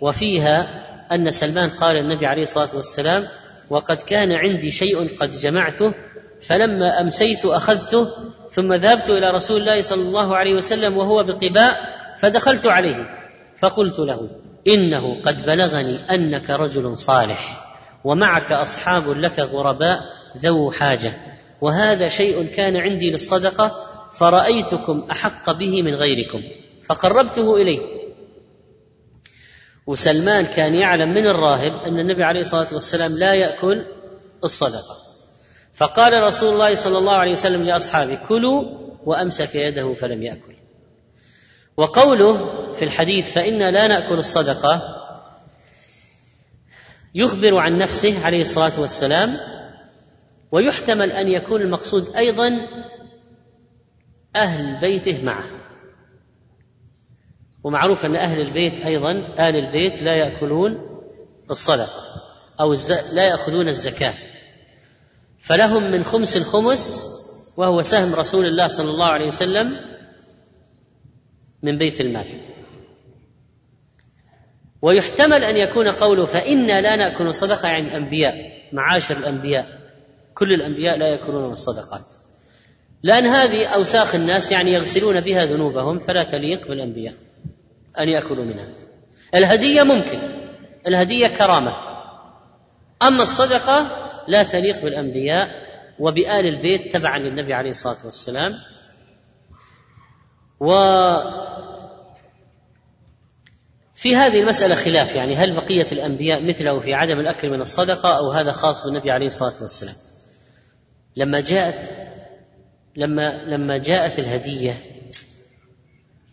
وفيها 0.00 0.89
أن 1.12 1.30
سلمان 1.30 1.68
قال 1.68 1.96
النبي 1.96 2.26
عليه 2.26 2.42
الصلاة 2.42 2.76
والسلام 2.76 3.24
وقد 3.70 3.96
كان 3.96 4.32
عندي 4.32 4.70
شيء 4.70 5.08
قد 5.20 5.30
جمعته 5.30 5.94
فلما 6.42 7.00
أمسيت 7.00 7.44
أخذته 7.44 8.08
ثم 8.50 8.72
ذهبت 8.72 9.10
إلى 9.10 9.30
رسول 9.30 9.60
الله 9.60 9.80
صلى 9.80 10.02
الله 10.02 10.36
عليه 10.36 10.54
وسلم 10.54 10.96
وهو 10.96 11.22
بقباء 11.22 11.76
فدخلت 12.18 12.66
عليه 12.66 13.20
فقلت 13.56 13.98
له 13.98 14.30
إنه 14.68 15.22
قد 15.22 15.46
بلغني 15.46 16.00
أنك 16.10 16.50
رجل 16.50 16.98
صالح 16.98 17.66
ومعك 18.04 18.52
أصحاب 18.52 19.08
لك 19.08 19.38
غرباء 19.38 19.98
ذو 20.36 20.70
حاجة 20.70 21.12
وهذا 21.60 22.08
شيء 22.08 22.46
كان 22.56 22.76
عندي 22.76 23.10
للصدقة 23.10 23.72
فرأيتكم 24.12 25.06
أحق 25.10 25.52
به 25.52 25.82
من 25.82 25.94
غيركم 25.94 26.42
فقربته 26.82 27.56
إليه. 27.56 27.99
وسلمان 29.90 30.44
كان 30.46 30.74
يعلم 30.74 31.08
من 31.08 31.26
الراهب 31.26 31.82
أن 31.82 31.98
النبي 31.98 32.24
عليه 32.24 32.40
الصلاة 32.40 32.66
والسلام 32.72 33.18
لا 33.18 33.34
يأكل 33.34 33.84
الصدقة. 34.44 34.96
فقال 35.74 36.22
رسول 36.22 36.52
الله 36.52 36.74
صلى 36.74 36.98
الله 36.98 37.12
عليه 37.12 37.32
وسلم 37.32 37.62
لأصحابه 37.62 38.18
كلوا 38.28 38.64
وأمسك 39.04 39.54
يده 39.54 39.92
فلم 39.92 40.22
يأكل. 40.22 40.54
وقوله 41.76 42.36
في 42.72 42.84
الحديث 42.84 43.32
فانا 43.32 43.70
لا 43.70 43.86
نأكل 43.86 44.18
الصدقة 44.18 44.82
يخبر 47.14 47.56
عن 47.56 47.78
نفسه 47.78 48.26
عليه 48.26 48.42
الصلاة 48.42 48.80
والسلام 48.80 49.36
ويحتمل 50.52 51.12
أن 51.12 51.28
يكون 51.28 51.60
المقصود 51.60 52.16
أيضا 52.16 52.50
أهل 54.36 54.80
بيته 54.80 55.22
معه. 55.24 55.59
ومعروف 57.64 58.04
أن 58.04 58.16
أهل 58.16 58.40
البيت 58.40 58.86
أيضا 58.86 59.34
أهل 59.38 59.56
البيت 59.56 60.02
لا 60.02 60.14
يأكلون 60.14 61.00
الصدقة 61.50 62.00
أو 62.60 62.74
لا 63.12 63.28
يأخذون 63.28 63.68
الزكاة. 63.68 64.14
فلهم 65.38 65.90
من 65.90 66.04
خمس 66.04 66.36
الخمس 66.36 67.06
وهو 67.56 67.82
سهم 67.82 68.14
رسول 68.14 68.46
الله 68.46 68.66
صلى 68.66 68.90
الله 68.90 69.06
عليه 69.06 69.26
وسلم 69.26 69.76
من 71.62 71.78
بيت 71.78 72.00
المال. 72.00 72.26
ويحتمل 74.82 75.44
أن 75.44 75.56
يكون 75.56 75.88
قوله 75.88 76.24
فإنا 76.24 76.80
لا 76.80 76.96
نأكل 76.96 77.26
الصدقة 77.26 77.68
يعني 77.68 77.88
الأنبياء 77.88 78.34
معاشر 78.72 79.16
الأنبياء. 79.16 79.80
كل 80.34 80.52
الأنبياء 80.52 80.98
لا 80.98 81.06
يأكلون 81.06 81.52
الصدقات. 81.52 82.14
لأن 83.02 83.26
هذه 83.26 83.66
أوساخ 83.66 84.14
الناس 84.14 84.52
يعني 84.52 84.72
يغسلون 84.72 85.20
بها 85.20 85.44
ذنوبهم 85.44 85.98
فلا 85.98 86.24
تليق 86.24 86.68
بالأنبياء. 86.68 87.14
أن 87.98 88.08
يأكلوا 88.08 88.44
منها. 88.44 88.68
الهدية 89.34 89.82
ممكن 89.82 90.18
الهدية 90.86 91.26
كرامة. 91.26 91.76
أما 93.02 93.22
الصدقة 93.22 93.86
لا 94.28 94.42
تليق 94.42 94.82
بالأنبياء 94.82 95.48
وبآل 95.98 96.46
البيت 96.46 96.92
تبعا 96.92 97.18
للنبي 97.18 97.54
عليه 97.54 97.70
الصلاة 97.70 98.06
والسلام. 98.06 98.52
و 100.60 100.70
في 103.94 104.16
هذه 104.16 104.40
المسألة 104.40 104.74
خلاف 104.74 105.16
يعني 105.16 105.34
هل 105.34 105.52
بقية 105.52 105.86
الأنبياء 105.92 106.48
مثله 106.48 106.78
في 106.78 106.94
عدم 106.94 107.20
الأكل 107.20 107.50
من 107.50 107.60
الصدقة 107.60 108.18
أو 108.18 108.30
هذا 108.30 108.52
خاص 108.52 108.84
بالنبي 108.84 109.10
عليه 109.10 109.26
الصلاة 109.26 109.62
والسلام؟ 109.62 109.94
لما 111.16 111.40
جاءت 111.40 111.90
لما 112.96 113.42
لما 113.44 113.78
جاءت 113.78 114.18
الهدية 114.18 114.74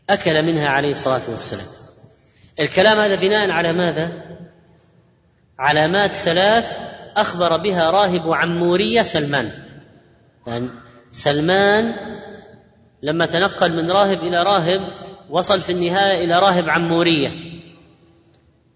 أكل 0.09 0.43
منها 0.43 0.67
عليه 0.69 0.91
الصلاة 0.91 1.21
والسلام. 1.31 1.65
الكلام 2.59 2.99
هذا 2.99 3.15
بناء 3.15 3.49
على 3.49 3.73
ماذا؟ 3.73 4.11
علامات 5.59 6.11
ثلاث 6.11 6.79
أخبر 7.17 7.57
بها 7.57 7.91
راهب 7.91 8.33
عمورية 8.33 9.01
سلمان. 9.01 9.51
يعني 10.47 10.69
سلمان 11.09 11.93
لما 13.03 13.25
تنقل 13.25 13.75
من 13.75 13.91
راهب 13.91 14.17
إلى 14.17 14.43
راهب 14.43 14.79
وصل 15.29 15.61
في 15.61 15.71
النهاية 15.71 16.23
إلى 16.23 16.39
راهب 16.39 16.69
عمورية 16.69 17.31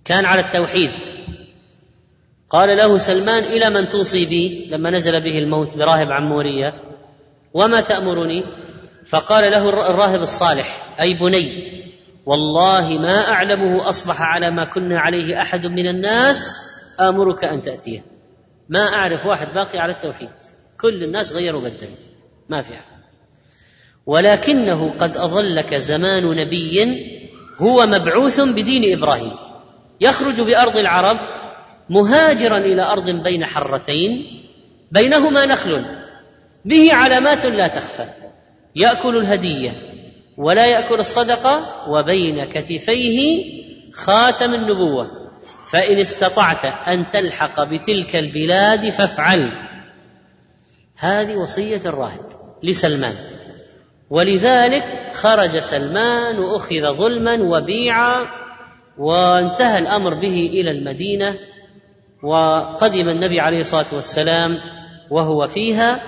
كان 0.05 0.25
على 0.25 0.41
التوحيد. 0.41 0.91
قال 2.49 2.77
له 2.77 2.97
سلمان 2.97 3.43
إلى 3.43 3.69
من 3.69 3.89
توصي 3.89 4.25
بي؟ 4.25 4.69
لما 4.71 4.89
نزل 4.89 5.21
به 5.21 5.39
الموت 5.39 5.77
براهب 5.77 6.11
عمورية 6.11 6.73
وما 7.53 7.81
تأمرني؟ 7.81 8.60
فقال 9.05 9.51
له 9.51 9.69
الراهب 9.69 10.21
الصالح 10.21 10.83
أي 11.01 11.13
بني 11.13 11.81
والله 12.25 12.97
ما 12.97 13.31
أعلمه 13.31 13.89
أصبح 13.89 14.21
على 14.21 14.51
ما 14.51 14.65
كنا 14.65 14.99
عليه 14.99 15.41
أحد 15.41 15.67
من 15.67 15.87
الناس 15.87 16.57
آمرك 16.99 17.43
أن 17.43 17.61
تأتيه. 17.61 18.03
ما 18.69 18.87
أعرف 18.87 19.25
واحد 19.25 19.47
باقي 19.53 19.79
على 19.79 19.91
التوحيد. 19.91 20.29
كل 20.81 21.03
الناس 21.03 21.33
غيروا 21.33 21.61
بدلوا 21.61 21.95
ما 22.49 22.61
في 22.61 22.73
أحد. 22.73 23.01
ولكنه 24.05 24.93
قد 24.97 25.17
أظلك 25.17 25.75
زمان 25.75 26.25
نبي 26.25 26.85
هو 27.57 27.85
مبعوث 27.85 28.39
بدين 28.39 28.97
إبراهيم. 28.97 29.33
يخرج 30.01 30.41
بأرض 30.41 30.77
العرب 30.77 31.17
مهاجرا 31.89 32.57
إلى 32.57 32.81
أرض 32.81 33.09
بين 33.09 33.45
حرتين 33.45 34.11
بينهما 34.91 35.45
نخل. 35.45 35.85
به 36.65 36.93
علامات 36.93 37.45
لا 37.45 37.67
تخفى. 37.67 38.20
يأكل 38.75 39.17
الهدية 39.17 39.71
ولا 40.37 40.65
يأكل 40.65 40.99
الصدقة 40.99 41.89
وبين 41.89 42.49
كتفيه 42.49 43.43
خاتم 43.93 44.53
النبوة. 44.53 45.11
فإن 45.71 45.99
استطعت 45.99 46.65
أن 46.87 47.09
تلحق 47.09 47.63
بتلك 47.63 48.15
البلاد 48.15 48.89
فافعل. 48.89 49.49
هذه 50.97 51.35
وصية 51.35 51.81
الراهب 51.85 52.25
لسلمان. 52.63 53.13
ولذلك 54.09 54.85
خرج 55.13 55.57
سلمان 55.57 56.39
وأخذ 56.39 56.93
ظلما 56.93 57.33
وبيع 57.33 58.25
وانتهى 58.97 59.79
الأمر 59.79 60.13
به 60.13 60.49
إلى 60.53 60.71
المدينة. 60.71 61.39
وقدم 62.23 63.09
النبي 63.09 63.39
عليه 63.39 63.59
الصلاة 63.59 63.85
والسلام 63.93 64.57
وهو 65.09 65.47
فيها. 65.47 66.01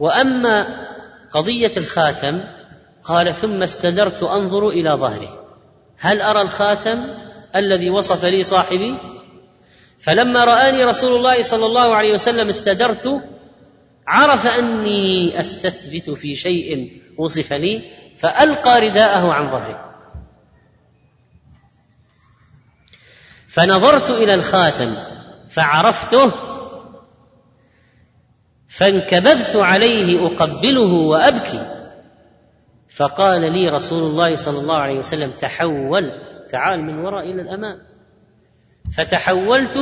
وأما 0.00 0.88
قضية 1.30 1.72
الخاتم 1.76 2.40
قال 3.04 3.34
ثم 3.34 3.62
استدرت 3.62 4.22
أنظر 4.22 4.68
إلى 4.68 4.90
ظهره. 4.90 5.44
هل 5.98 6.22
أرى 6.22 6.42
الخاتم 6.42 7.06
الذي 7.56 7.90
وصف 7.90 8.24
لي 8.24 8.44
صاحبي؟ 8.44 8.94
فلما 9.98 10.44
رآني 10.44 10.84
رسول 10.84 11.16
الله 11.16 11.42
صلى 11.42 11.66
الله 11.66 11.94
عليه 11.94 12.12
وسلم 12.12 12.48
استدرت 12.48 13.22
عرف 14.06 14.46
أني 14.46 15.40
أستثبت 15.40 16.10
في 16.10 16.34
شيء 16.34 17.00
وصف 17.18 17.52
لي 17.52 17.82
فألقى 18.16 18.80
رداءه 18.80 19.32
عن 19.32 19.50
ظهري. 19.50 19.88
فنظرت 23.48 24.10
إلى 24.10 24.34
الخاتم 24.34 24.94
فعرفته 25.48 26.32
فانكببت 28.68 29.56
عليه 29.56 30.26
أقبله 30.26 30.92
وأبكي. 31.10 31.74
فقال 32.88 33.52
لي 33.52 33.68
رسول 33.68 34.10
الله 34.10 34.36
صلى 34.36 34.60
الله 34.60 34.76
عليه 34.76 34.98
وسلم 34.98 35.30
تحول 35.40 36.02
تعال 36.48 36.82
من 36.82 36.98
وراء 36.98 37.24
إلى 37.24 37.42
الأمام. 37.42 37.78
فتحولت 38.92 39.78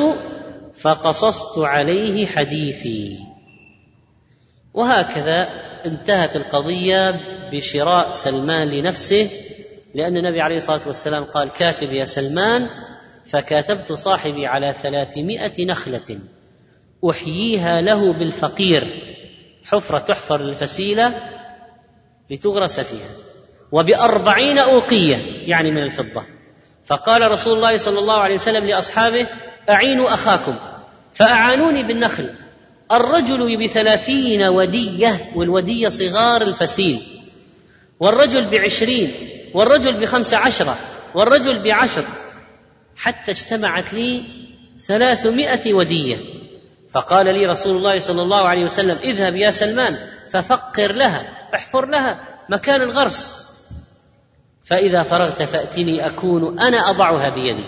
فقصصت 0.74 1.58
عليه 1.58 2.26
حديثي. 2.26 3.18
وهكذا 4.74 5.46
انتهت 5.86 6.36
القضية 6.36 7.14
بشراء 7.52 8.10
سلمان 8.10 8.68
لنفسه 8.68 9.30
لأن 9.94 10.16
النبي 10.16 10.40
عليه 10.40 10.56
الصلاة 10.56 10.86
والسلام 10.86 11.24
قال 11.24 11.48
كاتب 11.48 11.92
يا 11.92 12.04
سلمان 12.04 12.68
فكاتبت 13.26 13.92
صاحبي 13.92 14.46
على 14.46 14.72
ثلاثمائة 14.72 15.66
نخلة. 15.66 16.18
أحييها 17.04 17.80
له 17.80 18.12
بالفقير. 18.12 19.02
حفرة 19.64 19.98
تحفر 19.98 20.40
للفسيلة 20.40 21.14
لتغرس 22.30 22.80
فيها. 22.80 23.10
وبأربعين 23.72 24.58
أوقية 24.58 25.16
يعني 25.46 25.70
من 25.70 25.82
الفضة. 25.82 26.24
فقال 26.84 27.30
رسول 27.30 27.56
الله 27.56 27.76
صلى 27.76 27.98
الله 27.98 28.16
عليه 28.16 28.34
وسلم 28.34 28.66
لأصحابه 28.66 29.26
أعينوا 29.70 30.14
أخاكم. 30.14 30.54
فأعانوني 31.12 31.82
بالنخل. 31.82 32.30
الرجل 32.92 33.64
بثلاثين 33.64 34.42
ودية 34.42 35.20
والودية 35.36 35.88
صغار 35.88 36.42
الفسيل. 36.42 37.00
والرجل 38.00 38.50
بعشرين 38.50 39.12
والرجل 39.54 40.00
بخمس 40.00 40.34
عشرة 40.34 40.76
والرجل 41.14 41.64
بعشر. 41.64 42.04
حتى 42.96 43.30
اجتمعت 43.32 43.94
لي 43.94 44.22
ثلاثمائة 44.80 45.74
ودية. 45.74 46.35
فقال 46.96 47.26
لي 47.26 47.46
رسول 47.46 47.76
الله 47.76 47.98
صلى 47.98 48.22
الله 48.22 48.48
عليه 48.48 48.64
وسلم 48.64 48.98
اذهب 49.04 49.36
يا 49.36 49.50
سلمان 49.50 49.96
ففقر 50.30 50.92
لها 50.92 51.48
احفر 51.54 51.86
لها 51.86 52.20
مكان 52.48 52.82
الغرس. 52.82 53.32
فإذا 54.64 55.02
فرغت 55.02 55.42
فأتني 55.42 56.06
أكون 56.06 56.60
أنا 56.60 56.90
أضعها 56.90 57.28
بيدي. 57.28 57.64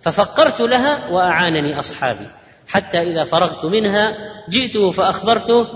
ففقرت 0.00 0.60
لها 0.60 1.10
وأعانني 1.10 1.80
أصحابي. 1.80 2.26
حتى 2.68 3.02
إذا 3.02 3.24
فرغت 3.24 3.64
منها 3.64 4.08
جئته 4.48 4.90
فأخبرته 4.90 5.66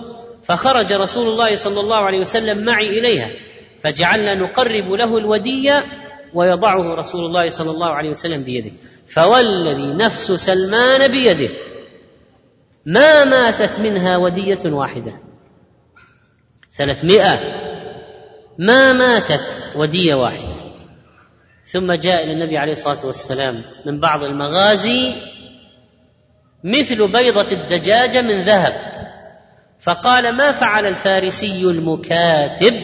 فخرج 0.42 0.92
رسول 0.92 1.28
الله 1.28 1.54
صلى 1.54 1.80
الله 1.80 1.96
عليه 1.96 2.20
وسلم 2.20 2.64
معي 2.64 2.88
إليها 2.88 3.30
فجعلنا 3.80 4.34
نقرب 4.34 4.90
له 4.90 5.18
الودية 5.18 5.84
ويضعه 6.34 6.94
رسول 6.94 7.26
الله 7.26 7.48
صلى 7.48 7.70
الله 7.70 7.90
عليه 7.90 8.10
وسلم 8.10 8.42
بيده. 8.42 8.70
فوالذي 9.08 9.94
نفس 9.94 10.32
سلمان 10.32 11.08
بيده. 11.08 11.75
ما 12.86 13.24
ماتت 13.24 13.80
منها 13.80 14.16
ودية 14.16 14.58
واحدة. 14.64 15.20
ثلاثمائة. 16.72 17.40
ما 18.58 18.92
ماتت 18.92 19.70
ودية 19.76 20.14
واحدة. 20.14 20.54
ثم 21.64 21.92
جاء 21.92 22.24
إلى 22.24 22.32
النبي 22.32 22.58
عليه 22.58 22.72
الصلاة 22.72 23.06
والسلام 23.06 23.54
من 23.86 24.00
بعض 24.00 24.22
المغازي 24.22 25.12
مثل 26.64 27.08
بيضة 27.12 27.52
الدجاجه 27.52 28.22
من 28.22 28.40
ذهب. 28.40 28.72
فقال 29.80 30.32
ما 30.32 30.52
فعل 30.52 30.86
الفارسي 30.86 31.64
المكاتب؟ 31.64 32.74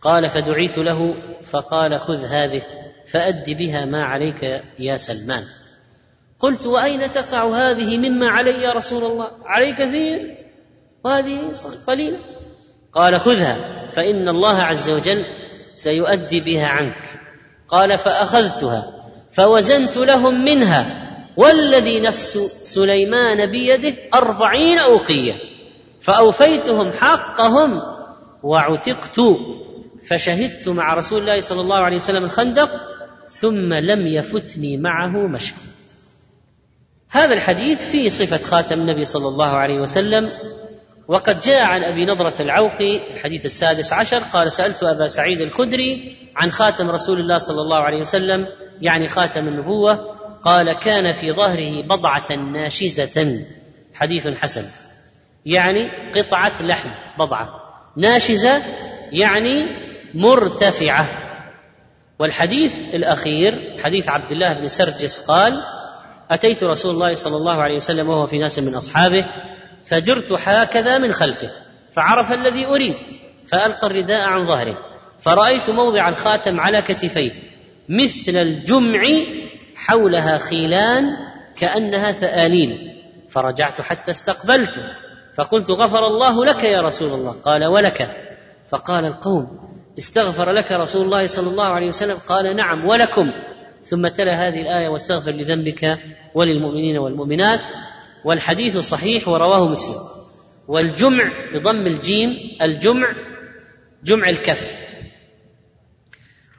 قال 0.00 0.28
فدعيت 0.28 0.78
له. 0.78 0.98
فقال 1.42 1.98
خذ 1.98 2.24
هذه 2.24 2.62
فأد 3.06 3.50
بها 3.50 3.84
ما 3.84 4.04
عليك 4.04 4.42
يا 4.78 4.96
سلمان. 4.96 5.44
قلت 6.40 6.66
وأين 6.66 7.12
تقع 7.12 7.44
هذه 7.44 7.98
مما 7.98 8.30
علي 8.30 8.62
يا 8.62 8.72
رسول 8.72 9.04
الله؟ 9.04 9.30
علي 9.44 9.72
كثير. 9.72 10.36
وهذه 11.04 11.52
قليلة. 11.86 12.18
قال 12.92 13.20
خذها 13.20 13.86
فإن 13.86 14.28
الله 14.28 14.62
عز 14.62 14.90
وجل 14.90 15.24
سيؤدي 15.74 16.40
بها 16.40 16.66
عنك. 16.66 17.20
قال 17.68 17.98
فأخذتها 17.98 18.92
فوزنت 19.32 19.96
لهم 19.96 20.44
منها. 20.44 21.06
والذي 21.36 22.00
نفس 22.00 22.38
سليمان 22.62 23.50
بيده 23.50 23.96
أربعين 24.14 24.78
أوقية. 24.78 25.34
فأوفيتهم 26.00 26.92
حقهم 26.92 27.82
وعتقت. 28.42 29.20
فشهدت 30.08 30.68
مع 30.68 30.94
رسول 30.94 31.20
الله 31.20 31.40
صلى 31.40 31.60
الله 31.60 31.76
عليه 31.76 31.96
وسلم 31.96 32.24
الخندق 32.24 32.70
ثم 33.28 33.72
لم 33.72 34.06
يفتني 34.06 34.76
معه 34.76 35.26
مشهد 35.26 35.75
هذا 37.16 37.34
الحديث 37.34 37.90
فيه 37.90 38.08
صفة 38.08 38.36
خاتم 38.36 38.80
النبي 38.80 39.04
صلى 39.04 39.28
الله 39.28 39.50
عليه 39.50 39.78
وسلم 39.78 40.30
وقد 41.08 41.40
جاء 41.40 41.64
عن 41.64 41.84
أبي 41.84 42.04
نضرة 42.04 42.34
العوقي 42.40 43.14
الحديث 43.14 43.44
السادس 43.46 43.92
عشر 43.92 44.18
قال 44.18 44.52
سألت 44.52 44.82
أبا 44.82 45.06
سعيد 45.06 45.40
الخدري 45.40 46.16
عن 46.36 46.50
خاتم 46.50 46.90
رسول 46.90 47.20
الله 47.20 47.38
صلى 47.38 47.62
الله 47.62 47.76
عليه 47.76 48.00
وسلم 48.00 48.46
يعني 48.80 49.08
خاتم 49.08 49.48
النبوة 49.48 50.16
قال 50.42 50.78
كان 50.78 51.12
في 51.12 51.32
ظهره 51.32 51.86
بضعة 51.86 52.32
ناشزة. 52.52 53.40
حديث 53.94 54.28
حسن. 54.28 54.64
يعني 55.46 56.10
قطعة 56.12 56.62
لحم 56.62 56.88
بضعة. 57.18 57.50
ناشزة 57.96 58.62
يعني 59.12 59.66
مرتفعة. 60.14 61.08
والحديث 62.18 62.74
الأخير 62.94 63.74
حديث 63.84 64.08
عبد 64.08 64.32
الله 64.32 64.52
بن 64.52 64.68
سرجس 64.68 65.20
قال 65.20 65.62
أتيت 66.30 66.64
رسول 66.64 66.94
الله 66.94 67.14
صلى 67.14 67.36
الله 67.36 67.62
عليه 67.62 67.76
وسلم 67.76 68.08
وهو 68.08 68.26
في 68.26 68.38
ناس 68.38 68.58
من 68.58 68.74
أصحابه 68.74 69.24
فجرت 69.84 70.32
هكذا 70.32 70.98
من 70.98 71.12
خلفه 71.12 71.50
فعرف 71.92 72.32
الذي 72.32 72.66
أريد 72.66 72.96
فألقى 73.46 73.86
الرداء 73.86 74.20
عن 74.20 74.44
ظهره 74.44 74.78
فرأيت 75.20 75.70
موضع 75.70 76.08
الخاتم 76.08 76.60
على 76.60 76.82
كتفيه 76.82 77.30
مثل 77.88 78.32
الجمع 78.36 79.02
حولها 79.74 80.38
خيلان 80.38 81.10
كأنها 81.56 82.12
ثآنين 82.12 82.96
فرجعت 83.28 83.80
حتى 83.80 84.10
استقبلت 84.10 84.74
فقلت 85.34 85.70
غفر 85.70 86.06
الله 86.06 86.44
لك 86.44 86.64
يا 86.64 86.82
رسول 86.82 87.12
الله 87.12 87.32
قال 87.32 87.64
ولك 87.64 88.08
فقال 88.68 89.04
القوم 89.04 89.66
استغفر 89.98 90.52
لك 90.52 90.72
رسول 90.72 91.04
الله 91.04 91.26
صلى 91.26 91.50
الله 91.50 91.66
عليه 91.66 91.88
وسلم 91.88 92.18
قال 92.28 92.56
نعم 92.56 92.88
ولكم 92.88 93.32
ثم 93.90 94.08
تلا 94.08 94.48
هذه 94.48 94.62
الآية 94.62 94.88
واستغفر 94.88 95.30
لذنبك 95.30 95.98
وللمؤمنين 96.34 96.98
والمؤمنات. 96.98 97.60
والحديث 98.24 98.76
صحيح 98.76 99.28
ورواه 99.28 99.68
مسلم. 99.68 99.94
والجمع 100.68 101.32
بضم 101.54 101.86
الجيم 101.86 102.56
الجمع 102.62 103.16
جمع 104.04 104.28
الكف. 104.28 104.86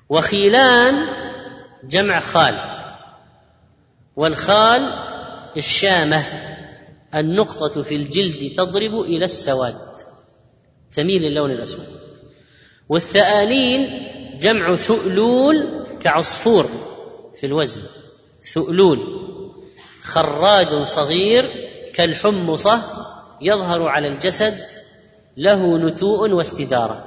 وخيلان 0.10 1.06
جمع 1.84 2.20
خال. 2.20 2.56
والخال 4.16 4.94
الشامة 5.58 6.24
النقطة 7.16 7.82
في 7.82 7.96
الجلد 7.96 8.54
تضرب 8.58 9.00
إلى 9.02 9.26
السواد. 9.26 9.74
تميل 10.94 11.22
للون 11.22 11.52
الأسود. 11.52 11.88
والثآلين 12.90 13.90
جمع 14.40 14.76
ثؤلول 14.76 15.86
كعصفور. 16.00 16.70
في 17.40 17.46
الوزن. 17.46 17.82
ثؤلول 18.54 19.00
خراج 20.04 20.76
صغير 20.84 21.46
كالحمصة 21.94 22.82
يظهر 23.42 23.88
على 23.88 24.08
الجسد 24.08 24.58
له 25.38 25.78
نتوء 25.78 26.30
واستدارة. 26.30 27.04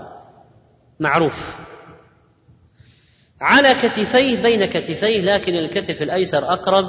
معروف. 1.01 1.57
على 3.40 3.74
كتفيه 3.74 4.43
بين 4.43 4.66
كتفيه 4.66 5.20
لكن 5.20 5.52
الكتف 5.55 6.02
الأيسر 6.02 6.52
أقرب 6.52 6.85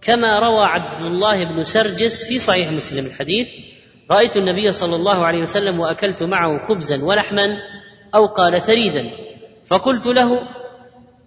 كما 0.00 0.38
روى 0.38 0.64
عبد 0.64 1.00
الله 1.00 1.44
بن 1.44 1.64
سرجس 1.64 2.24
في 2.24 2.38
صحيح 2.38 2.72
مسلم 2.72 3.06
الحديث 3.06 3.48
رأيت 4.10 4.36
النبي 4.36 4.72
صلى 4.72 4.96
الله 4.96 5.26
عليه 5.26 5.42
وسلم 5.42 5.80
وأكلت 5.80 6.22
معه 6.22 6.58
خبزا 6.58 7.04
ولحما 7.04 7.56
أو 8.14 8.26
قال 8.26 8.60
ثريدا 8.60 9.10
فقلت 9.66 10.06
له 10.06 10.48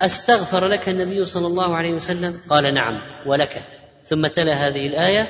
أستغفر 0.01 0.67
لك 0.67 0.89
النبي 0.89 1.25
صلى 1.25 1.47
الله 1.47 1.75
عليه 1.75 1.93
وسلم؟ 1.93 2.41
قال 2.49 2.73
نعم 2.73 2.93
ولك. 3.27 3.63
ثم 4.03 4.27
تلا 4.27 4.67
هذه 4.67 4.87
الآية 4.87 5.27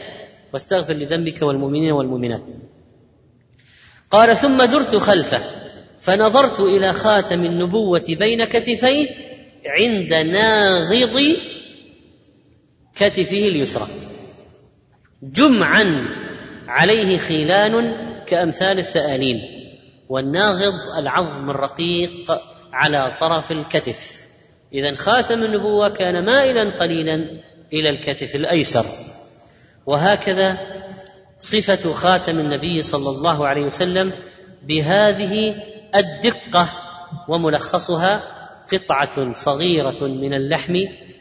واستغفر 0.54 0.94
لذنبك 0.94 1.42
والمؤمنين 1.42 1.92
والمؤمنات. 1.92 2.54
قال 4.12 4.38
ثم 4.38 4.64
درت 4.64 4.96
خلفه 4.96 5.40
فنظرت 6.00 6.60
إلى 6.60 6.94
خاتم 6.94 7.46
النبوة 7.46 8.06
بين 8.10 8.46
كتفيه 8.46 9.08
عند 9.66 10.14
ناغض 10.14 11.20
كتفه 12.96 13.38
اليسرى. 13.38 13.88
جمعا 15.24 16.06
عليه 16.68 17.18
خيلان 17.18 17.96
كأمثال 18.26 18.80
الثآلين 18.80 19.40
والناغض 20.10 20.74
العظم 20.98 21.50
الرقيق 21.50 22.42
على 22.74 23.14
طرف 23.20 23.52
الكتف. 23.52 24.25
إذا 24.76 24.96
خاتم 24.96 25.44
النبوة 25.44 25.90
كان 25.90 26.26
مائلا 26.26 26.78
قليلا 26.80 27.16
إلى 27.74 27.90
الكتف 27.90 28.36
الأيسر. 28.36 28.86
وهكذا 29.86 30.58
صفة 31.40 31.94
خاتم 31.94 32.40
النبي 32.40 32.82
صلى 32.82 33.10
الله 33.10 33.48
عليه 33.48 33.66
وسلم 33.66 34.12
بهذه 34.64 35.56
الدقة 35.96 36.70
وملخصها 37.28 38.22
قطعة 38.74 39.34
صغيرة 39.34 40.04
من 40.04 40.34
اللحم 40.34 40.76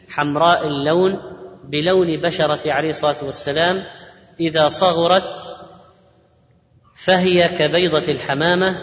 حمراء 0.09 0.67
اللون 0.67 1.19
بلون 1.63 2.21
بشرة 2.21 2.71
عليه 2.71 2.89
الصلاة 2.89 3.25
والسلام. 3.25 3.83
إذا 4.39 4.69
صغرت 4.69 5.49
فهي 6.95 7.47
كبيضة 7.47 8.11
الحمامة 8.11 8.77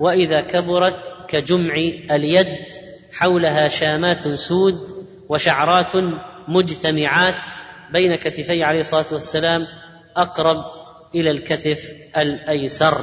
وإذا 0.00 0.40
كبرت 0.40 1.14
كجمع 1.28 1.74
اليد. 2.10 2.56
حولها 3.14 3.68
شامات 3.68 4.28
سود 4.28 5.06
وشعرات 5.28 5.92
مجتمعات 6.48 7.42
بين 7.92 8.16
كتفي 8.16 8.64
عليه 8.64 8.80
الصلاة 8.80 9.06
والسلام 9.12 9.66
أقرب 10.16 10.64
إلى 11.14 11.30
الكتف 11.30 11.92
الأيسر. 12.16 13.00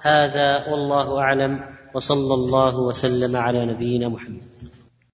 هذا 0.00 0.66
والله 0.68 1.18
أعلم 1.20 1.60
وصلى 1.94 2.34
الله 2.34 2.80
وسلم 2.80 3.36
على 3.36 3.66
نبينا 3.66 4.08
محمد. 4.08 4.48